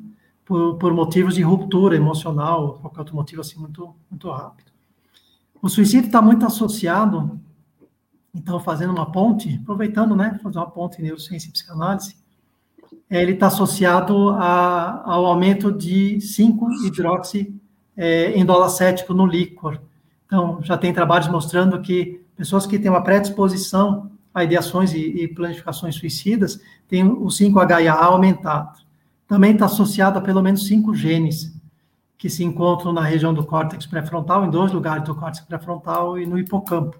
[0.46, 4.72] Por, por, motivos de ruptura emocional, qualquer outro motivo assim muito, muito rápido.
[5.62, 7.40] O suicídio está muito associado,
[8.34, 10.40] então, fazendo uma ponte, aproveitando, né?
[10.42, 12.16] Fazer uma ponte em neurociência e psicanálise,
[13.10, 17.54] é, ele está associado a, ao aumento de 5-hidroxi
[17.98, 19.80] é, endolacético no líquor.
[20.26, 25.28] Então, já tem trabalhos mostrando que pessoas que têm uma predisposição a ideações e, e
[25.28, 28.80] planificações suicidas têm o 5HA aumentado.
[29.28, 31.54] Também está associado a pelo menos cinco genes
[32.18, 36.26] que se encontram na região do córtex pré-frontal, em dois lugares do córtex pré-frontal e
[36.26, 37.00] no hipocampo,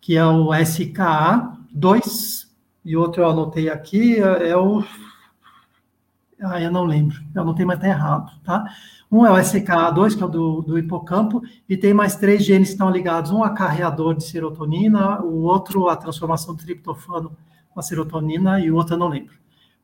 [0.00, 2.46] que é o SKA2
[2.84, 4.84] e outro eu anotei aqui, é, é o
[6.40, 8.64] ah, eu não lembro, eu anotei, mas está errado, tá?
[9.10, 12.68] Um é o SKA2, que é o do, do hipocampo, e tem mais três genes
[12.68, 13.30] que estão ligados.
[13.30, 17.36] Um acarreador de serotonina, o outro a transformação do triptofano
[17.70, 19.34] com a serotonina, e o outro eu não lembro.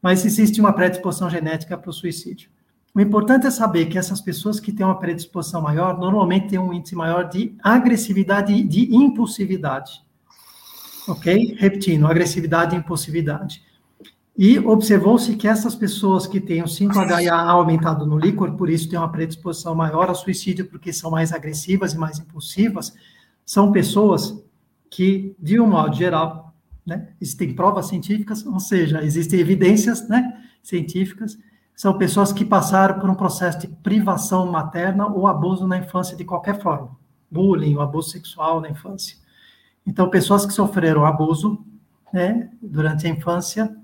[0.01, 2.51] Mas existe uma predisposição genética para o suicídio.
[2.95, 6.73] O importante é saber que essas pessoas que têm uma predisposição maior, normalmente têm um
[6.73, 10.03] índice maior de agressividade e de impulsividade.
[11.09, 11.57] Ok?
[11.59, 13.63] Repetindo, agressividade e impulsividade.
[14.37, 18.99] E observou-se que essas pessoas que têm o 5-HA aumentado no líquor, por isso têm
[18.99, 22.95] uma predisposição maior ao suicídio, porque são mais agressivas e mais impulsivas,
[23.45, 24.43] são pessoas
[24.89, 26.55] que, de um modo geral,
[26.85, 31.39] né, existem provas científicas, ou seja, existem evidências né, científicas,
[31.77, 36.25] são pessoas que passaram por um processo de privação materna ou abuso na infância de
[36.25, 36.97] qualquer forma,
[37.31, 39.17] bullying, ou abuso sexual na infância.
[39.87, 41.65] Então, pessoas que sofreram abuso
[42.13, 43.75] né, durante a infância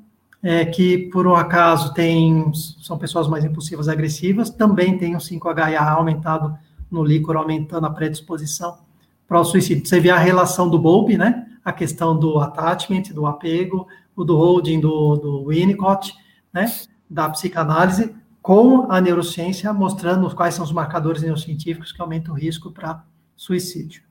[0.43, 5.19] é, que por um acaso tem, são pessoas mais impulsivas e agressivas, também tem o
[5.19, 6.57] 5HA aumentado
[6.91, 8.79] no líquor, aumentando a predisposição
[9.27, 9.87] para o suicídio.
[9.87, 11.47] Você vê a relação do Bowlby, né?
[11.65, 13.87] A questão do attachment, do apego,
[14.17, 16.15] o do holding do, do Winnicott,
[16.53, 16.73] né?
[17.11, 22.71] Da psicanálise, com a neurociência, mostrando quais são os marcadores neurocientíficos que aumentam o risco
[22.71, 23.05] para
[23.37, 24.03] suicídio.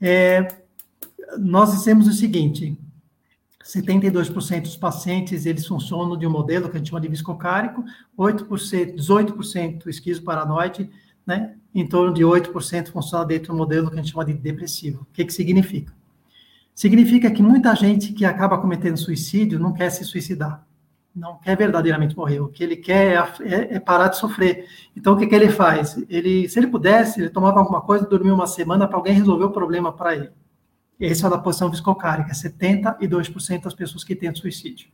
[0.00, 0.48] É,
[1.38, 2.78] nós dissemos o seguinte,
[3.64, 7.84] 72% dos pacientes, eles funcionam de um modelo que a gente chama de viscocárico,
[8.18, 10.90] 8%, 18% esquizoparanoide,
[11.26, 11.54] né?
[11.74, 15.02] Em torno de 8% funciona dentro do modelo que a gente chama de depressivo.
[15.02, 15.92] O que que significa?
[16.74, 20.66] Significa que muita gente que acaba cometendo suicídio não quer se suicidar,
[21.14, 22.40] não quer verdadeiramente morrer.
[22.40, 24.64] O que ele quer é, é, é parar de sofrer.
[24.96, 26.02] Então, o que, que ele faz?
[26.08, 29.50] Ele, se ele pudesse, ele tomava alguma coisa, dormia uma semana para alguém resolver o
[29.50, 30.30] problema para ele.
[31.00, 34.90] Esse é da posição viscocárica, 72% das pessoas que tentam suicídio.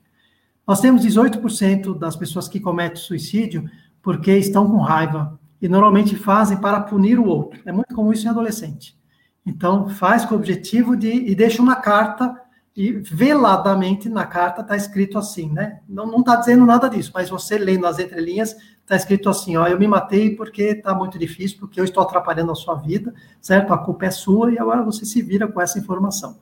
[0.67, 3.69] Nós temos 18% das pessoas que cometem suicídio
[4.01, 7.61] porque estão com raiva e normalmente fazem para punir o outro.
[7.67, 8.97] É muito comum isso em adolescente.
[9.45, 12.41] Então, faz com o objetivo de e deixa uma carta
[12.77, 15.81] e veladamente na carta está escrito assim, né?
[15.89, 18.55] Não está dizendo nada disso, mas você lendo as entrelinhas,
[18.87, 22.53] está escrito assim, ó, eu me matei porque está muito difícil, porque eu estou atrapalhando
[22.53, 23.73] a sua vida, certo?
[23.75, 26.39] A culpa é sua e agora você se vira com essa informação.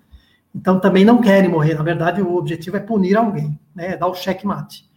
[0.55, 3.93] Então, também não querem morrer, na verdade, o objetivo é punir alguém, né?
[3.93, 4.89] É dar o checkmate.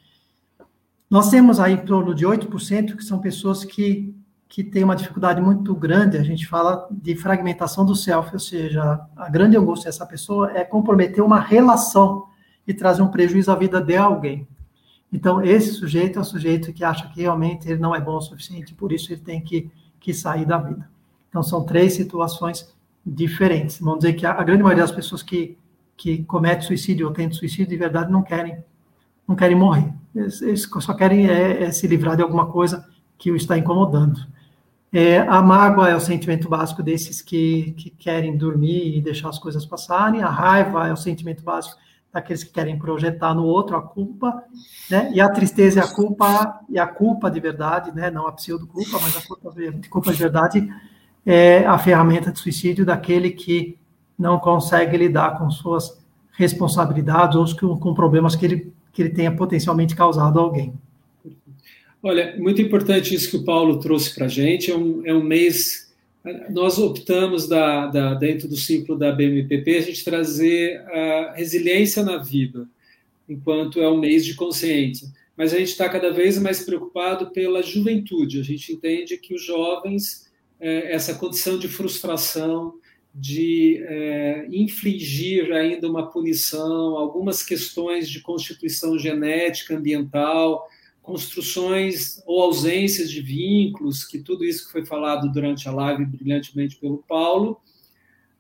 [1.09, 4.13] Nós temos aí em torno de 8% que são pessoas que
[4.49, 9.01] que tem uma dificuldade muito grande, a gente fala de fragmentação do self, ou seja,
[9.15, 12.25] a grande angústia dessa pessoa é comprometer uma relação
[12.65, 14.47] e trazer um prejuízo à vida de alguém.
[15.11, 18.21] Então, esse sujeito é o sujeito que acha que realmente ele não é bom o
[18.21, 20.89] suficiente, por isso ele tem que, que sair da vida.
[21.29, 22.73] Então, são três situações
[23.05, 23.79] diferentes.
[23.79, 25.57] Vamos dizer que a, a grande maioria das pessoas que,
[25.95, 28.63] que comete suicídio ou tentam suicídio, de verdade, não querem,
[29.27, 29.93] não querem morrer.
[30.13, 32.85] Eles, eles só querem é, é se livrar de alguma coisa
[33.17, 34.19] que o está incomodando.
[34.91, 39.39] É, a mágoa é o sentimento básico desses que, que querem dormir e deixar as
[39.39, 40.21] coisas passarem.
[40.21, 41.77] A raiva é o sentimento básico
[42.13, 44.43] daqueles que querem projetar no outro a culpa,
[44.89, 45.11] né?
[45.13, 48.09] E a tristeza e a culpa e a culpa de verdade, né?
[48.09, 50.73] Não a pseudo culpa, mas a culpa de, culpa de verdade
[51.25, 53.77] é a ferramenta de suicídio daquele que
[54.17, 55.99] não consegue lidar com suas
[56.31, 60.73] responsabilidades ou com, com problemas que ele que ele tenha potencialmente causado a alguém.
[62.01, 64.71] Olha, muito importante isso que o Paulo trouxe para a gente.
[64.71, 65.86] É um, é um mês.
[66.49, 72.17] Nós optamos, da, da, dentro do ciclo da BMPP, a gente trazer a resiliência na
[72.17, 72.67] vida,
[73.27, 75.07] enquanto é um mês de consciência.
[75.35, 78.39] Mas a gente está cada vez mais preocupado pela juventude.
[78.39, 80.29] A gente entende que os jovens,
[80.59, 82.73] é, essa condição de frustração,
[83.13, 90.67] de é, infligir ainda uma punição, algumas questões de constituição genética, ambiental,
[91.07, 96.75] construções ou ausências de vínculos, que tudo isso que foi falado durante a live brilhantemente
[96.75, 97.61] pelo Paulo,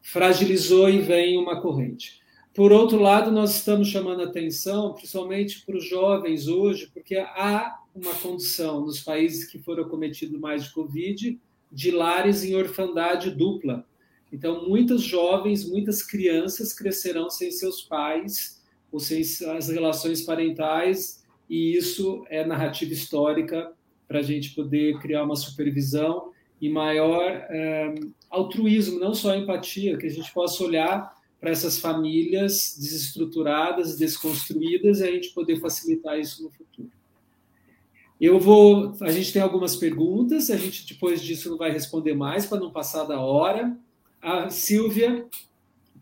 [0.01, 2.19] fragilizou e vem uma corrente.
[2.53, 8.13] Por outro lado, nós estamos chamando atenção, principalmente para os jovens hoje, porque há uma
[8.15, 11.39] condição nos países que foram acometidos mais de Covid,
[11.71, 13.85] de lares em orfandade dupla.
[14.29, 18.61] Então, muitos jovens, muitas crianças crescerão sem seus pais,
[18.91, 21.16] ou sem as relações parentais,
[21.49, 23.71] e isso é narrativa histórica
[24.07, 27.95] para a gente poder criar uma supervisão e maior é,
[28.29, 35.03] altruísmo, não só empatia, que a gente possa olhar para essas famílias desestruturadas, desconstruídas, e
[35.03, 36.89] a gente poder facilitar isso no futuro.
[38.19, 38.95] Eu vou.
[39.01, 42.71] A gente tem algumas perguntas, a gente depois disso não vai responder mais para não
[42.71, 43.77] passar da hora.
[44.19, 45.27] A Silvia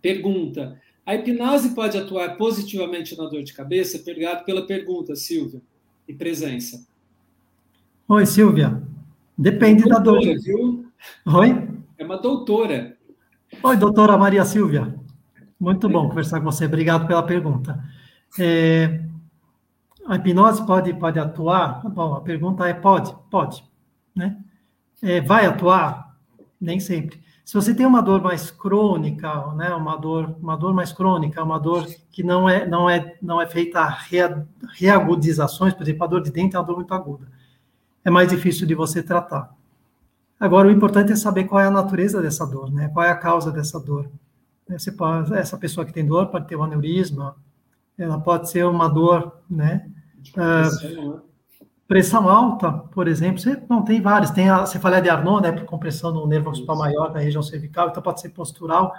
[0.01, 3.97] pergunta: a hipnose pode atuar positivamente na dor de cabeça?
[3.97, 5.61] Obrigado pela pergunta, Silvia,
[6.07, 6.85] e presença.
[8.07, 8.81] Oi, Silvia.
[9.37, 10.41] Depende é doutora, da dor.
[10.41, 10.85] Viu?
[11.25, 11.67] Oi?
[11.97, 12.97] É uma doutora.
[13.61, 14.95] Oi, doutora Maria Silvia.
[15.59, 16.65] Muito bom conversar com você.
[16.65, 17.83] Obrigado pela pergunta.
[18.39, 19.01] É,
[20.05, 21.87] a hipnose pode, pode atuar?
[21.89, 23.15] Bom, a pergunta é pode?
[23.29, 23.63] Pode.
[24.15, 24.37] Né?
[25.01, 26.15] É, vai atuar?
[26.59, 27.24] Nem sempre.
[27.45, 31.59] Se você tem uma dor mais crônica, né, uma dor, uma dor mais crônica, uma
[31.59, 33.97] dor que não é, não é, não é feita a
[34.73, 37.27] reagudizações, por exemplo, a dor de dente é uma dor muito aguda.
[38.03, 39.55] É mais difícil de você tratar.
[40.39, 42.89] Agora, o importante é saber qual é a natureza dessa dor, né?
[42.89, 44.09] Qual é a causa dessa dor.
[44.67, 47.35] Você pode, essa pessoa que tem dor pode ter um aneurisma,
[47.95, 49.87] ela pode ser uma dor, né?
[50.35, 51.21] Uh,
[51.87, 54.31] pressão alta, por exemplo, você não tem várias.
[54.31, 57.89] Tem a cefaleia de Arnold, né, por compressão no nervo occipital maior da região cervical,
[57.89, 58.93] então pode ser postural.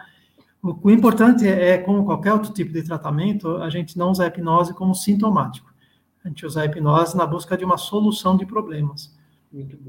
[0.62, 4.24] O, o importante é, é, como qualquer outro tipo de tratamento, a gente não usa
[4.24, 5.72] a hipnose como sintomático.
[6.24, 9.14] A gente usa a hipnose na busca de uma solução de problemas.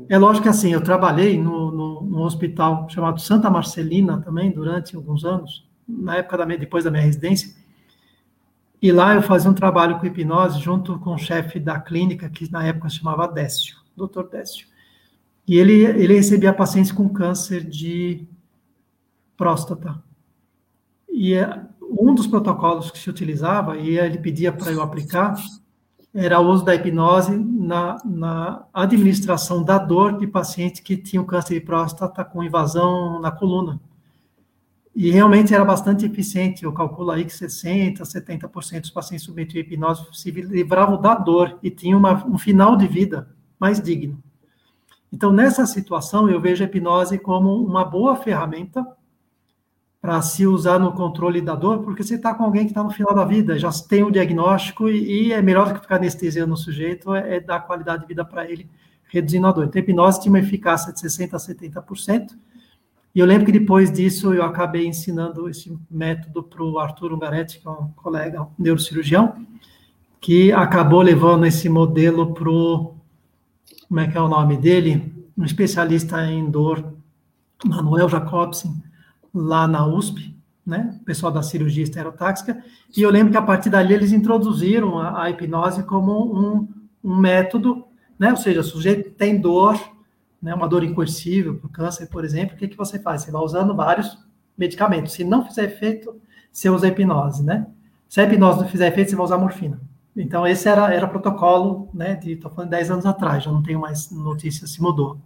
[0.08, 4.96] É lógico que assim, eu trabalhei no, no, no, hospital chamado Santa Marcelina também durante
[4.96, 7.54] alguns anos, na época da minha, depois da minha residência,
[8.82, 12.52] e lá eu fazia um trabalho com hipnose junto com o chefe da clínica, que
[12.52, 14.24] na época se chamava Décio, Dr.
[14.30, 14.68] Décio.
[15.48, 18.28] E ele, ele recebia pacientes com câncer de
[19.36, 20.02] próstata.
[21.10, 25.36] E é, um dos protocolos que se utilizava, e ele pedia para eu aplicar,
[26.14, 31.56] era o uso da hipnose na, na administração da dor de pacientes que tinham câncer
[31.56, 33.80] de próstata com invasão na coluna.
[35.00, 36.64] E realmente era bastante eficiente.
[36.64, 41.60] Eu calculo aí que 60%, 70% dos pacientes submetidos à hipnose se livravam da dor
[41.62, 43.30] e tinham uma, um final de vida
[43.60, 44.18] mais digno.
[45.14, 48.84] Então, nessa situação, eu vejo a hipnose como uma boa ferramenta
[50.02, 52.90] para se usar no controle da dor, porque você está com alguém que está no
[52.90, 56.56] final da vida, já tem o diagnóstico e, e, é melhor do que ficar anestesiando
[56.56, 58.68] o sujeito, é, é dar qualidade de vida para ele,
[59.10, 59.66] reduzindo a dor.
[59.66, 62.32] Então, a hipnose tinha uma eficácia de 60% a 70%,
[63.14, 67.60] e eu lembro que depois disso eu acabei ensinando esse método para o Arthur Ungaretti,
[67.60, 69.46] que é um colega, um neurocirurgião,
[70.22, 72.96] que acabou levando esse modelo para o.
[73.88, 75.14] Como é que é o nome dele?
[75.38, 76.94] Um especialista em dor,
[77.66, 78.84] Manuel Jacobsen,
[79.34, 80.36] lá na USP,
[80.66, 80.98] né?
[81.02, 82.62] O pessoal da cirurgia estereotáxica.
[82.96, 86.68] E eu lembro que a partir dali eles introduziram a, a hipnose como um,
[87.04, 87.86] um método,
[88.20, 88.32] né?
[88.32, 89.80] Ou seja, o sujeito tem dor,
[90.42, 93.24] né, uma dor incoercível para o câncer, por exemplo, o que, que você faz?
[93.24, 94.18] Você vai usando vários
[94.58, 95.14] medicamentos.
[95.14, 96.20] Se não fizer efeito,
[96.52, 97.68] você usa hipnose, né?
[98.08, 99.80] Se a hipnose não fizer efeito, você vai usar morfina.
[100.16, 103.80] Então, esse era, era protocolo, né, de, estou falando 10 anos atrás, já não tenho
[103.80, 105.20] mais notícias, se mudou.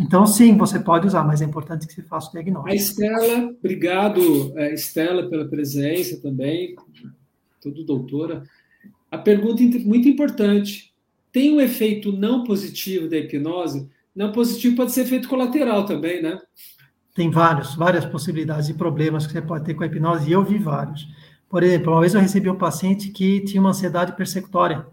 [0.00, 2.72] Então, sim, você pode usar, mas é importante que você faça o diagnóstico.
[2.72, 6.74] A Estela, obrigado, é, Estela, pela presença também,
[7.60, 8.42] tudo doutora.
[9.10, 10.92] A pergunta muito importante,
[11.30, 13.88] tem um efeito não positivo da hipnose?
[14.14, 16.38] Não positivo pode ser efeito colateral também, né?
[17.14, 20.44] Tem vários, várias possibilidades e problemas que você pode ter com a hipnose, e eu
[20.44, 21.08] vi vários.
[21.48, 24.86] Por exemplo, uma vez eu recebi um paciente que tinha uma ansiedade persecutória.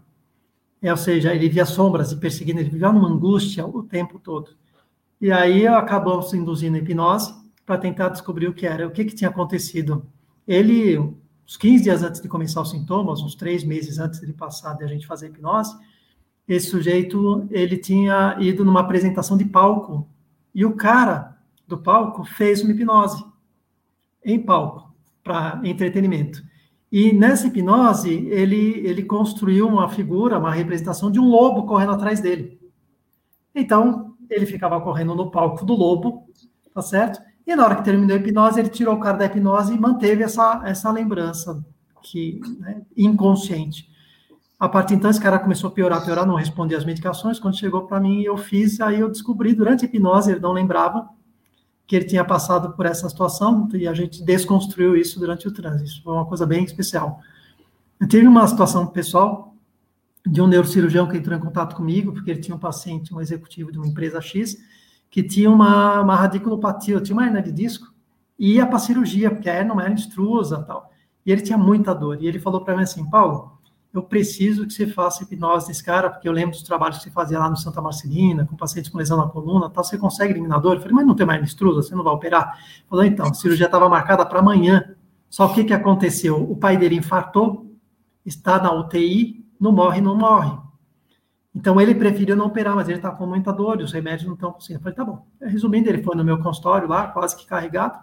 [0.80, 4.50] É, ou seja, ele via sombras e perseguindo, ele vivia uma angústia o tempo todo.
[5.20, 7.32] E aí acabamos induzindo hipnose
[7.64, 10.04] para tentar descobrir o que era, o que, que tinha acontecido.
[10.46, 14.74] Ele, uns 15 dias antes de começar os sintomas, uns três meses antes de passar
[14.74, 15.76] de a gente fazer a hipnose,
[16.46, 20.08] esse sujeito ele tinha ido numa apresentação de palco
[20.54, 23.24] e o cara do palco fez uma hipnose
[24.24, 24.92] em palco
[25.22, 26.42] para entretenimento.
[26.90, 32.20] E nessa hipnose ele ele construiu uma figura, uma representação de um lobo correndo atrás
[32.20, 32.60] dele.
[33.54, 36.28] Então ele ficava correndo no palco do lobo,
[36.74, 37.20] tá certo?
[37.46, 40.22] E na hora que terminou a hipnose ele tirou o cara da hipnose e manteve
[40.22, 41.64] essa essa lembrança
[42.02, 43.91] que né, inconsciente.
[44.62, 47.40] A partir então, esse cara começou a piorar, piorar, não respondia às medicações.
[47.40, 51.08] Quando chegou para mim, eu fiz, aí eu descobri durante a hipnose, ele não lembrava
[51.84, 55.82] que ele tinha passado por essa situação e a gente desconstruiu isso durante o trânsito.
[55.90, 57.18] Isso foi uma coisa bem especial.
[57.98, 59.52] Eu tive uma situação pessoal
[60.24, 63.72] de um neurocirurgião que entrou em contato comigo, porque ele tinha um paciente, um executivo
[63.72, 64.58] de uma empresa X,
[65.10, 67.92] que tinha uma, uma radiculopatia, tinha uma hernia de disco,
[68.38, 70.88] e ia para cirurgia, porque a hernia não era extrusa tal.
[71.26, 72.22] E ele tinha muita dor.
[72.22, 73.60] E ele falou para mim assim, Paulo,
[73.92, 77.10] eu preciso que você faça hipnose desse cara, porque eu lembro dos trabalhos que você
[77.10, 80.74] fazia lá no Santa Marcelina, com pacientes com lesão na coluna, tal, você consegue eliminador?
[80.74, 82.58] Eu falei, mas não tem mais extrusa, você não vai operar?
[82.88, 84.94] Falou, então, a cirurgia estava marcada para amanhã,
[85.28, 86.42] só que o que aconteceu?
[86.42, 87.70] O pai dele infartou,
[88.24, 90.58] está na UTI, não morre, não morre.
[91.54, 94.34] Então ele preferiu não operar, mas ele está com muita dor e os remédios não
[94.34, 94.78] estão conseguindo.
[94.78, 95.26] Eu falei, tá bom.
[95.40, 98.02] Resumindo, ele foi no meu consultório lá, quase que carregado.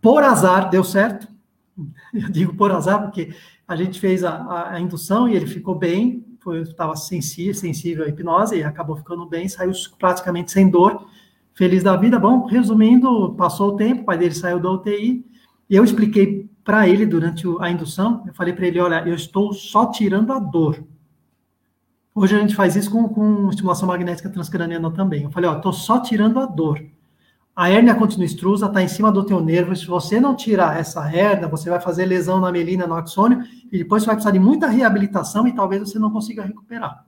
[0.00, 1.28] Por azar, deu certo.
[2.14, 3.34] Eu digo por azar, porque
[3.70, 6.26] a gente fez a, a indução e ele ficou bem,
[6.60, 11.06] estava sensível, sensível à hipnose e acabou ficando bem, saiu praticamente sem dor,
[11.54, 12.18] feliz da vida.
[12.18, 15.24] Bom, resumindo, passou o tempo, o pai dele saiu da UTI,
[15.68, 19.52] e eu expliquei para ele durante a indução, eu falei para ele, olha, eu estou
[19.52, 20.82] só tirando a dor.
[22.12, 25.22] Hoje a gente faz isso com, com estimulação magnética transcraniana também.
[25.22, 26.84] Eu falei, ó, estou só tirando a dor.
[27.54, 29.74] A hérnia continua extrusa, está em cima do teu nervo.
[29.74, 33.78] Se você não tirar essa hérnia, você vai fazer lesão na melina, no axônio, e
[33.78, 37.04] depois você vai precisar de muita reabilitação e talvez você não consiga recuperar.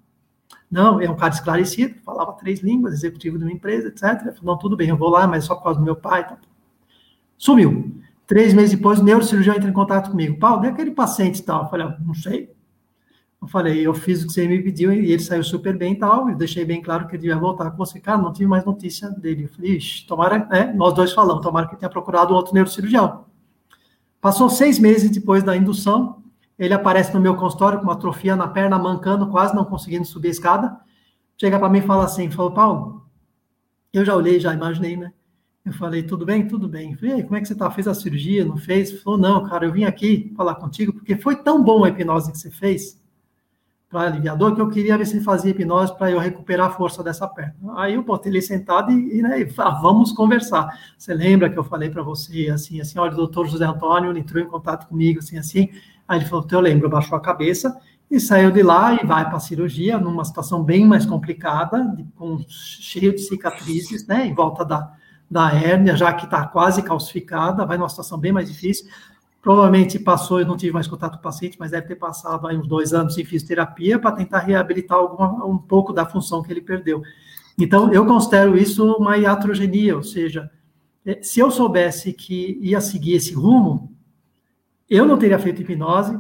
[0.71, 4.03] Não, é um cara esclarecido, falava três línguas, executivo de uma empresa, etc.
[4.03, 6.27] Falei, não, tudo bem, eu vou lá, mas só por causa do meu pai.
[6.27, 6.39] Tá.
[7.37, 7.95] Sumiu.
[8.27, 10.39] Três meses depois, o neurocirurgião entra em contato comigo.
[10.39, 11.65] Paulo, é aquele paciente e tal?
[11.65, 12.52] Eu falei, ah, não sei.
[13.43, 15.99] Eu falei, eu fiz o que você me pediu e ele saiu super bem e
[15.99, 16.31] tal.
[16.31, 17.99] E deixei bem claro que ele ia voltar com você.
[17.99, 19.45] Cara, não tive mais notícia dele.
[19.45, 20.73] Eu falei, Ixi, tomara, né?
[20.73, 23.25] Nós dois falamos, tomara que tenha procurado outro neurocirurgião.
[24.21, 26.23] Passou seis meses depois da indução,
[26.57, 30.29] ele aparece no meu consultório com uma atrofia na perna, mancando, quase não conseguindo subir
[30.29, 30.81] a escada.
[31.37, 33.09] Chega para mim e fala assim: falou, Paulo,
[33.93, 35.13] eu já olhei, já imaginei, né?
[35.65, 36.47] Eu falei, tudo bem?
[36.47, 36.93] Tudo bem.
[36.93, 37.69] Eu falei, como é que você tá?
[37.73, 38.45] Fez a cirurgia?
[38.45, 38.91] Não fez?
[38.91, 42.31] Ele falou, não, cara, eu vim aqui falar contigo porque foi tão bom a hipnose
[42.31, 43.02] que você fez
[43.93, 46.71] para aliviar dor, que eu queria ver se ele fazia hipnose para eu recuperar a
[46.71, 47.55] força dessa perna.
[47.77, 50.67] Aí eu botei ele sentado e, e, né, ah, vamos conversar.
[50.97, 54.43] Você lembra que eu falei para você, assim, assim, olha, o doutor José Antônio entrou
[54.43, 55.69] em contato comigo, assim, assim.
[56.09, 57.79] Aí ele falou, eu lembro, baixou a cabeça
[58.11, 62.05] e saiu de lá e vai para a cirurgia, numa situação bem mais complicada, de,
[62.17, 64.91] com, cheio de cicatrizes, né, em volta da,
[65.31, 68.87] da hérnia, já que está quase calcificada, vai numa situação bem mais difícil.
[69.43, 72.57] Provavelmente passou, eu não tive mais contato com o paciente, mas deve ter passado aí
[72.57, 76.61] uns dois anos em fisioterapia para tentar reabilitar alguma, um pouco da função que ele
[76.61, 77.03] perdeu.
[77.59, 80.49] Então, eu considero isso uma iatrogenia, ou seja,
[81.05, 83.93] é, se eu soubesse que ia seguir esse rumo,
[84.89, 86.17] eu não teria feito hipnose,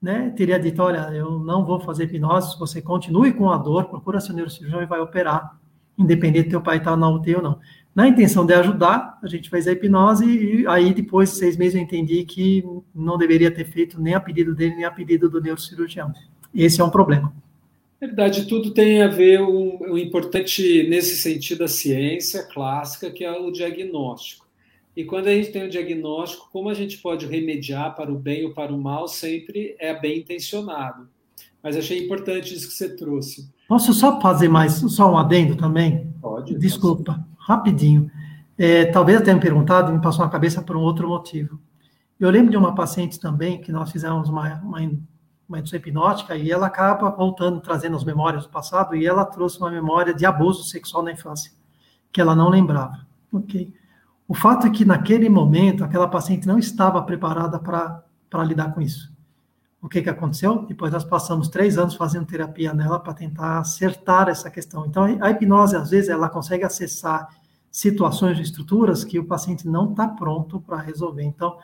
[0.00, 0.28] né?
[0.36, 4.34] Teria dito, olha, eu não vou fazer hipnose, você continue com a dor, procura seu
[4.34, 5.58] neurocirurgião e vai operar,
[6.00, 7.60] independente do teu pai estar tá na UTI ou não
[7.94, 11.74] na intenção de ajudar, a gente fez a hipnose e aí depois de seis meses
[11.74, 12.64] eu entendi que
[12.94, 16.12] não deveria ter feito nem a pedido dele, nem a pedido do neurocirurgião.
[16.54, 17.34] Esse é um problema.
[18.00, 23.32] verdade, tudo tem a ver, o, o importante nesse sentido, a ciência clássica, que é
[23.32, 24.48] o diagnóstico.
[24.96, 28.44] E quando a gente tem o diagnóstico, como a gente pode remediar para o bem
[28.44, 31.08] ou para o mal, sempre é bem intencionado.
[31.62, 33.48] Mas achei importante isso que você trouxe.
[33.70, 36.12] Posso só fazer mais, só um adendo também?
[36.20, 36.58] Pode.
[36.58, 37.14] Desculpa.
[37.14, 38.10] Pode rapidinho.
[38.56, 41.58] É, talvez tenha me perguntado, me passou na cabeça por um outro motivo.
[42.18, 44.78] Eu lembro de uma paciente também que nós fizemos uma, uma,
[45.48, 49.58] uma indução hipnótica e ela acaba voltando, trazendo as memórias do passado e ela trouxe
[49.58, 51.50] uma memória de abuso sexual na infância,
[52.12, 53.06] que ela não lembrava.
[53.32, 53.72] Ok.
[54.28, 59.10] O fato é que naquele momento aquela paciente não estava preparada para lidar com isso.
[59.82, 60.66] O que, que aconteceu?
[60.66, 64.84] Depois nós passamos três anos fazendo terapia nela para tentar acertar essa questão.
[64.84, 67.28] Então, a hipnose, às vezes, ela consegue acessar
[67.70, 71.22] situações e estruturas que o paciente não está pronto para resolver.
[71.22, 71.56] Então,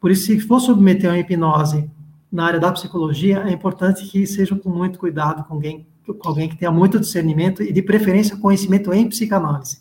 [0.00, 1.88] por isso, se for submeter uma hipnose
[2.32, 6.48] na área da psicologia, é importante que seja com muito cuidado com alguém, com alguém
[6.48, 9.80] que tenha muito discernimento e, de preferência, conhecimento em psicanálise.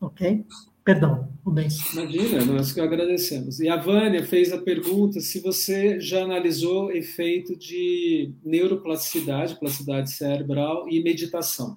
[0.00, 0.46] Ok?
[0.84, 1.92] Perdão, Rubens.
[1.92, 3.60] Imagina, nós que agradecemos.
[3.60, 10.88] E a Vânia fez a pergunta se você já analisou efeito de neuroplasticidade, plasticidade cerebral
[10.88, 11.76] e meditação.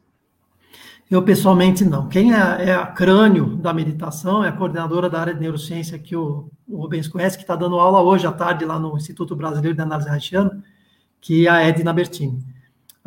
[1.11, 2.07] Eu, pessoalmente, não.
[2.07, 6.15] Quem é, é, a crânio da meditação é a coordenadora da área de neurociência que
[6.15, 9.75] o, o Rubens conhece, que está dando aula hoje à tarde lá no Instituto Brasileiro
[9.75, 10.63] de Análise Haitiana,
[11.19, 12.41] que é a Edna Bertini.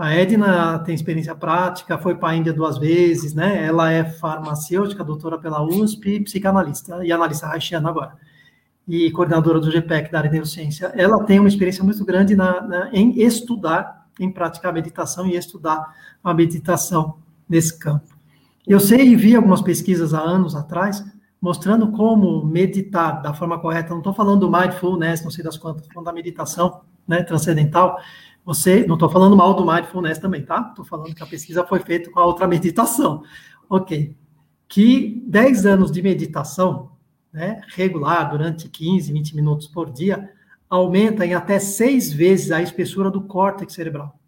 [0.00, 3.66] A Edna tem experiência prática, foi para a Índia duas vezes, né?
[3.66, 8.16] Ela é farmacêutica, doutora pela USP, psicanalista e analista haitiana agora.
[8.88, 10.86] E coordenadora do GPEC da área de neurociência.
[10.96, 15.94] Ela tem uma experiência muito grande na, na, em estudar, em praticar meditação e estudar
[16.24, 18.16] a meditação nesse campo.
[18.66, 21.04] Eu sei e vi algumas pesquisas há anos atrás
[21.38, 23.90] mostrando como meditar da forma correta.
[23.90, 27.98] Não estou falando do mindfulness, não sei das quantas, estou falando da meditação né, transcendental
[28.44, 30.68] você, não estou falando mal do mindfulness também, tá?
[30.70, 33.22] Estou falando que a pesquisa foi feita com a outra meditação.
[33.68, 34.16] Ok.
[34.68, 36.92] Que 10 anos de meditação,
[37.32, 40.30] né, regular, durante 15, 20 minutos por dia,
[40.68, 44.18] aumenta em até seis vezes a espessura do córtex cerebral,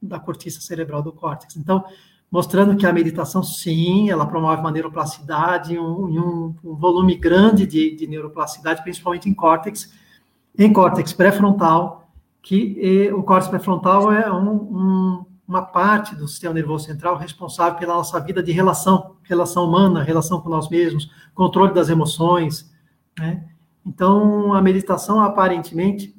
[0.00, 1.56] da cortiça cerebral do córtex.
[1.56, 1.84] Então,
[2.30, 7.94] mostrando que a meditação, sim, ela promove uma neuroplasticidade, um, um, um volume grande de,
[7.96, 9.90] de, neuroplasticidade, principalmente em córtex,
[10.58, 12.05] em córtex pré-frontal,
[12.46, 17.94] que e, o córtex pré-frontal é um, uma parte do sistema nervoso central responsável pela
[17.94, 22.72] nossa vida de relação, relação humana, relação com nós mesmos, controle das emoções,
[23.18, 23.42] né?
[23.84, 26.14] Então, a meditação, aparentemente,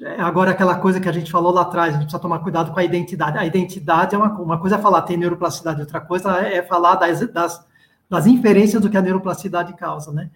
[0.00, 2.72] é agora aquela coisa que a gente falou lá atrás, a gente precisa tomar cuidado
[2.72, 3.38] com a identidade.
[3.38, 7.20] A identidade é uma, uma coisa é falar tem neuroplasticidade, outra coisa é falar das,
[7.30, 7.64] das,
[8.10, 10.28] das inferências do que a neuroplasticidade causa, né?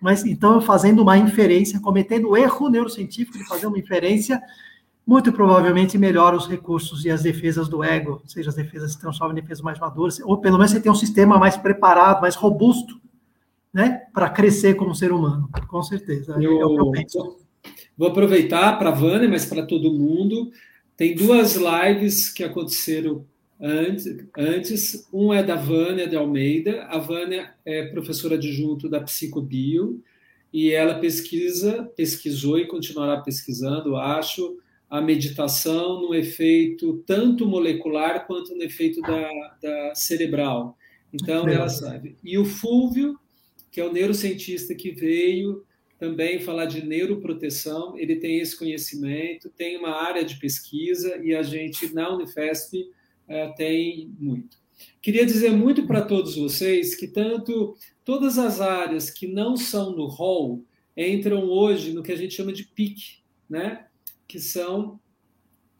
[0.00, 4.42] Mas, então, fazendo uma inferência, cometendo o erro neurocientífico de fazer uma inferência,
[5.08, 9.32] muito provavelmente melhora os recursos e as defesas do ego, seja as defesas se transformam
[9.32, 13.00] em defesas mais maduras, ou pelo menos você tem um sistema mais preparado, mais robusto,
[13.72, 16.36] né, para crescer como ser humano, com certeza.
[16.38, 17.38] Eu, é o que eu
[17.96, 20.52] Vou aproveitar para a Vânia, mas para todo mundo.
[20.94, 23.24] Tem duas lives que aconteceram
[23.58, 25.08] antes, antes.
[25.10, 26.84] Um é da Vânia de Almeida.
[26.84, 30.02] A Vânia é professora adjunto da Psicobio
[30.52, 34.58] e ela pesquisa, pesquisou e continuará pesquisando, acho,
[34.88, 40.76] a meditação no efeito tanto molecular quanto no efeito da, da cerebral.
[41.12, 42.16] Então, ela sabe.
[42.24, 43.18] E o Fúvio,
[43.70, 45.64] que é o neurocientista que veio
[45.98, 51.42] também falar de neuroproteção, ele tem esse conhecimento, tem uma área de pesquisa e a
[51.42, 54.56] gente na Unifesp uh, tem muito.
[55.02, 60.06] Queria dizer muito para todos vocês que tanto todas as áreas que não são no
[60.06, 60.64] hall
[60.96, 63.18] entram hoje no que a gente chama de PIC,
[63.50, 63.87] né?
[64.28, 65.00] Que são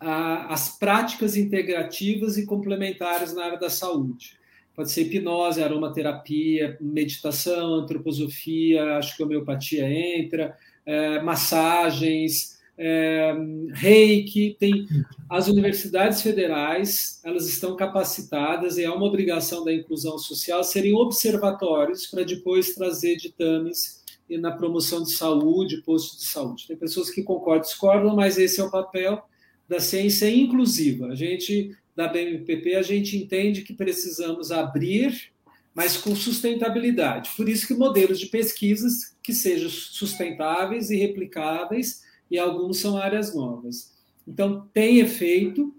[0.01, 4.39] a, as práticas integrativas e complementares na área da saúde.
[4.75, 10.57] Pode ser hipnose, aromaterapia, meditação, antroposofia, acho que homeopatia entra,
[10.87, 13.35] é, massagens, é,
[13.73, 14.87] reiki, tem
[15.29, 22.07] as universidades federais, elas estão capacitadas e é uma obrigação da inclusão social serem observatórios
[22.07, 24.05] para depois trazer ditames
[24.37, 26.67] na promoção de saúde, posto de saúde.
[26.67, 29.23] Tem pessoas que concordam, discordam, mas esse é o papel
[29.69, 31.07] da ciência inclusiva.
[31.07, 35.33] A gente da BMPP, a gente entende que precisamos abrir,
[35.75, 37.31] mas com sustentabilidade.
[37.37, 43.35] Por isso que modelos de pesquisas que sejam sustentáveis e replicáveis, e alguns são áreas
[43.35, 43.93] novas.
[44.27, 45.75] Então, tem efeito,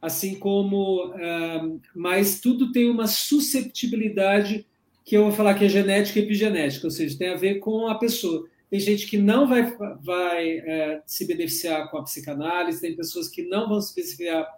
[0.00, 1.06] assim como.
[1.08, 4.66] Uh, mas tudo tem uma susceptibilidade
[5.04, 7.86] que eu vou falar que é genética e epigenética, ou seja, tem a ver com
[7.86, 8.48] a pessoa.
[8.70, 13.42] Tem gente que não vai, vai é, se beneficiar com a psicanálise, tem pessoas que
[13.42, 14.48] não vão se beneficiar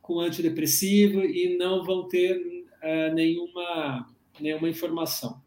[0.00, 4.08] com antidepressivo e não vão ter uh, nenhuma,
[4.40, 5.42] nenhuma informação.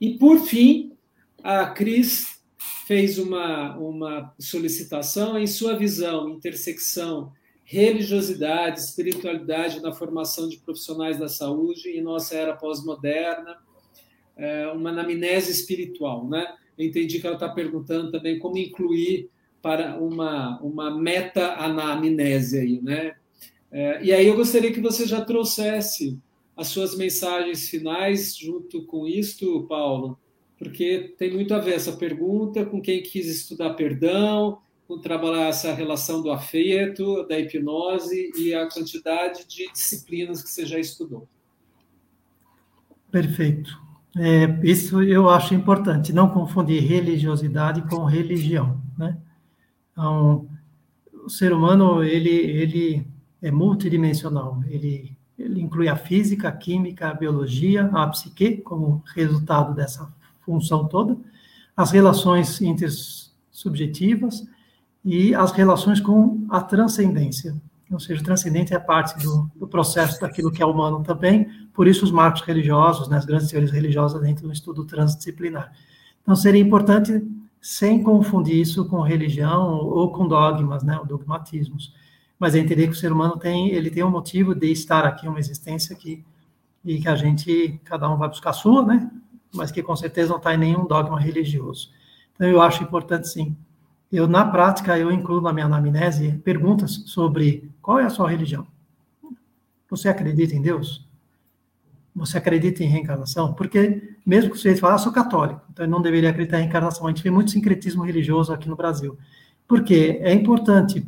[0.00, 0.96] E, por fim,
[1.42, 2.40] a Cris
[2.86, 11.28] fez uma, uma solicitação em sua visão, intersecção religiosidade, espiritualidade na formação de profissionais da
[11.28, 13.58] saúde em nossa era pós-moderna,
[14.40, 16.54] é, uma anamnese espiritual, né?
[16.76, 19.28] Eu entendi que ela está perguntando também como incluir
[19.60, 23.14] para uma, uma meta-anamnese aí, né?
[23.70, 26.18] É, e aí eu gostaria que você já trouxesse
[26.56, 30.18] as suas mensagens finais junto com isto, Paulo,
[30.58, 34.58] porque tem muito a ver essa pergunta com quem quis estudar perdão,
[34.88, 40.66] com trabalhar essa relação do afeto, da hipnose e a quantidade de disciplinas que você
[40.66, 41.28] já estudou.
[43.10, 43.89] Perfeito.
[44.16, 49.16] É, isso eu acho importante, não confundir religiosidade com religião, né?
[49.92, 50.48] Então,
[51.24, 53.06] o ser humano, ele, ele
[53.42, 54.62] é multidimensional.
[54.66, 60.86] Ele, ele inclui a física, a química, a biologia, a psique, como resultado dessa função
[60.86, 61.16] toda,
[61.76, 64.46] as relações intersubjetivas
[65.04, 67.54] e as relações com a transcendência.
[67.90, 71.48] Ou seja, transcendente é parte do, do, processo daquilo que é humano também,
[71.80, 75.72] por isso os marcos religiosos, né, as grandes teorias religiosas dentro do estudo transdisciplinar.
[76.20, 77.26] Então, seria importante,
[77.58, 81.94] sem confundir isso com religião ou com dogmas, né, ou dogmatismos
[82.38, 85.38] mas entender que o ser humano tem, ele tem um motivo de estar aqui, uma
[85.38, 86.24] existência aqui,
[86.82, 89.10] e que a gente, cada um vai buscar a sua, né?
[89.54, 91.90] Mas que com certeza não está em nenhum dogma religioso.
[92.34, 93.54] Então, eu acho importante, sim.
[94.10, 98.66] Eu, na prática, eu incluo na minha anamnese perguntas sobre qual é a sua religião.
[99.90, 101.09] Você acredita em Deus?
[102.14, 103.52] Você acredita em reencarnação?
[103.54, 107.06] Porque, mesmo que você fale, ah, sou católico, então eu não deveria acreditar em reencarnação.
[107.06, 109.16] A gente vê muito sincretismo religioso aqui no Brasil.
[109.68, 111.06] Porque é importante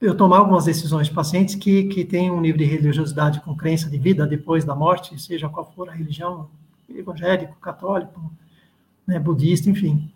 [0.00, 3.88] eu tomar algumas decisões de pacientes que, que têm um nível de religiosidade com crença
[3.88, 6.48] de vida depois da morte, seja qual for a religião,
[6.88, 8.30] evangélico, católico,
[9.06, 10.10] né, budista, enfim.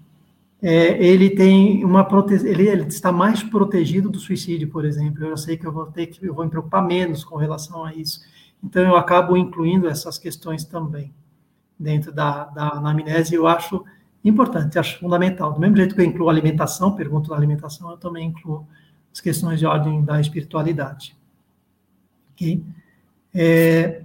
[0.60, 2.34] é, ele tem uma prote...
[2.34, 5.24] ele, ele, está mais protegido do suicídio, por exemplo.
[5.24, 7.94] Eu sei que eu vou ter que eu vou me preocupar menos com relação a
[7.94, 8.20] isso.
[8.62, 11.12] Então eu acabo incluindo essas questões também
[11.78, 13.34] dentro da, da anamnese.
[13.34, 13.84] Eu acho
[14.24, 15.52] importante, acho fundamental.
[15.52, 18.66] Do mesmo jeito que eu incluo alimentação, pergunto da alimentação, eu também incluo
[19.12, 21.16] as questões de ordem da espiritualidade.
[22.32, 22.64] Ok?
[23.34, 24.02] É,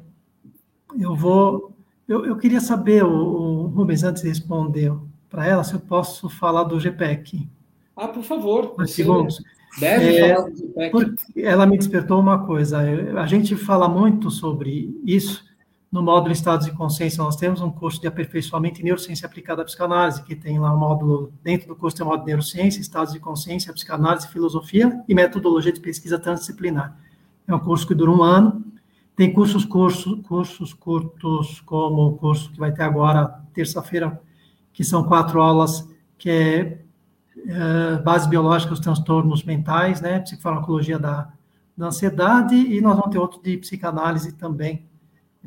[1.00, 1.74] eu vou.
[2.08, 4.94] Eu, eu, queria saber, o, o Rubens, antes de responder
[5.30, 7.48] para ela, se eu posso falar do GPEC.
[7.96, 8.76] Ah, por favor.
[8.76, 9.42] Dois segundos.
[9.80, 11.16] Deve é, falar do GPEC.
[11.38, 12.80] Ela me despertou uma coisa.
[12.80, 15.44] A gente fala muito sobre isso
[15.94, 19.66] no módulo Estados de Consciência, nós temos um curso de aperfeiçoamento em neurociência aplicada à
[19.66, 23.14] psicanálise, que tem lá um módulo, dentro do curso tem o módulo de neurociência, estados
[23.14, 26.98] de consciência, psicanálise, filosofia e metodologia de pesquisa transdisciplinar.
[27.48, 28.66] É um curso que dura um ano.
[29.16, 34.20] Tem cursos, cursos, cursos curtos, como o curso que vai ter agora, terça-feira,
[34.74, 35.88] que são quatro aulas,
[36.18, 36.82] que é,
[37.46, 41.32] é base biológica dos transtornos mentais, né, psicofarmacologia da,
[41.76, 44.86] da ansiedade, e nós vamos ter outro de psicanálise também,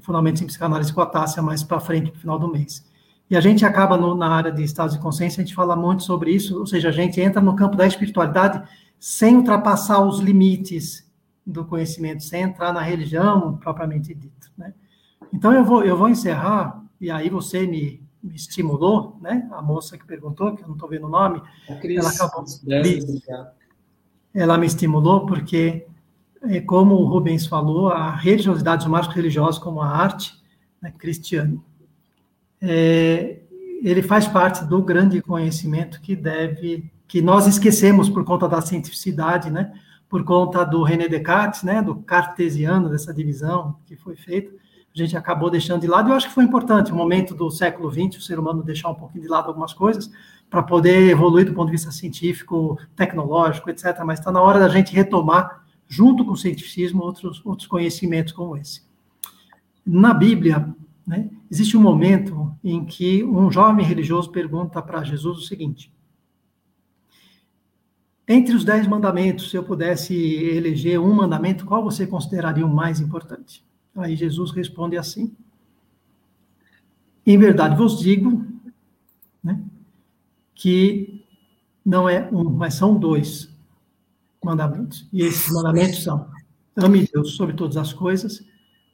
[0.00, 2.84] fundamentos em psicanálise com a Tássia mais para frente, no final do mês.
[3.28, 6.02] E a gente acaba no, na área de estados de consciência, a gente fala muito
[6.02, 8.62] sobre isso, ou seja, a gente entra no campo da espiritualidade
[8.98, 11.06] sem ultrapassar os limites
[11.44, 14.74] do conhecimento, sem entrar na religião propriamente dita, né?
[15.32, 19.48] Então eu vou eu vou encerrar e aí você me, me estimulou, né?
[19.52, 22.44] A moça que perguntou, que eu não estou vendo o nome, ela acabou,
[24.34, 25.86] ela me estimulou porque
[26.42, 30.34] é, como o Rubens falou, a religiosidade, os marcos religiosos como a arte
[30.80, 31.56] né, cristiana,
[32.60, 33.40] é,
[33.82, 39.50] ele faz parte do grande conhecimento que deve, que nós esquecemos por conta da cientificidade,
[39.50, 39.72] né,
[40.08, 44.52] por conta do René Descartes, né, do cartesiano, dessa divisão que foi feita,
[45.02, 47.50] a gente acabou deixando de lado, e eu acho que foi importante, o momento do
[47.50, 50.10] século XX, o ser humano deixar um pouquinho de lado algumas coisas,
[50.48, 54.68] para poder evoluir do ponto de vista científico, tecnológico, etc., mas está na hora da
[54.68, 58.82] gente retomar junto com o cientificismo, outros, outros conhecimentos como esse.
[59.84, 60.74] Na Bíblia,
[61.06, 65.92] né, existe um momento em que um jovem religioso pergunta para Jesus o seguinte:
[68.26, 72.98] entre os dez mandamentos, se eu pudesse eleger um mandamento, qual você consideraria o mais
[72.98, 73.64] importante?
[73.96, 75.34] Aí Jesus responde assim:
[77.24, 78.44] Em verdade vos digo,
[79.42, 79.62] né,
[80.54, 81.24] que
[81.84, 83.48] não é um, mas são dois
[84.44, 85.08] mandamentos.
[85.12, 86.30] E esses mandamentos são:
[86.76, 88.44] ame Deus sobre todas as coisas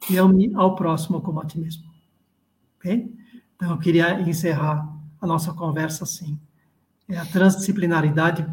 [0.09, 1.93] e ame ao próximo como a ti mesmo.
[2.85, 4.89] Então, eu queria encerrar
[5.21, 6.37] a nossa conversa assim.
[7.09, 8.45] É a transdisciplinaridade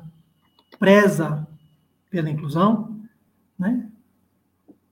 [0.78, 1.48] preza
[2.12, 3.02] pela inclusão,
[3.58, 3.89] né?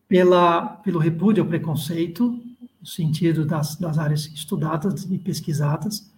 [0.07, 2.41] Pela, pelo repúdio ao preconceito,
[2.79, 6.11] no sentido das, das áreas estudadas e pesquisadas.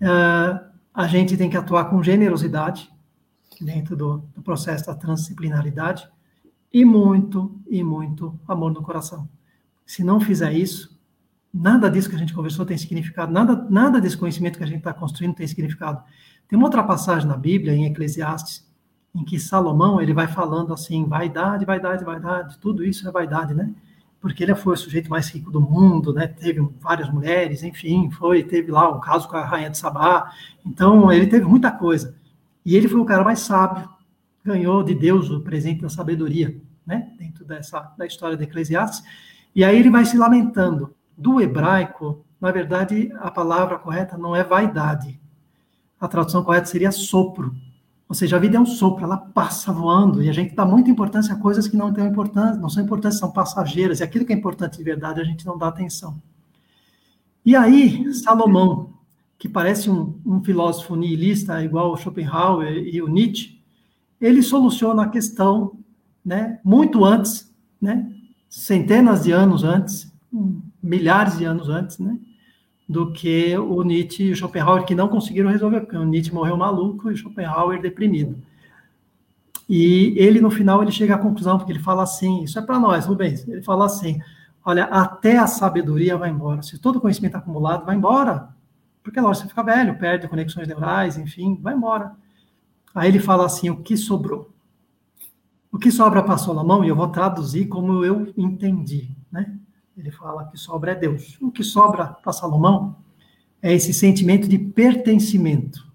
[0.00, 2.90] Uh, a gente tem que atuar com generosidade,
[3.60, 6.08] dentro do, do processo da transdisciplinaridade,
[6.72, 9.28] e muito, e muito amor no coração.
[9.84, 10.98] Se não fizer isso,
[11.52, 14.78] nada disso que a gente conversou tem significado, nada, nada desse conhecimento que a gente
[14.78, 16.02] está construindo tem significado.
[16.48, 18.66] Tem uma outra passagem na Bíblia, em Eclesiastes,
[19.14, 23.72] em que Salomão ele vai falando assim, vaidade, vaidade, vaidade, tudo isso é vaidade, né?
[24.20, 26.26] Porque ele foi o sujeito mais rico do mundo, né?
[26.26, 30.32] Teve várias mulheres, enfim, foi, teve lá um caso com a rainha de Sabá.
[30.64, 32.14] Então, ele teve muita coisa.
[32.64, 33.88] E ele foi o cara mais sábio,
[34.44, 36.56] ganhou de Deus o presente da sabedoria,
[36.86, 37.10] né?
[37.18, 39.02] Dentro dessa da história de Eclesiastes.
[39.54, 40.94] E aí ele vai se lamentando.
[41.16, 45.20] Do hebraico, na verdade, a palavra correta não é vaidade.
[46.00, 47.54] A tradução correta seria sopro.
[48.12, 50.90] Ou seja, a vida é um sopro, ela passa voando, e a gente dá muita
[50.90, 54.34] importância a coisas que não têm importância, não são importantes, são passageiras, e aquilo que
[54.34, 56.20] é importante de verdade a gente não dá atenção.
[57.42, 58.92] E aí, Salomão,
[59.38, 63.58] que parece um, um filósofo nihilista igual Schopenhauer e o Nietzsche,
[64.20, 65.78] ele soluciona a questão
[66.22, 68.12] né, muito antes, né,
[68.46, 70.12] centenas de anos antes,
[70.82, 72.18] milhares de anos antes, né,
[72.88, 76.56] do que o Nietzsche e o Schopenhauer, que não conseguiram resolver, porque o Nietzsche morreu
[76.56, 78.36] maluco e o Schopenhauer deprimido.
[79.68, 82.78] E ele, no final, ele chega à conclusão, porque ele fala assim, isso é para
[82.78, 84.20] nós, Rubens, ele fala assim,
[84.64, 88.52] olha, até a sabedoria vai embora, se todo conhecimento acumulado vai embora,
[89.02, 92.12] porque, lógico, você fica velho, perde conexões neurais, enfim, vai embora.
[92.94, 94.50] Aí ele fala assim: o que sobrou?
[95.72, 99.10] O que sobra para Salomão, e eu vou traduzir como eu entendi?
[99.96, 101.36] Ele fala que sobra é Deus.
[101.40, 102.96] O que sobra para Salomão
[103.60, 105.86] é esse sentimento de pertencimento,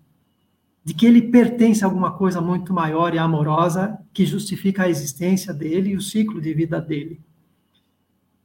[0.84, 5.54] de que ele pertence a alguma coisa muito maior e amorosa que justifica a existência
[5.54, 7.20] dele e o ciclo de vida dele.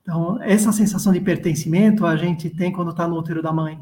[0.02, 3.78] Então, essa sensação de pertencimento a gente tem quando está no útero da mãe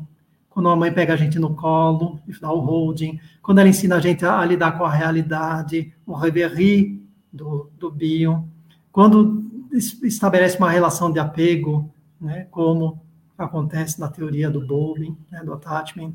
[0.51, 4.01] quando a mãe pega a gente no colo dá o holding, quando ela ensina a
[4.01, 7.01] gente a, a lidar com a realidade, o reverie
[7.33, 8.45] do, do bio,
[8.91, 11.91] quando estabelece uma relação de apego,
[12.21, 13.01] né, como
[13.37, 16.15] acontece na teoria do Bowling, né, do attachment.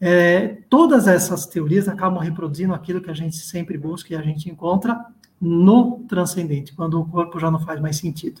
[0.00, 4.50] É, todas essas teorias acabam reproduzindo aquilo que a gente sempre busca e a gente
[4.50, 5.06] encontra
[5.40, 8.40] no transcendente, quando o corpo já não faz mais sentido.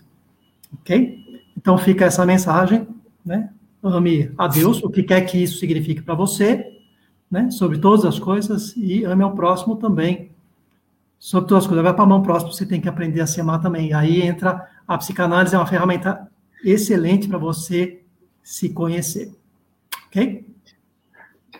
[0.72, 1.42] Ok?
[1.56, 2.86] Então fica essa mensagem,
[3.24, 3.50] né?
[3.82, 6.78] Ame a Deus, o que quer que isso signifique para você,
[7.30, 7.50] né?
[7.50, 10.30] Sobre todas as coisas, e ame ao próximo também.
[11.24, 11.82] Sobre todas as coisas.
[11.82, 13.94] Vai para a mão próxima, você tem que aprender a se amar também.
[13.94, 16.30] Aí entra a psicanálise, é uma ferramenta
[16.62, 18.02] excelente para você
[18.42, 19.32] se conhecer.
[20.08, 20.44] Ok?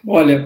[0.07, 0.45] Olha,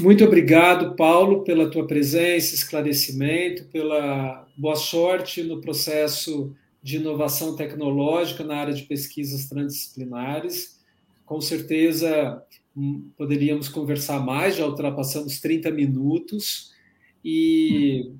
[0.00, 6.52] muito obrigado, Paulo, pela tua presença, esclarecimento, pela boa sorte no processo
[6.82, 10.80] de inovação tecnológica na área de pesquisas transdisciplinares.
[11.24, 12.42] Com certeza
[12.76, 16.76] hum, poderíamos conversar mais, já ultrapassamos 30 minutos.
[17.24, 18.12] E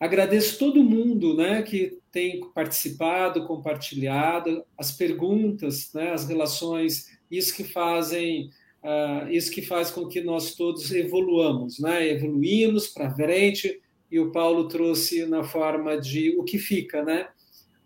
[0.00, 7.62] agradeço todo mundo né, que tem participado, compartilhado, as perguntas, né, as relações, isso que
[7.62, 8.50] fazem
[8.82, 12.08] uh, isso que faz com que nós todos evoluamos, né?
[12.08, 17.28] Evoluímos para frente, e o Paulo trouxe na forma de o que fica, né?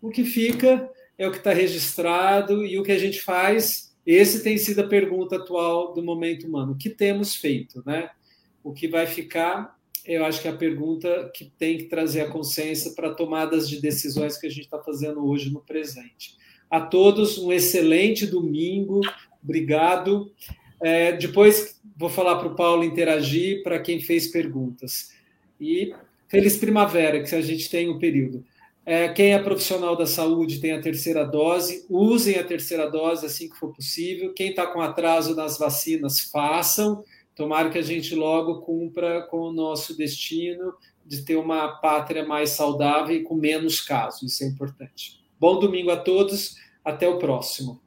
[0.01, 3.95] O que fica é o que está registrado e o que a gente faz.
[4.05, 6.73] Esse tem sido a pergunta atual do momento humano.
[6.73, 8.09] O que temos feito, né?
[8.63, 9.74] O que vai ficar,
[10.05, 13.81] eu acho que é a pergunta que tem que trazer a consciência para tomadas de
[13.81, 16.37] decisões que a gente está fazendo hoje no presente.
[16.69, 19.01] A todos, um excelente domingo.
[19.43, 20.31] Obrigado.
[20.81, 25.11] É, depois vou falar para o Paulo interagir para quem fez perguntas.
[25.59, 25.93] E
[26.27, 28.43] feliz primavera, que a gente tem um período.
[28.85, 33.49] É, quem é profissional da saúde tem a terceira dose, usem a terceira dose assim
[33.49, 34.31] que for possível.
[34.33, 37.03] Quem está com atraso nas vacinas, façam.
[37.35, 40.73] Tomara que a gente logo cumpra com o nosso destino
[41.05, 44.23] de ter uma pátria mais saudável e com menos casos.
[44.23, 45.21] Isso é importante.
[45.39, 46.55] Bom domingo a todos.
[46.83, 47.81] Até o próximo.